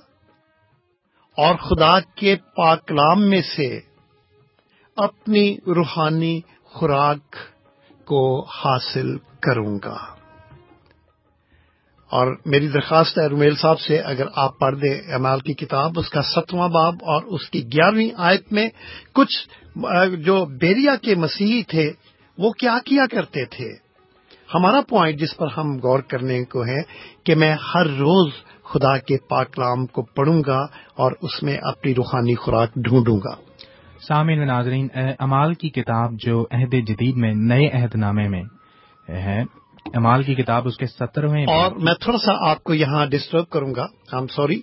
[1.38, 3.80] اور خدا کے پاک کلام میں سے
[4.96, 7.36] اپنی روحانی خوراک
[8.06, 10.14] کو حاصل کروں گا۔
[12.10, 16.10] اور میری درخواست ہے رومیل صاحب سے، اگر آپ پڑھ دیں امال کی کتاب، اس
[16.10, 18.70] کا ستواں باب اور اس کی گیارہویں آیت میں
[19.14, 19.50] کچھ،
[20.20, 21.92] جو بیریا کے مسیحی تھے،
[22.38, 23.83] وہ کیا کیا کرتے تھے؟
[24.54, 26.82] ہمارا پوائنٹ جس پر ہم غور کرنے کو ہے
[27.24, 28.32] کہ میں ہر روز
[28.64, 30.60] خدا کے پاکلام کو پڑھوں گا
[30.96, 33.36] اور اس میں اپنی روحانی خوراک ڈھونڈوں گا۔
[34.08, 34.88] سامعین ناظرین
[35.20, 38.44] امال کی کتاب جو عہد جدید میں نئے عہد نامے میں
[39.10, 39.44] ہے
[39.94, 43.76] امال کی کتاب اس کے سترویں اور میں تھوڑا سا آپ کو یہاں ڈسٹرب کروں
[43.76, 44.62] گا۔ آئی سوری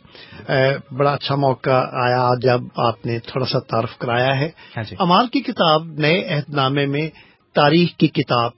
[0.94, 5.26] بڑا اچھا موقع آیا جب آپ نے تھوڑا سا تعارف کرایا ہے۔ ہاں جی۔ امال
[5.26, 7.08] کی کتاب نئے عہد نامے میں
[7.54, 8.50] تاریخ کی کتاب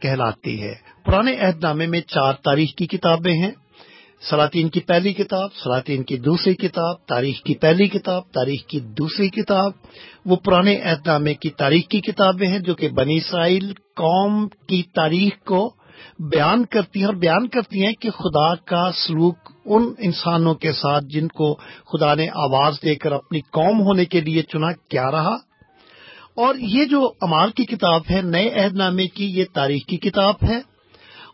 [0.00, 0.74] کہلاتی ہے۔
[1.04, 3.50] پرانے عہد نامے میں چار تاریخ کی کتابیں ہیں۔
[4.30, 9.28] سلاطین کی پہلی کتاب، سلاطین کی دوسری کتاب، تاریخ کی پہلی کتاب، تاریخ کی دوسری
[9.28, 9.72] کتاب۔
[10.24, 14.82] وہ پرانے عہد نامے کی تاریخ کی کتابیں ہیں جو کہ بنی اسرائیل قوم کی
[14.82, 15.74] تاریخ کو
[16.18, 21.04] بیان کرتی ہیں اور بیان کرتی ہیں کہ خدا کا سلوک ان انسانوں کے ساتھ
[21.04, 21.54] جن کو
[21.92, 25.36] خدا نے آواز دے کر اپنی قوم ہونے کے لیے چنا کیا رہا۔
[26.36, 30.34] اور یہ جو امال کی کتاب ہے نئے عہد نامے کی یہ تاریخ کی کتاب
[30.48, 30.76] ہے۔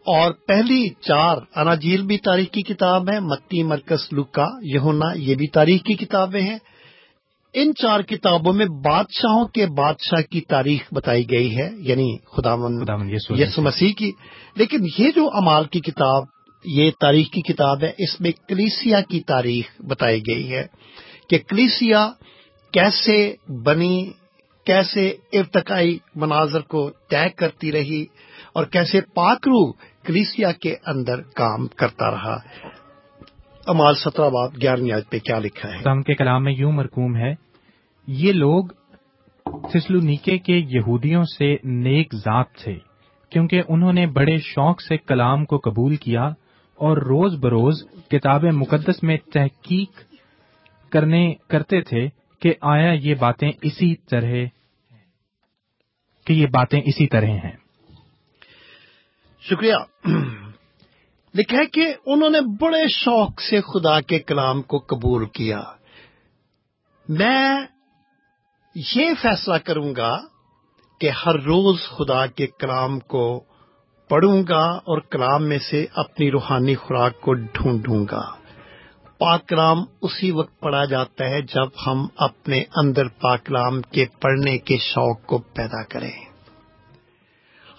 [0.06, 5.46] اور پہلی چار اناجیل بھی تاریخ کی کتاب ہے متی مرکز لکا یہونا یہ بھی
[5.46, 6.58] تاریخ کی کتابیں ہیں۔
[7.54, 12.54] ان چار کتابوں میں بادشاہوں کے بادشاہ کی تاریخ بتائی گئی ہے یعنی خدا
[13.42, 14.12] یسو مسیح کی۔
[14.56, 16.24] لیکن یہ جو امال کی کتاب
[16.64, 20.66] یہ تاریخ کی کتاب ہے اس میں کلیسیا کی تاریخ بتائی گئی ہے
[21.30, 22.10] کہ کلیسیا
[22.72, 23.34] کیسے
[23.64, 24.10] بنی
[24.64, 28.04] کیسے ارتقائی مناظر کو طے کرتی رہی
[28.52, 32.36] اور کیسے پاکرو کلیسیا کے اندر کام کرتا رہا۔
[33.66, 37.34] امال سترہ باب گیارہویں پہ کیا لکھا ہے؟ دم کے کلام میں یوں مرکوم ہے،
[38.06, 38.64] یہ لوگ
[39.46, 42.78] سسلو نیکے کے یہودیوں سے نیک ذات تھے،
[43.30, 46.24] کیونکہ انہوں نے بڑے شوق سے کلام کو قبول کیا
[46.74, 50.00] اور روز بروز کتاب مقدس میں تحقیق
[50.90, 54.30] کرنے، کرتے تھے۔ کہ آیا یہ باتیں اسی طرح
[56.26, 57.56] کہ یہ باتیں اسی طرح ہیں۔
[59.40, 59.74] شکریہ۔
[61.34, 65.62] لکھا ہے کہ انہوں نے بڑے شوق سے خدا کے کلام کو قبول کیا۔
[67.08, 67.60] میں
[68.74, 70.18] یہ فیصلہ کروں گا
[71.00, 73.44] کہ ہر روز خدا کے کلام کو
[74.08, 78.41] پڑھوں گا اور کلام میں سے اپنی روحانی خوراک کو ڈھونڈوں گا۔
[79.22, 84.58] پاک کلام اسی وقت پڑھا جاتا ہے جب ہم اپنے اندر پاک کلام کے پڑھنے
[84.58, 86.10] کے شوق کو پیدا کریں۔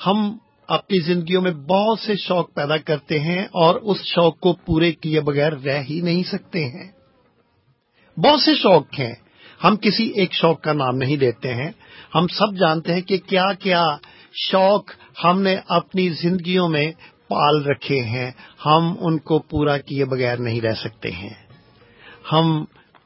[0.06, 0.38] ہم
[0.68, 5.22] اپنی زندگیوں میں بہت سے شوق پیدا کرتے ہیں اور اس شوق کو پورے کیے
[5.22, 6.92] بغیر رہ ہی نہیں سکتے ہیں۔
[8.20, 9.14] بہت سے شوق ہیں۔
[9.64, 11.72] ہم کسی ایک شوق کا نام نہیں لیتے ہیں۔
[12.16, 13.84] ہم سب جانتے ہیں کہ کیا کیا
[14.34, 14.92] شوق
[15.24, 16.92] ہم نے اپنی زندگیوں میں
[17.34, 18.30] پال رکھے ہیں،
[18.66, 21.34] ہم ان کو پورا کیے بغیر نہیں رہ سکتے ہیں۔
[22.32, 22.64] ہم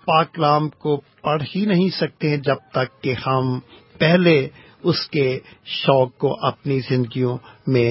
[0.08, 3.60] پاکلام کو پڑھ ہی نہیں سکتے ہیں جب تک کہ ہم
[4.00, 4.38] پہلے
[4.84, 5.28] اس کے
[5.76, 7.38] شوق کو اپنی زندگیوں
[7.68, 7.90] میں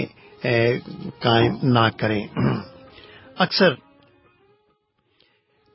[1.21, 2.23] قائم نہ کریں۔
[3.39, 3.75] اکثر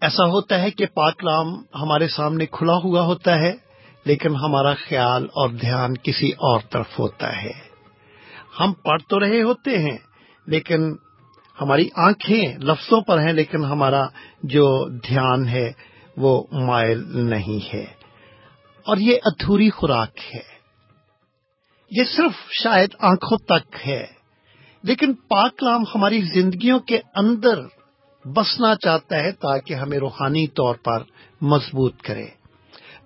[0.01, 3.51] ایسا ہوتا ہے کہ پاکلام ہمارے سامنے کھلا ہوا ہوتا ہے،
[4.05, 7.51] لیکن ہمارا خیال اور دھیان کسی اور طرف ہوتا ہے۔
[8.59, 9.97] ہم پڑھ تو رہے ہوتے ہیں
[10.51, 10.95] لیکن
[11.61, 14.07] ہماری آنکھیں لفظوں پر ہیں، لیکن ہمارا
[14.43, 15.71] جو دھیان ہے
[16.17, 17.85] وہ مائل نہیں ہے۔
[18.85, 20.41] اور یہ ادھوری خوراک ہے۔
[21.91, 24.05] یہ صرف شاید آنکھوں تک ہے،
[24.83, 27.59] لیکن پاک کلام ہماری زندگیوں کے اندر
[28.27, 31.03] بسنا چاہتا ہے تاکہ ہمیں روحانی طور پر
[31.41, 32.27] مضبوط کرے۔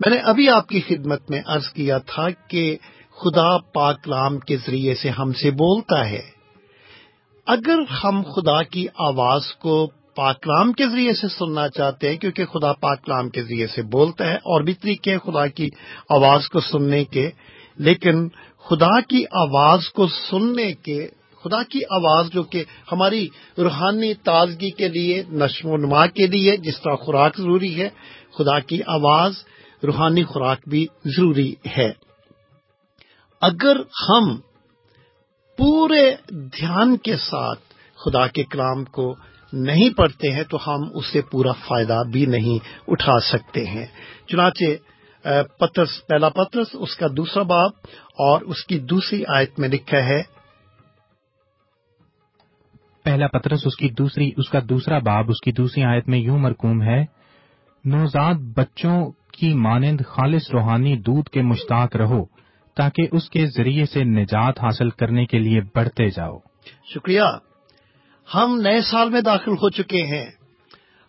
[0.06, 2.78] میں نے ابھی آپ کی خدمت میں عرض کیا تھا کہ
[3.10, 6.35] خدا پاک کلام کے ذریعے سے ہم سے بولتا ہے۔
[7.48, 12.74] اگر ہم خدا کی آواز کو پاکلام کے ذریعے سے سننا چاہتے ہیں، کیونکہ خدا
[12.74, 15.70] پاکلام کے ذریعے سے بولتا ہے، اور بھی طریقے ہیں خدا کی
[16.10, 17.30] آواز کو سننے کے۔
[17.78, 18.30] لیکن
[18.70, 21.08] خدا کی آواز کو سننے کے،
[21.44, 23.28] خدا کی آواز جو کہ ہماری
[23.58, 27.90] روحانی تازگی کے لیے، نشو و نما کے لیے جس طرح خوراک ضروری ہے،
[28.38, 29.34] خدا کی آواز
[29.84, 31.92] روحانی خوراک بھی ضروری ہے۔
[33.42, 33.78] اگر
[34.10, 34.36] ہم
[35.57, 37.60] پورے دھیان کے ساتھ
[37.95, 39.15] خدا کے کلام کو
[39.53, 42.57] نہیں پڑھتے ہیں تو ہم اس سے پورا فائدہ بھی نہیں
[42.88, 43.86] اٹھا سکتے ہیں۔
[44.27, 45.27] چنانچہ
[45.60, 47.72] پترس، پہلا پترس، اس کا دوسرا باب
[48.18, 50.22] اور اس کی دوسری آیت میں لکھا ہے۔
[53.03, 56.40] پہلا پترس، اس کی دوسری، اس کا دوسرا باب، اس کی دوسری آیت میں یوں
[56.40, 57.03] مرکوم ہے،
[57.86, 62.35] نوزاد بچوں کی مانند خالص روحانی دودھ کے مشتاق رہو۔
[62.76, 66.38] تاکہ اس کے ذریعے سے نجات حاصل کرنے کے لیے بڑھتے جاؤ۔
[66.94, 67.22] شکریہ۔
[68.34, 70.26] ہم نئے سال میں داخل ہو چکے ہیں۔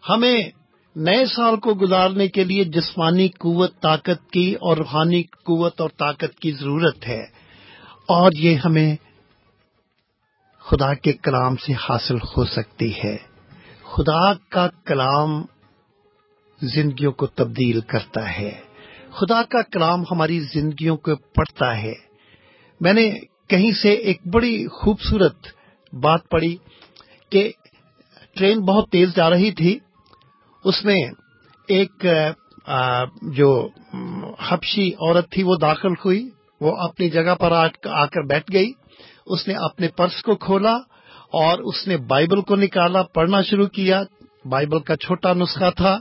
[0.09, 0.51] ہمیں
[0.97, 6.41] نئے سال کو گزارنے کے لیے جسمانی قوت، طاقت کی اور روحانی قوت اور طاقت
[6.41, 7.23] کی ضرورت ہے۔
[8.09, 8.97] اور یہ ہمیں
[10.61, 13.17] خدا کے کلام سے حاصل ہو سکتی ہے۔
[13.83, 15.43] خدا کا کلام
[16.63, 18.66] زندگیوں کو تبدیل کرتا ہے۔
[19.21, 21.93] خدا کا کلام ہماری زندگیوں کو پڑھتا ہے۔
[22.81, 23.11] میں نے
[23.49, 25.37] کہیں سے ایک بڑی خوبصورت
[25.93, 26.57] بات پڑھی
[27.31, 27.53] کہ
[28.37, 29.79] ٹرین بہت تیز جا رہی تھی۔
[30.65, 31.05] اس میں
[31.69, 32.07] ایک
[33.23, 33.69] جو
[34.49, 36.31] حبشی عورت تھی وہ داخل ہوئی۔
[36.61, 38.73] وہ اپنی جگہ پر آ کر بیٹھ گئی۔
[39.27, 40.75] اس نے اپنے پرس کو کھولا
[41.33, 44.03] اور اس نے بائبل کو نکالا، پڑھنا شروع کیا۔
[44.45, 45.99] بائبل کا چھوٹا نسخہ تھا۔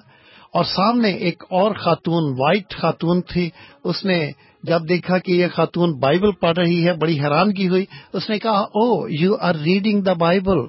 [0.55, 3.49] اور سامنے ایک اور خاتون، وائٹ خاتون تھی۔
[3.83, 4.31] اس نے
[4.63, 8.59] جب دیکھا کہ یہ خاتون بائبل پڑھ رہی ہے، بڑی حیرانگی ہوئی۔ اس نے کہا
[8.59, 10.59] او you are reading the Bible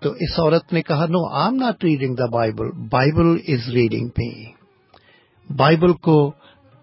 [0.00, 4.32] تو اس عورت نے کہا no I'm not reading the Bible Bible is reading me
[5.56, 6.32] Bible کو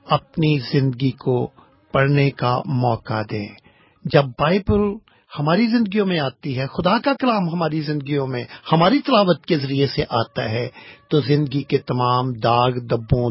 [0.09, 1.49] اپنی زندگی کو
[1.91, 3.47] پڑھنے کا موقع دیں۔
[4.05, 9.45] جب بائبل ہماری زندگیوں میں آتی ہے، خدا کا کلام ہماری زندگیوں میں ہماری تلاوت
[9.45, 10.69] کے ذریعے سے آتا ہے۔
[11.09, 13.29] تو زندگی کے تمام داغ دبوں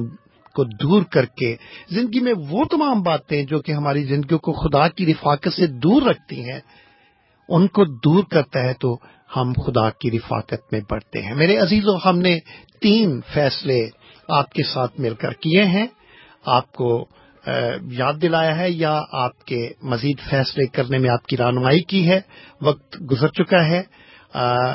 [0.54, 1.56] کو دور کر کے،
[1.90, 6.02] زندگی میں وہ تمام باتیں جو کہ ہماری زندگیوں کو خدا کی رفاقت سے دور
[6.02, 6.60] رکھتی ہیں،
[7.48, 8.98] ان کو دور کرتا ہے تو
[9.36, 12.38] ہم خدا کی رفاقت میں بڑھتے ہیں۔ میرے عزیزوں ہم نے
[12.80, 13.88] تین فیصلے
[14.28, 15.86] آپ کے ساتھ مل کر کیے ہیں۔
[16.46, 17.06] آپ کو
[17.90, 22.20] یاد دلایا ہے یا آپ کے مزید فیصلے کرنے میں آپ کی رہنمائی کی ہے؟
[22.62, 23.82] وقت گزر چکا ہے۔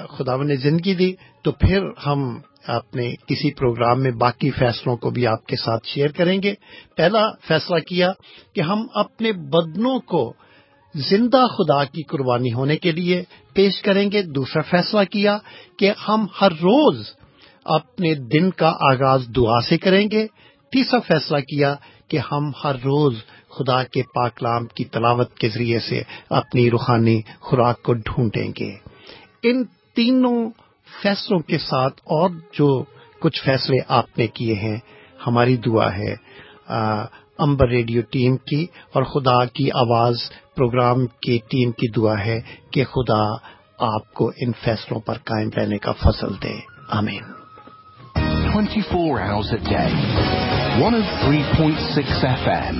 [0.09, 1.13] خدا نے زندگی دی،
[1.43, 6.07] تو پھر ہم اپنے کسی پروگرام میں باقی فیصلوں کو بھی آپ کے ساتھ شیئر
[6.07, 6.53] کریں گے۔
[6.97, 8.11] پہلا فیصلہ کیا
[8.55, 10.33] کہ ہم اپنے بدنوں کو
[10.95, 13.23] زندہ خدا کی قربانی ہونے کے لیے
[13.53, 15.37] پیش کریں گے۔ دوسرا فیصلہ کیا
[15.79, 17.07] کہ ہم ہر روز
[17.65, 20.27] اپنے دن کا آغاز دعا سے کریں گے۔
[20.71, 21.75] تیسرا فیصلہ کیا
[22.07, 23.15] کہ ہم ہر روز
[23.49, 28.71] خدا کے پاکلام کی تلاوت کے ذریعے سے اپنی روحانی خوراک کو ڈھونڈیں گے۔
[29.43, 29.63] ان
[29.95, 30.49] تینوں
[31.01, 32.83] فیصلوں کے ساتھ اور جو
[33.19, 34.77] کچھ فیصلے آپ نے کیے ہیں،
[35.27, 36.15] ہماری دعا ہے
[37.37, 40.15] امبر ریڈیو ٹیم کی اور خدا کی آواز
[40.55, 42.39] پروگرام کی ٹیم کی دعا ہے
[42.71, 43.23] کہ خدا
[43.79, 46.55] آپ کو ان فیصلوں پر قائم رہنے کا فصل دے۔
[46.89, 47.44] آمین۔
[48.55, 49.91] 24 hours a day.
[50.79, 52.77] 103.6 FM.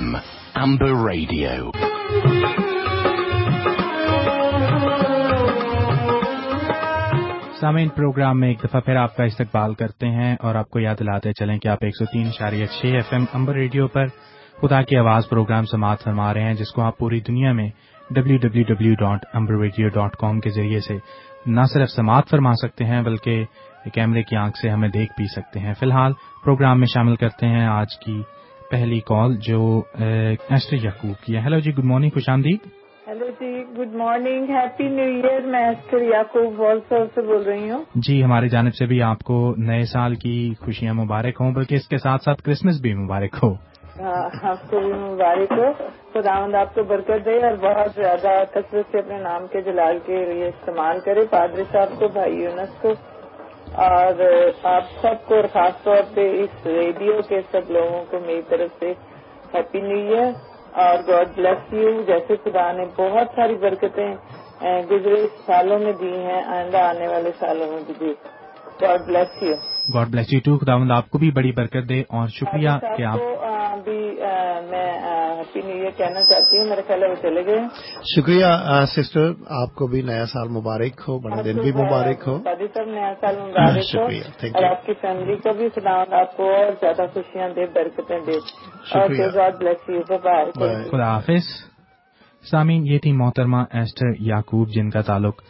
[0.56, 1.70] Amber Radio.
[7.60, 10.96] سامعین، پروگرام میں ایک دفعہ پھر آپ کا استقبال کرتے ہیں اور آپ کو یاد
[11.00, 14.06] دلاتے چلیں کہ آپ ایک سو تین اشاریہ چھ ایف ایم امبر ریڈیو پر
[14.62, 17.68] خدا کی آواز پروگرام سماعت فرما رہے ہیں، جس کو آپ پوری دنیا میں
[18.10, 20.96] W W W dot Amber radio dot com کے ذریعے سے
[21.46, 23.44] نہ صرف سماعت فرما سکتے ہیں، بلکہ
[23.90, 26.12] کیمرے کی آنکھ سے ہمیں دیکھ بھی سکتے ہیں۔ فی الحال
[26.44, 28.20] پروگرام میں شامل کرتے ہیں آج کی
[28.70, 29.60] پہلی کال جو
[29.98, 32.66] ایسٹر یعقوب کی ہے۔ ہیلو جی گڈ مارننگ خوش آمدید۔
[33.08, 38.22] ہیلو جی good morning happy new year میں ایسٹر یعقوب سے بول رہی ہوں۔ جی
[38.24, 41.98] ہماری جانب سے بھی آپ کو نئے سال کی خوشیاں مبارک ہوں بلکہ اس کے
[41.98, 43.54] ساتھ ساتھ کرسمس بھی مبارک ہو۔
[44.42, 45.72] آپ کو بھی مبارک ہو۔
[46.12, 50.24] خدا آپ کو برکت دے اور بہت زیادہ کثرت سے اپنے نام کے جلال کے
[50.24, 52.92] لیے استعمال کرے پادری صاحب کو بھائی یونس کو۔
[53.72, 54.20] اور
[54.62, 58.78] آپ سب کو اور خاص طور پہ اس ریڈیو کے سب لوگوں کو میری طرف
[58.78, 58.92] سے
[59.54, 60.32] ہیپی نیو ایئر
[60.72, 64.14] اور گاڈ بلیس یو جیسے خدا نے بہت ساری برکتیں
[64.90, 68.12] گزرے سالوں میں دی ہیں آئندہ آنے والے سالوں میں بھی دی.
[68.82, 69.54] God bless you
[69.94, 73.18] God bless you too خدا آپ کو بھی بڑی برکت دے اور شکریہ کہ آپ
[73.84, 73.98] بھی
[74.70, 74.92] میں
[75.46, 77.60] ہیپی نیو ایئر کہنا چاہتی ہوں میرے خیال ہے وہ چلے گئے۔
[78.16, 78.46] شکریہ
[78.86, 83.12] سسٹر آپ کو بھی نیا سال مبارک ہو بڑا دن بھی مبارک ہو۔ صاحب نیا
[83.20, 84.04] سال مبارک ہو۔
[84.54, 88.40] اور آپ کی فیملی کو بھی خدا آپ کو اور زیادہ خوشیاں دے برکتیں دے۔
[90.90, 91.42] خدا حافظ۔
[92.50, 95.42] سامعین یہ تھی محترمہ ایسٹر یعقوب جن کا تعلق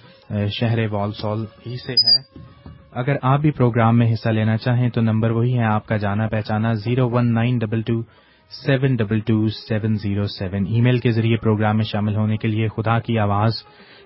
[0.60, 2.46] شہر والسول ہی سے ہے۔
[2.92, 6.28] اگر آپ بھی پروگرام میں حصہ لینا چاہیں تو نمبر وہی ہے آپ کا جانا
[6.28, 8.02] پہچانا zero one nine double two
[8.50, 12.68] seven double two seven zero seven email کے ذریعے پروگرام میں شامل ہونے کے لیے
[12.68, 13.52] خدا کی آواز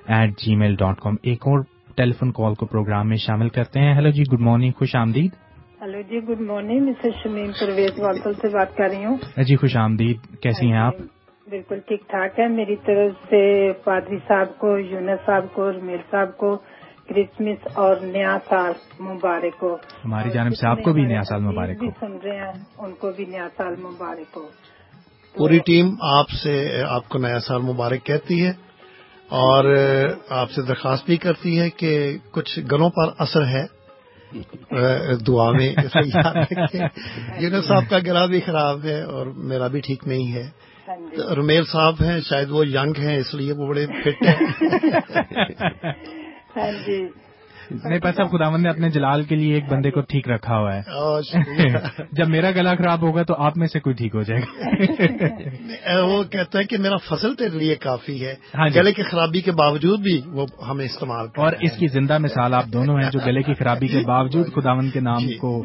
[0.06, 1.60] at G mile dot com ایک اور
[1.96, 3.94] ٹیلی فون کال کو پروگرام میں شامل کرتے ہیں.
[3.94, 5.30] ہیلو جی گڈ مارننگ خوش آمدید.
[5.82, 9.16] ہلو جی good morning mister Shamim Parvez والپل سے بات کر رہی ہوں.
[9.36, 10.16] ہاں جی خوش آمدید.
[10.42, 10.94] کیسی ہیں آپ؟
[11.46, 12.48] بالکل ٹھیک ٹھاک ہے.
[12.48, 16.56] میری طرف سے پادری صاحب کو یونس صاحب کو میل صاحب کو
[17.10, 19.74] کرسمس اور نیا سال مبارک ہو۔
[20.04, 23.10] ہماری جانب سے آپ کو بھی نیا سال مبارک ہو۔ سن رہے ہیں ان کو
[23.12, 24.46] بھی نیا سال مبارک ہو۔
[25.34, 26.54] پوری ٹیم آپ سے
[26.88, 28.52] آپ کو نیا سال مبارک کہتی ہے
[29.38, 29.64] اور
[30.28, 31.90] آپ سے درخواست بھی کرتی ہے کہ
[32.30, 33.64] کچھ گلوں پر اثر ہے۔
[35.26, 35.68] دعا میں
[37.40, 40.46] یونس صاحب کا گلا بھی خراب ہے اور میرا بھی ٹھیک نہیں ہے۔
[40.88, 44.38] ہاں جی۔ رمیل صاحب ہیں شاید وہ ینگ ہیں اس لیے وہ بڑے فٹ ہیں۔
[46.56, 47.08] جی۔
[47.84, 50.76] نہیں پر صاحب خداون نے اپنے جلال کے لیے ایک بندے کو ٹھیک رکھا ہوا
[50.76, 50.80] ہے۔
[52.12, 56.22] جب میرا گلا خراب ہوگا تو آپ میں سے کوئی ٹھیک ہو جائے گا۔ وہ
[56.24, 59.52] کہتا ہے کہ میرا فصل تیرے لیے کافی ہے۔ ہاں جی۔ گلے کی خرابی کے
[59.52, 63.42] باوجود بھی وہ ہمیں استعمال اور اس کی زندہ مثال آپ دونوں ہیں جو گلے
[63.42, 65.64] کی خرابی کے جی۔ باوجود خداون کے نام کو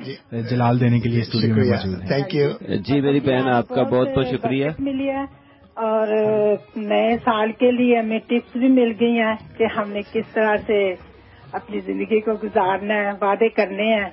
[0.50, 4.28] جلال دینے کے لیے اسٹوڈیو میں تھینک یو جی میری بہن آپ کا بہت بہت
[4.28, 4.70] شکریہ۔
[5.76, 6.08] اور
[6.76, 10.56] نئے سال کے لیے ہمیں ٹپس بھی مل گئی ہیں کہ ہم نے کس طرح
[10.66, 10.96] سے
[11.52, 14.10] اپنی زندگی کو گزارنا ہے، وعدے کرنے ہیں۔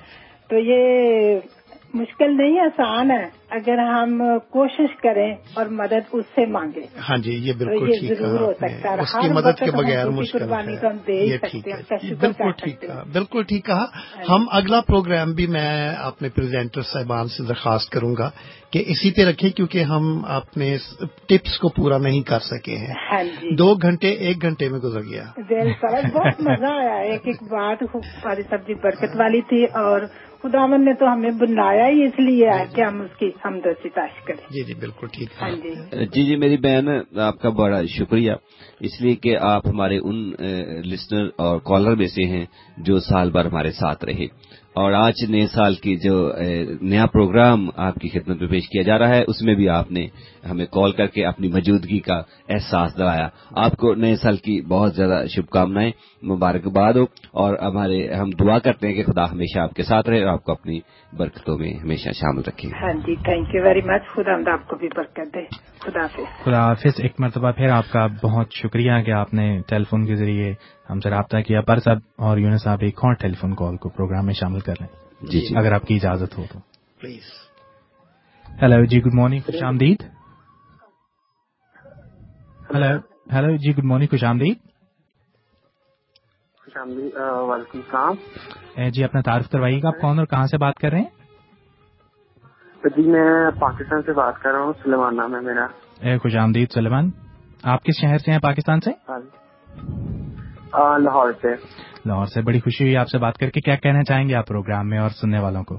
[0.47, 1.39] تو یہ
[1.93, 7.31] مشکل نہیں آسان ہے۔ اگر ہم کوشش کریں اور مدد اس سے مانگیں۔ ہاں جی
[7.31, 11.37] یہ بالکل یہ ضرور ہو سکتا ہے۔ اس کی مدد کے بغیر مشکل ہم دے
[11.37, 15.89] سکتے ہیں بالکل ٹھیک کہا بالکل ٹھیک کہا۔ ہاں جی۔ ہم اگلا پروگرام بھی میں
[15.97, 18.29] اپنے پریزینٹر صاحبان سے درخواست کروں گا
[18.71, 20.77] کہ اسی پہ رکھیں کیونکہ ہم اپنے
[21.27, 25.01] ٹپس کو پورا نہیں کر سکے ہیں۔ ہاں جی۔ دو گھنٹے ایک گھنٹے میں گزر
[25.01, 25.23] گیا۔
[26.13, 30.01] بہت مزہ آیا۔ ایک ایک بات ہماری سبزی برکت والی تھی اور
[30.43, 33.31] خداون نے تو ہمیں بنایا ہی اس لیے ہے ہاں جی۔ کہ ہم اس کی
[33.45, 37.49] حمد و ستائش کریں۔ جی جی بالکل ٹھیک۔ ہے جی۔ جی میری بہن آپ کا
[37.49, 38.31] بڑا شکریہ۔
[38.79, 40.31] اس لیے کہ آپ ہمارے ان
[40.85, 42.45] لسنر اور کالر میں سے ہیں
[42.77, 44.27] جو سال بھر ہمارے ساتھ رہے۔
[44.73, 46.31] اور آج نئے سال کی جو
[46.81, 49.91] نیا پروگرام آپ کی خدمت میں پیش کیا جا رہا ہے اس میں بھی آپ
[49.91, 50.07] نے
[50.49, 54.95] ہمیں کال کر کے اپنی موجودگی کا احساس دلایا۔ آپ کو نئے سال کی بہت
[54.95, 55.91] زیادہ شبھکامنائیں
[56.25, 60.23] مبارکباد ہو اور ہمارے ہم دعا کرتے ہیں کہ خدا ہمیشہ آپ کے ساتھ رہے
[60.23, 60.79] اور آپ کو اپنی
[61.17, 64.87] برکتوں میں ہمیشہ شامل رکھے۔ ہاں جی تھینک یو ویری مچ خدا آپ کو بھی
[64.95, 65.45] برکت دے۔
[65.79, 69.83] خدا حافظ۔ خدا حافظ ایک مرتبہ پھر آپ کا بہت شکریہ کہ آپ نے ٹیلی
[69.83, 70.53] فون کے ذریعے
[70.89, 73.89] ہم سے رابطہ کیا پر صاحب اور یونس صاحب ایک اور ٹیلی فون کال کو
[73.89, 74.87] پروگرام میں شامل کر لیں۔
[75.21, 76.59] جی جی۔ اگر آپ کی اجازت ہو تو۔
[76.99, 77.23] پلیز۔
[78.61, 80.03] ہیلو جی گڈ مارننگ خوش آمدید۔
[82.73, 82.97] ہیلو
[83.31, 84.57] ہیلو جی گڈ مارننگ خوش آمدید۔
[86.59, 87.11] خوش آمدید
[87.49, 90.99] وعلیکم السلام۔ جی اپنا تعارف کروائیے گا۔ آپ کون اور کہاں سے بات کر رہے
[90.99, 91.09] ہیں؟
[92.83, 95.67] جی میں پاکستان سے بات کر رہا ہوں سلیمان نام ہے میرا۔
[96.17, 97.09] خوش آمدید سلیمان۔
[97.63, 100.22] آپ کس شہر سے ہیں پاکستان سے؟ ہاں جی۔
[100.77, 101.47] لاہور سے۔
[102.05, 104.47] لاہور سے بڑی خوشی ہوئی آپ سے بات کر کے۔ کیا کہنا چاہیں گے آپ
[104.47, 105.77] پروگرام میں اور سننے والوں کو؟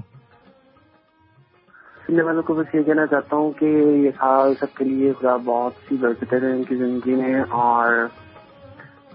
[2.07, 5.35] سننے والوں کو بس یہ کہنا چاہتا ہوں کہ یہ سال سب کے لیے خدا
[5.35, 7.93] بہت سی برکتیں ہیں ان کی زندگی میں اور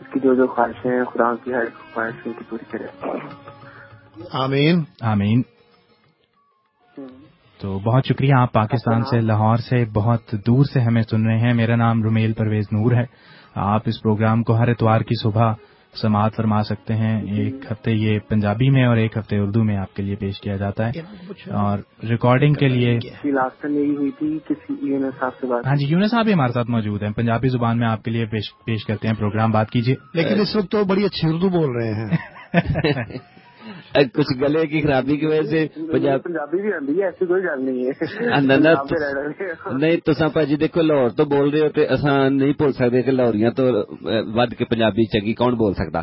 [0.00, 2.86] اس کی جو جو خواہشیں ہیں خدا کی ہر خواہش ان کی پوری کرے
[4.32, 5.42] آمین۔ آمین۔
[7.60, 11.54] تو بہت شکریہ آپ پاکستان سے لاہور سے بہت دور سے ہمیں سن رہے ہیں۔
[11.54, 13.04] میرا نام رومیل پرویز نور ہے۔
[13.54, 15.52] آپ اس پروگرام کو ہر اتوار کی صبح
[15.94, 19.94] سماعت فرما سکتے ہیں۔ ایک ہفتے یہ پنجابی میں اور ایک ہفتے اردو میں آپ
[19.94, 20.92] کے لیے پیش کیا جاتا ہے۔
[21.50, 22.98] اور ریکارڈنگ کے لیے
[25.66, 28.26] ہاں جی یونس صاحب بھی ہمارے ساتھ موجود ہیں۔ پنجابی زبان میں آپ کے لیے
[28.64, 31.94] پیش کرتے ہیں۔ پروگرام بات کیجیے۔ لیکن اس وقت تو بڑی اچھی اردو بول رہے
[31.94, 32.16] ہیں۔
[33.94, 35.66] کچھ گلے کی خرابی کی وجہ سے
[37.02, 37.64] ایسی کوئی گل
[39.74, 41.86] نہیں تو نہیں دیکھو لاہور تو بول رہے ہو تے
[42.30, 43.64] نہیں بول سکتے کہ لاہوریاں تو
[44.34, 46.02] ود کے پنجابی چنگی کون بول سکتا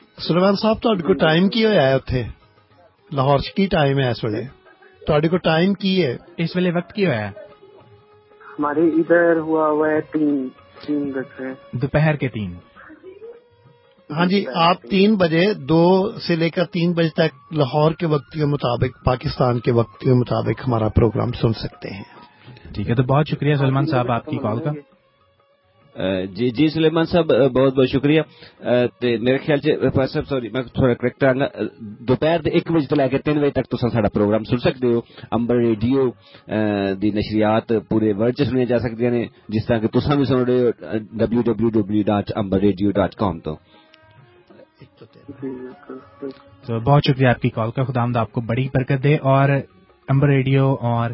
[0.21, 2.25] ਸੁਲੇਮਾਨ ਸਾਹਿਬ ਤੁਹਾਡੇ ਕੋਲ ਟਾਈਮ ਕੀ ਹੋਇਆ ਹੈ ਉੱਥੇ
[3.13, 4.47] ਲਾਹੌਰ 'ਚ ਕੀ ਟਾਈਮ ਹੈ ਇਸ ਵੇਲੇ
[5.07, 7.31] ਤੁਹਾਡੇ ਕੋਲ ਟਾਈਮ ਕੀ ਹੈ ਇਸ ਵੇਲੇ ਵਕਤ ਕੀ ਹੋਇਆ ਹੈ
[8.51, 10.47] ہمارے ادھر ہوا ہوا ہے تین
[10.81, 12.53] تین بج رہے دوپہر کے تین۔
[14.09, 15.83] ہاں جی آپ تین بجے دو
[16.19, 20.13] سے لے کر تین بجے تک لاہور کے وقت کے مطابق پاکستان کے وقت کے
[20.13, 22.03] مطابق ہمارا پروگرام سن سکتے ہیں۔
[22.73, 24.71] ٹھیک ہے تو بہت شکریہ سلمان صاحب آپ کی کال کا۔
[25.95, 28.21] جی جی سلیمان صاحب بہت بہت شکریہ۔
[29.01, 29.75] میرے خیال سے
[30.07, 31.45] صاحب سوری میں تھوڑا کریکٹ آگا
[32.07, 34.99] دوپہر ایک بجے تو لے کے تین بجے تک تصا سا پروگرام سن سکتے ہو۔
[35.31, 36.09] امبر ریڈیو
[37.01, 40.43] دی نشریات پورے ورلڈ چ سنیا جا سکتی ہیں جس طرح کہ تصا بھی سن
[40.47, 43.55] رہے ہو W W W dot Amber radio dot com تو۔
[46.65, 49.49] تو بہت شکریہ آپ کی کال کا خدا آمد آپ کو بڑی برکت دے۔ اور
[50.07, 51.11] امبر ریڈیو اور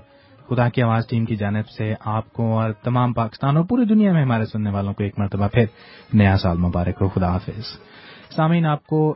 [0.50, 4.14] خدا کی آواز ٹیم کی جانب سے آپ کو اور تمام پاکستان اور پوری دنیا
[4.14, 5.66] میں ہمارے سننے والوں کو ایک مرتبہ پھر
[6.14, 7.64] نیا سال مبارک ہو۔ خدا حافظ۔
[8.36, 9.16] سامعین، آپ کو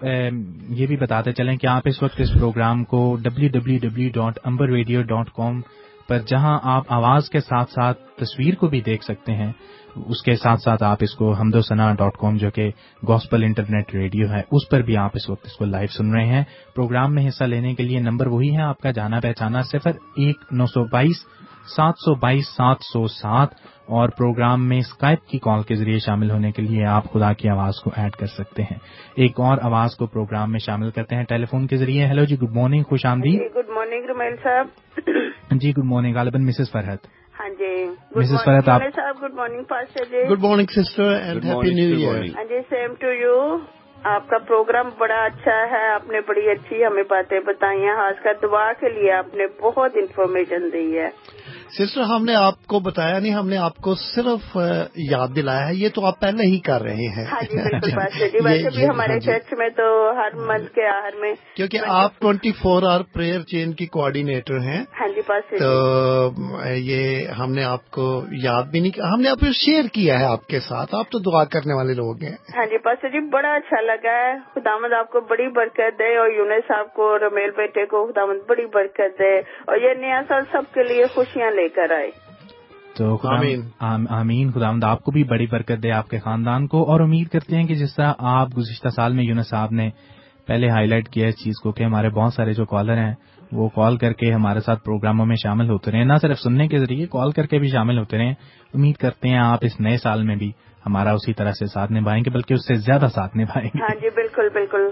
[0.69, 4.39] یہ بھی بتاتے چلیں کہ آپ اس وقت اس پروگرام کو W W W dot
[4.43, 5.61] Amber radio dot com
[6.11, 9.51] پر جہاں آپ آواز کے ساتھ ساتھ تصویر کو بھی دیکھ سکتے ہیں،
[9.95, 12.69] اس کے ساتھ ساتھ آپ اس کو حمد و ثنا ڈاٹ کام جو کہ
[13.07, 16.25] گوسپل انٹرنیٹ ریڈیو ہے، اس پر بھی آپ اس وقت اس کو لائیو سن رہے
[16.25, 16.43] ہیں۔
[16.75, 20.37] پروگرام میں حصہ لینے کے لیے نمبر وہی ہے آپ کا، جانا پہچانا صفر ایک
[20.51, 21.25] نو سو بائیس
[21.75, 23.49] سات سو بائیس سات سو سات
[23.87, 27.49] اور پروگرام میں اسکائپ کی کال کے ذریعے شامل ہونے کے لیے آپ خدا کی
[27.49, 28.77] آواز کو ایڈ کر سکتے ہیں۔
[29.15, 32.35] ایک اور آواز کو پروگرام میں شامل کرتے ہیں ٹیلی فون کے ذریعے۔ ہیلو جی
[32.35, 34.67] گڈ مارننگ، خوش آمدید۔ جی، گڈ مارننگ رومیل صاحب۔
[35.51, 37.07] جی گڈ مارننگ غالباً مسز فرحت۔
[37.39, 37.85] ہاں جی
[38.15, 42.23] مسز فرحت آپ صاحب good morning pastor G. Good morning sister and happy new year.
[42.35, 43.57] ہاں جی سیم ٹو یو۔
[44.03, 48.23] آپ کا پروگرام بڑا اچھا ہے آپ نے بڑی اچھی ہمیں باتیں بتائی ہیں خاص
[48.23, 51.09] کر دعا کے لیے آپ نے بہت انفارمیشن دی ہے۔
[51.71, 54.57] سسٹر ہم نے آپ کو بتایا نہیں ہم نے آپ کو صرف
[54.95, 58.73] یاد دلایا ہے یہ تو آپ پہلے ہی کر رہے ہیں۔ ہاں جی بالکل بات
[58.73, 59.83] جی ہمارے چرچ میں تو
[60.17, 64.83] ہر منتھ کے آخر میں کیونکہ آپ twenty four hour prayer chain کی کوآڈینیٹر ہیں۔
[64.99, 65.21] ہاں جی
[65.57, 65.71] تو
[66.65, 70.25] یہ ہم نے آپ کو یاد بھی نہیں ہم نے آپ کو شیئر کیا ہے
[70.25, 73.53] آپ کے ساتھ۔ آپ تو دعا کرنے والے لوگ ہیں۔ ہاں جی بس جی بڑا
[73.53, 77.85] اچھا لگا ہے۔ خدامد آپ کو بڑی برکت دے اور یونس صاحب کو رمیل بیٹے
[77.85, 81.91] کو خدامد بڑی برکت دے۔ اور یہ نیا سال سب کے لیے خوشیاں لے کر
[81.91, 82.11] آئے۔
[82.97, 83.17] تو
[84.09, 87.55] آمین۔ خدا آپ کو بھی بڑی برکت دے آپ کے خاندان کو۔ اور امید کرتے
[87.55, 89.89] ہیں کہ جس طرح آپ گزشتہ سال میں یونس صاحب نے
[90.47, 93.13] پہلے ہائی لائٹ کیا اس چیز کو کہ ہمارے بہت سارے جو کالر ہیں
[93.51, 96.77] وہ کال کر کے ہمارے ساتھ پروگراموں میں شامل ہوتے رہے نہ صرف سننے کے
[96.77, 98.31] ذریعے کال کر کے بھی شامل ہوتے رہے
[98.73, 100.51] امید کرتے ہیں آپ اس نئے سال میں بھی
[100.85, 104.01] ہمارا اسی طرح سے ساتھ نبھائیں گے بلکہ اس سے زیادہ ساتھ نبھائیں گے۔ ہاں
[104.01, 104.89] جی بالکل بالکل۔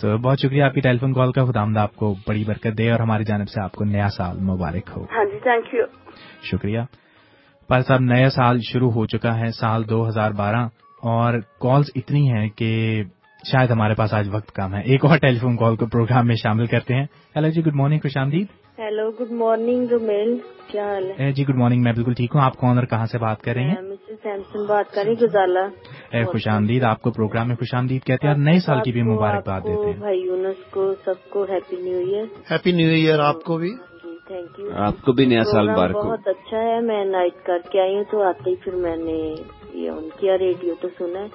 [0.00, 2.90] تو بہت شکریہ آپ کی ٹیلی فون کال کا خدا آپ کو بڑی برکت دے
[2.90, 5.82] اور ہماری جانب سے آپ کو نیا سال مبارک ہو۔ ہاں جی تھینک یو
[6.42, 6.80] شکریہ۔
[7.68, 10.66] پر صاحب نیا سال شروع ہو چکا ہے سال دو ہزار بارہ
[11.02, 13.02] اور کالز اتنی ہیں کہ
[13.44, 16.36] شاید ہمارے پاس آج وقت کم ہے۔ ایک اور ٹیلی فون کال کو پروگرام میں
[16.36, 17.04] شامل کرتے ہیں۔
[17.36, 18.46] ہیلو جی گڈ مارننگ خوش آمدید
[18.78, 20.36] ہیلو گڈ مارننگ رومیل
[20.70, 23.18] کیا حال ہے؟ جی گڈ مارننگ میں بالکل ٹھیک ہوں۔ آپ کون اور کہاں سے
[23.18, 25.66] بات کر رہی ہیں؟ مسز سیمسن بات کر رہی گزالا
[26.24, 29.02] خوش آمدید آپ کو پروگرام میں خوش آمدید کہتے ہیں اور نئے سال کی بھی
[29.02, 33.42] مبارکباد دیتے ہیں۔ بھائی یونس کو سب کو happy new year happy new year آپ
[33.44, 33.70] کو بھی۔
[34.28, 37.80] تھینک یو آپ کو بھی نیا سال ہو۔ بہت اچھا ہے میں نائٹ کر کے
[37.80, 39.18] آئی ہوں تو آتے ہی پھر میں نے
[39.74, 41.28] یہ ان کیا ریڈیو تو سنا ہے۔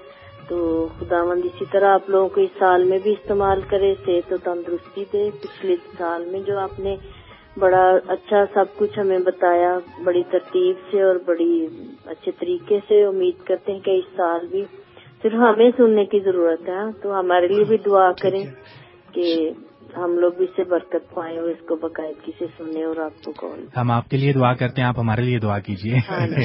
[0.48, 4.34] تو خدا مند اسی طرح آپ لوگوں کو اس سال میں بھی استعمال کرے صحت
[4.34, 6.95] و تندرستی دے۔ پچھلے سال میں جو آپ نے
[7.60, 11.68] بڑا اچھا سب کچھ ہمیں بتایا بڑی ترتیب سے اور بڑی
[12.06, 14.64] اچھے طریقے سے امید کرتے ہیں کہ اس سال بھی
[15.24, 18.44] صرف ہمیں سننے کی ضرورت ہے۔ تو ہمارے لیے بھی دعا کریں
[19.14, 19.49] کہ
[19.98, 23.24] ہم لوگ بھی اس سے برکت پائیں اور اس کو باقاعدگی سے سنیں اور آپ
[23.24, 25.94] کو کال ہم آپ کے لیے دعا کرتے ہیں آپ ہمارے لیے دعا کیجیے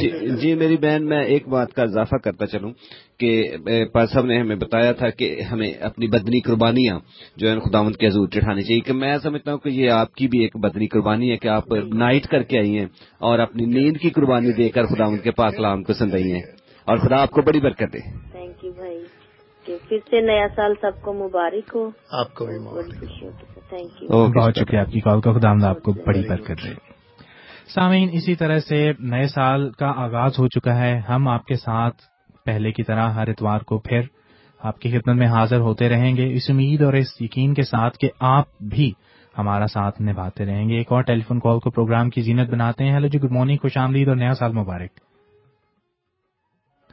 [0.00, 2.72] جی, جی میری بہن میں ایک بات کا اضافہ کرتا چلوں
[3.18, 3.42] کہ
[4.12, 6.98] صاحب نے ہمیں بتایا تھا کہ ہمیں اپنی بدنی قربانیاں
[7.36, 10.28] جو ہے خداوند کے حضور چڑھانی چاہیے۔ کہ میں سمجھتا ہوں کہ یہ آپ کی
[10.28, 12.86] بھی ایک بدنی قربانی ہے کہ آپ نائٹ کر کے آئی ہیں
[13.18, 16.42] اور اپنی نیند کی قربانی دے کر خداوند کے پاک کلام کو سن رہی ہیں۔
[16.84, 17.98] اور خدا آپ کو بڑی برکت دے۔
[18.32, 18.98] تھینک یو بھائی۔
[19.88, 23.04] پھر سے نیا سال سب کو مبارک ہو۔ آپ کو بھی مبارک
[23.68, 26.74] تھینک یو بہت شکریہ آپ کی کال کا خدا آپ کو بڑی برکت دے
[27.74, 31.96] سامعین اسی طرح سے نئے سال کا آغاز ہو چکا ہے۔ ہم آپ کے ساتھ
[32.44, 34.00] پہلے کی طرح ہر اتوار کو پھر
[34.60, 37.98] آپ کی خدمت میں حاضر ہوتے رہیں گے۔ اس امید اور اس یقین کے ساتھ
[37.98, 38.92] کہ آپ بھی
[39.38, 42.84] ہمارا ساتھ نبھاتے رہیں گے۔ ایک اور ٹیلی فون کال کو پروگرام کی زینت بناتے
[42.84, 44.90] ہیں۔ ہیلو جی گڈ مارننگ خوش آمدید اور نیا سال مبارک۔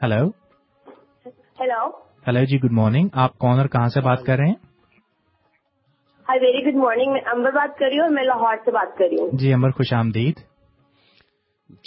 [0.02, 0.46] ہلو
[2.26, 4.54] ہیلو ہلو جی گڈ مارننگ آپ کون اور کہاں سے بات کر رہے ہیں
[6.26, 8.96] ہائی ویری گڈ مارننگ میں امبر بات کر رہی ہوں اور میں لاہور سے بات
[8.98, 10.40] کر رہی ہوں جی امبر خوش آمدید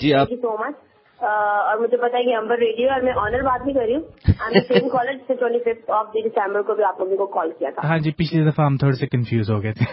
[0.01, 0.75] جی آپ سو مچ
[1.19, 4.89] اور مجھے پتا ہے کہ امبر ریڈیو اور میں آنر بات نہیں کر رہی ہوں
[4.89, 7.97] کالج سے ٹوئنٹی ففتھ آف دسمبر کو بھی آپ لوگوں کو کال کیا تھا ہاں
[7.97, 9.85] جی پچھلی دفعہ ہم تھوڑے سے کنفیوز ہو گئے تھے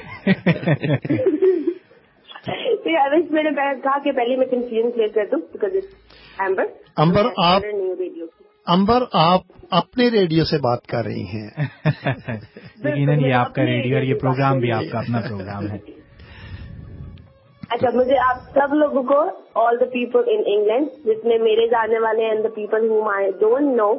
[3.30, 5.76] میں نے کہا کہ پہلے میں کنفیوژن کلیئر کر دوں بیکاز
[6.38, 6.64] امبر
[6.96, 7.62] امبر آپ
[8.66, 9.40] امبر آپ
[9.70, 11.50] اپنے ریڈیو سے بات کر رہی ہیں۔
[12.84, 15.78] یقیناً یہ آپ کا ریڈیو اور یہ پروگرام بھی آپ کا اپنا پروگرام ہے۔
[17.70, 19.20] اچھا مجھے آپ سب لوگوں کو
[19.54, 23.30] آل دا پیپل ان انگلینڈ جس میں میرے جانے والے and the people home I
[23.30, 23.92] don't know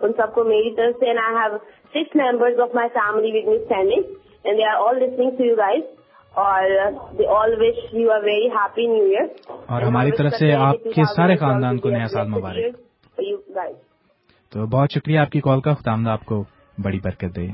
[0.00, 1.58] ان سب کو میری طرف سے and I have
[1.94, 4.02] six members of my family with me standing
[4.44, 5.82] and they are all listening to you guys
[6.34, 9.26] اور they all wish you are very happy new year
[9.66, 12.74] اور ہماری طرف سے آپ کے سارے خاندان کو نیا سال مبارک۔
[13.18, 13.76] یو گائز
[14.50, 16.44] تو بہت شکریہ آپ کی کال کا۔ خدا آپ کو
[16.78, 17.48] بڑی برکت دے۔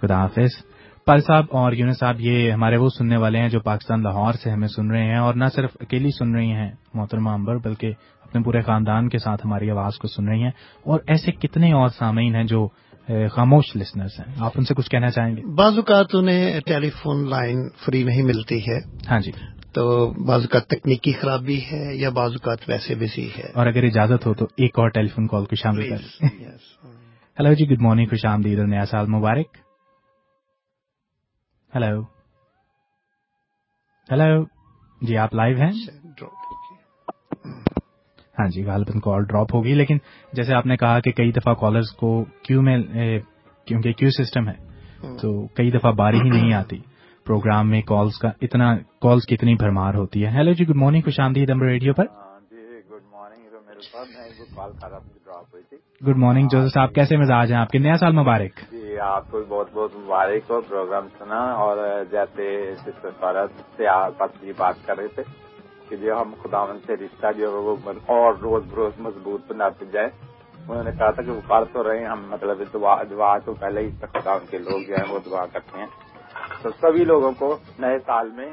[0.00, 0.64] خدا حافظ۔
[1.04, 4.50] پال صاحب اور یونس صاحب یہ ہمارے وہ سننے والے ہیں جو پاکستان لاہور سے
[4.50, 8.42] ہمیں سن رہے ہیں اور نہ صرف اکیلی سن رہی ہیں محترمہ امبر بلکہ اپنے
[8.42, 10.50] پورے خاندان کے ساتھ ہماری آواز کو سن رہی ہیں۔
[10.84, 12.68] اور ایسے کتنے اور سامعین ہیں جو
[13.08, 17.30] خاموش لسنرس ہیں۔ آپ ان سے کچھ کہنا چاہیں گے؟ بعض اوقات انہیں ٹیلی فون
[17.30, 18.78] لائن فری نہیں ملتی ہے۔
[19.10, 19.32] ہاں جی۔
[19.74, 19.82] تو
[20.26, 24.34] بعض اوقات تکنیکی خرابی ہے یا بعض اوقات ویسے بزی ہے۔ اور اگر اجازت ہو
[24.34, 26.24] تو ایک اور ٹیلی فون کال کو شامل کر
[27.38, 29.56] ہلو جی گڈ مارننگ خوش آمدید اور نیا سال مبارک۔
[31.72, 32.00] ہلو
[34.08, 34.44] ہلو
[35.00, 35.70] جی آپ لائیو ہیں؟
[38.38, 39.98] ہاں جی غالباً کال ڈراپ ہوگی لیکن
[40.32, 42.78] جیسے آپ نے کہا کہ کئی دفعہ کالرز کو کیو میں
[43.66, 44.54] کیونکہ کیو سسٹم ہے
[45.22, 46.78] تو کئی دفعہ باری ہی نہیں آتی۔
[47.26, 51.00] پروگرام میں کالز کا اتنا کالز کی اتنی بھرمار ہوتی ہے۔ ہیلو جی گڈ مارننگ
[51.00, 52.04] خوش آمدید امر ریڈیو پر۔
[56.06, 59.42] گڈ مارننگ جو صاحب کیسے مزاج ہیں آپ کے؟ نیا سال مبارک۔ جی آپ کو
[59.48, 62.74] بہت بہت مبارک ہو پروگرام سنا۔ اور جیسے
[63.76, 65.22] سے آپ جی بات کر رہے تھے
[65.88, 67.76] کہ جو ہم خدا سے رشتہ جو ہے وہ
[68.06, 70.08] اور روز بروز مضبوط بناتے جائیں
[70.68, 73.54] انہوں نے کہا تھا کہ وہ پڑھ تو رہے ہیں ہم مطلب دعا دعا تو
[73.54, 75.86] پہلے ہی خدا کے لوگ جو ہیں وہ دعا کرتے ہیں۔
[76.62, 78.50] تو سبھی لوگوں کو نئے سال میں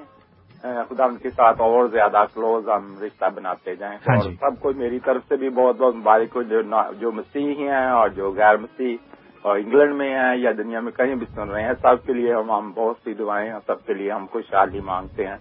[0.90, 4.60] خدا ان کے ساتھ اور زیادہ کلوز ہم رشتہ بناتے جائیں۔ ہاں اور جی۔ سب
[4.60, 6.62] کو میری طرف سے بھی بہت بہت مبارک ہو جو
[7.00, 8.96] جو مسیح ہیں اور جو غیر مسیح
[9.42, 12.34] اور انگلینڈ میں ہیں یا دنیا میں کہیں بھی سن رہے ہیں سب کے لیے
[12.34, 15.38] ہم ہم بہت سی دعائیں سب کے لیے ہم خوشحالی مانگتے ہیں۔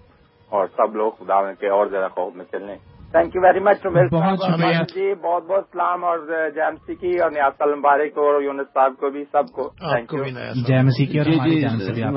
[0.52, 2.76] اور سب لوگ خدا کے اور زیادہ خوف میں چلیں
[3.10, 6.18] تھینک یو ویری مچ بہت شکریہ۔ جی بہت بہت سلام اور
[6.54, 11.34] جیمسی کی اور نیاز سال مبارک اور یونس صاحب کو بھی سب کو۔ کی اور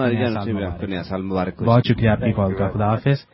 [0.09, 0.51] جی جی
[1.21, 3.25] مبارک۔ بہت شکریہ آپ کی کال کا خدا حافظ۔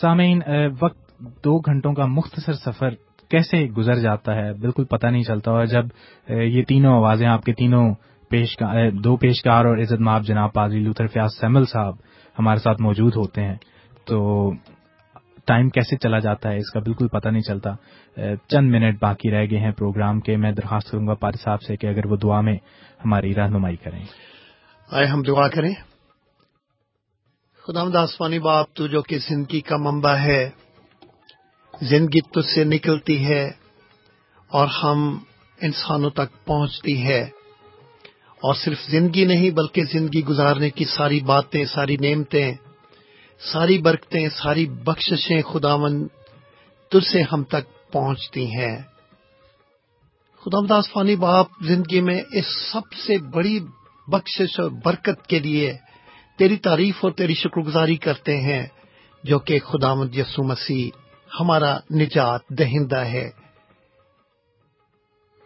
[0.00, 0.40] سامعین
[0.80, 0.98] وقت
[1.44, 2.90] دو گھنٹوں کا مختصر سفر
[3.30, 5.84] کیسے گزر جاتا ہے بالکل پتہ نہیں چلتا اور جب
[6.28, 7.94] یہ تینوں آوازیں آپ کے تینوں
[8.30, 8.56] پیش
[9.04, 11.94] دو پیشکار اور عزت ماب جناب پادری لوتھر فیاض سیمل صاحب
[12.38, 13.54] ہمارے ساتھ موجود ہوتے ہیں۔
[14.06, 14.50] تو
[15.46, 17.70] ٹائم کیسے چلا جاتا ہے، اس کا بالکل پتہ نہیں چلتا۔
[18.48, 21.76] چند منٹ باقی رہ گئے ہیں پروگرام کے۔ میں درخواست کروں گا پاری صاحب سے
[21.76, 22.54] کہ اگر وہ دعا میں
[23.04, 24.04] ہماری رہنمائی کریں۔
[24.90, 25.74] آئے ہم دعا کریں۔
[27.66, 30.50] خدا آسمانی باپ، تو جو کہ زندگی کا منبع ہے،
[31.82, 33.50] زندگی تجھ سے نکلتی ہے
[34.48, 35.18] اور ہم
[35.60, 37.22] انسانوں تک پہنچتی ہے۔
[38.34, 42.54] اور صرف زندگی نہیں، بلکہ زندگی گزارنے کی ساری باتیں، ساری نعمتیں
[43.52, 46.08] ساری برکتیں، ساری بخششیں خداون
[46.90, 48.78] تجھ سے ہم تک پہنچتی ہیں۔
[50.40, 53.60] خدا داس فانی باپ، زندگی میں اس سب سے بڑی
[54.08, 55.72] بخشش اور برکت کے لیے
[56.38, 58.66] تیری تعریف اور تیری شکر گزاری کرتے ہیں،
[59.24, 60.90] جو کہ خدا یسو مسیح
[61.40, 63.30] ہمارا نجات دہندہ ہے۔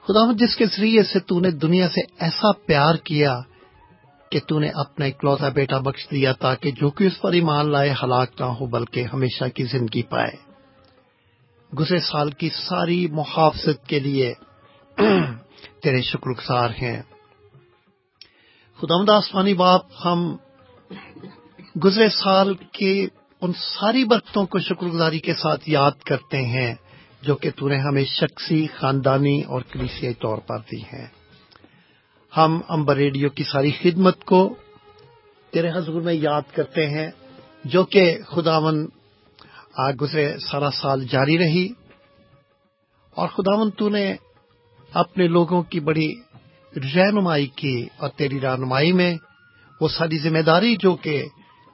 [0.04, 3.40] خدا جس کے ذریعے سے تو نے دنیا سے ایسا پیار کیا
[4.30, 7.90] کہ تو نے اپنا اکلوتا بیٹا بخش دیا تاکہ جو کہ اس پر ایمان لائے
[7.90, 10.48] ہلاک نہ ہو، بلکہ ہمیشہ کی زندگی پائے۔
[11.78, 14.34] گزرے سال کی ساری محافظت کے لیے
[15.82, 17.02] تیرے شکر گزار ہیں۔
[18.80, 20.36] خدا آسمانی باپ، ہم
[21.84, 23.06] گزرے سال کے
[23.40, 26.74] ان ساری برکتوں کو شکر گزاری کے ساتھ یاد کرتے ہیں
[27.22, 31.17] جو کہ تو نے ہمیں شخصی، خاندانی اور کلیسیائی طور پر دی ہیں۔
[32.36, 34.54] ہم امبر ریڈیو کی ساری خدمت کو
[35.50, 37.10] تیرے حضور میں یاد کرتے ہیں،
[37.64, 38.86] جو کہ خداون
[40.00, 41.68] گزرے سارا سال جاری رہی۔
[43.14, 44.14] اور خداون تو نے
[44.92, 46.14] اپنے لوگوں کی بڑی
[46.76, 49.14] رہنمائی کی اور تیری رہنمائی میں
[49.80, 51.24] وہ ساری ذمہ داری جو کہ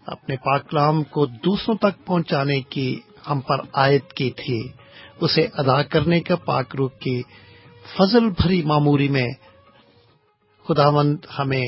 [0.07, 3.01] اپنے پاکلام کو دوسروں تک پہنچانے کی
[3.31, 4.69] ہم پر عائد کی تھی،
[5.21, 7.23] اسے ادا کرنے کا پاک روح کی
[7.99, 9.29] فضل بھری معموری میں
[10.69, 11.65] خدا مند ہمیں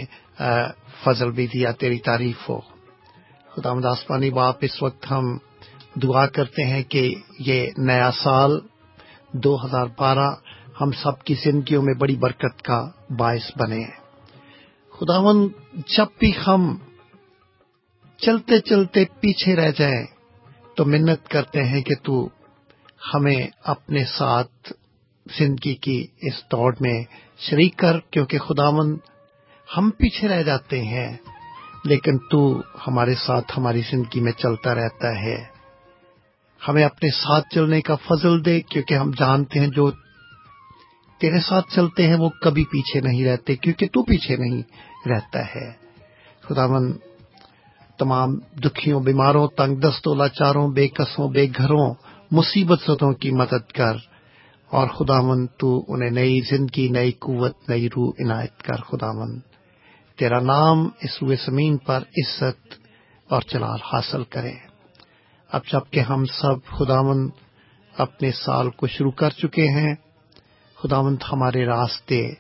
[1.05, 2.61] فضل بھی دیا، تیری تعریف ہو۔
[3.53, 5.25] خدا مند آسمانی باپ، اس وقت ہم
[6.03, 8.59] دعا کرتے ہیں کہ یہ نیا سال
[9.33, 10.29] دو ہزار بارہ
[10.81, 13.85] ہم سب کی زندگیوں میں بڑی برکت کا باعث بنے۔
[14.99, 15.49] خدا مند
[15.87, 16.77] جب بھی ہم
[18.19, 20.07] چلتے چلتے پیچھے رہ جائیں،
[20.77, 22.29] تو منت کرتے ہیں کہ تو
[23.15, 24.73] ہمیں اپنے ساتھ
[25.39, 27.05] زندگی کی اس دوڑ میں
[27.39, 28.97] شریک کر کیونکہ خداون
[29.77, 31.17] ہم پیچھے رہ جاتے ہیں،
[31.85, 35.45] لیکن تو ہمارے ساتھ ہماری زندگی میں چلتا رہتا ہے۔
[36.69, 39.91] ہمیں اپنے ساتھ چلنے کا فضل دے کیونکہ ہم جانتے ہیں جو
[41.21, 44.63] تیرے ساتھ چلتے ہیں وہ کبھی پیچھے نہیں رہتے، کیونکہ تو پیچھے نہیں
[45.09, 45.73] رہتا ہے۔
[46.41, 46.93] خداون
[47.99, 51.95] تمام دکھیوں، بیماروں، تنگ دستوں، لاچاروں، بے قصوں بے گھروں
[52.31, 54.16] مصیبتوں کی مدد کر۔
[54.77, 59.41] اور خداون تو انہیں نئی زندگی، نئی قوت، نئی روح عنایت کر خداون
[60.19, 62.75] تیرا نام اس روئے زمین پر عزت
[63.29, 64.53] اور جلال حاصل کرے۔
[65.53, 67.31] اب جبکہ ہم سب خداون
[67.99, 69.95] اپنے سال کو شروع کر چکے ہیں،
[70.77, 72.31] خداوند ہمارے راستے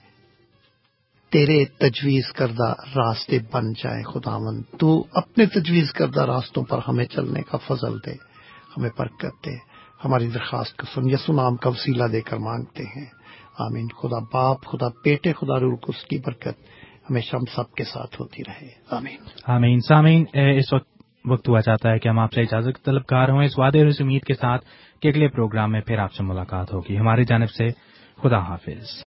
[1.30, 7.42] تیرے تجویز کردہ راستے بن جائیں۔ خداوند تو اپنے تجویز کردہ راستوں پر ہمیں چلنے
[7.42, 8.12] کا فضل دے،
[8.76, 13.06] ہمیں برکت دے۔ ہماری درخواست کو سن یسو نام کا وسیلہ دے کر مانگتے ہیں۔
[13.58, 16.60] آمین۔ خدا باپ، خدا بیٹے، خدا روح اس کی برکت
[17.10, 19.16] ہمیشہ ہم سب کے ساتھ ہوتی رہے۔ آمین۔
[19.46, 20.88] آمین۔ سامین اس وقت
[21.24, 24.00] وقت ہوا چاہتا ہے کہ ہم آپ سے اجازت طلبکار ہوں۔ اس وعدے اور اس
[24.00, 24.64] امید کے ساتھ
[25.02, 27.68] کہ اگلے پروگرام میں پھر آپ سے ملاقات ہوگی۔ ہماری جانب سے
[28.22, 29.04] خدا حافظ۔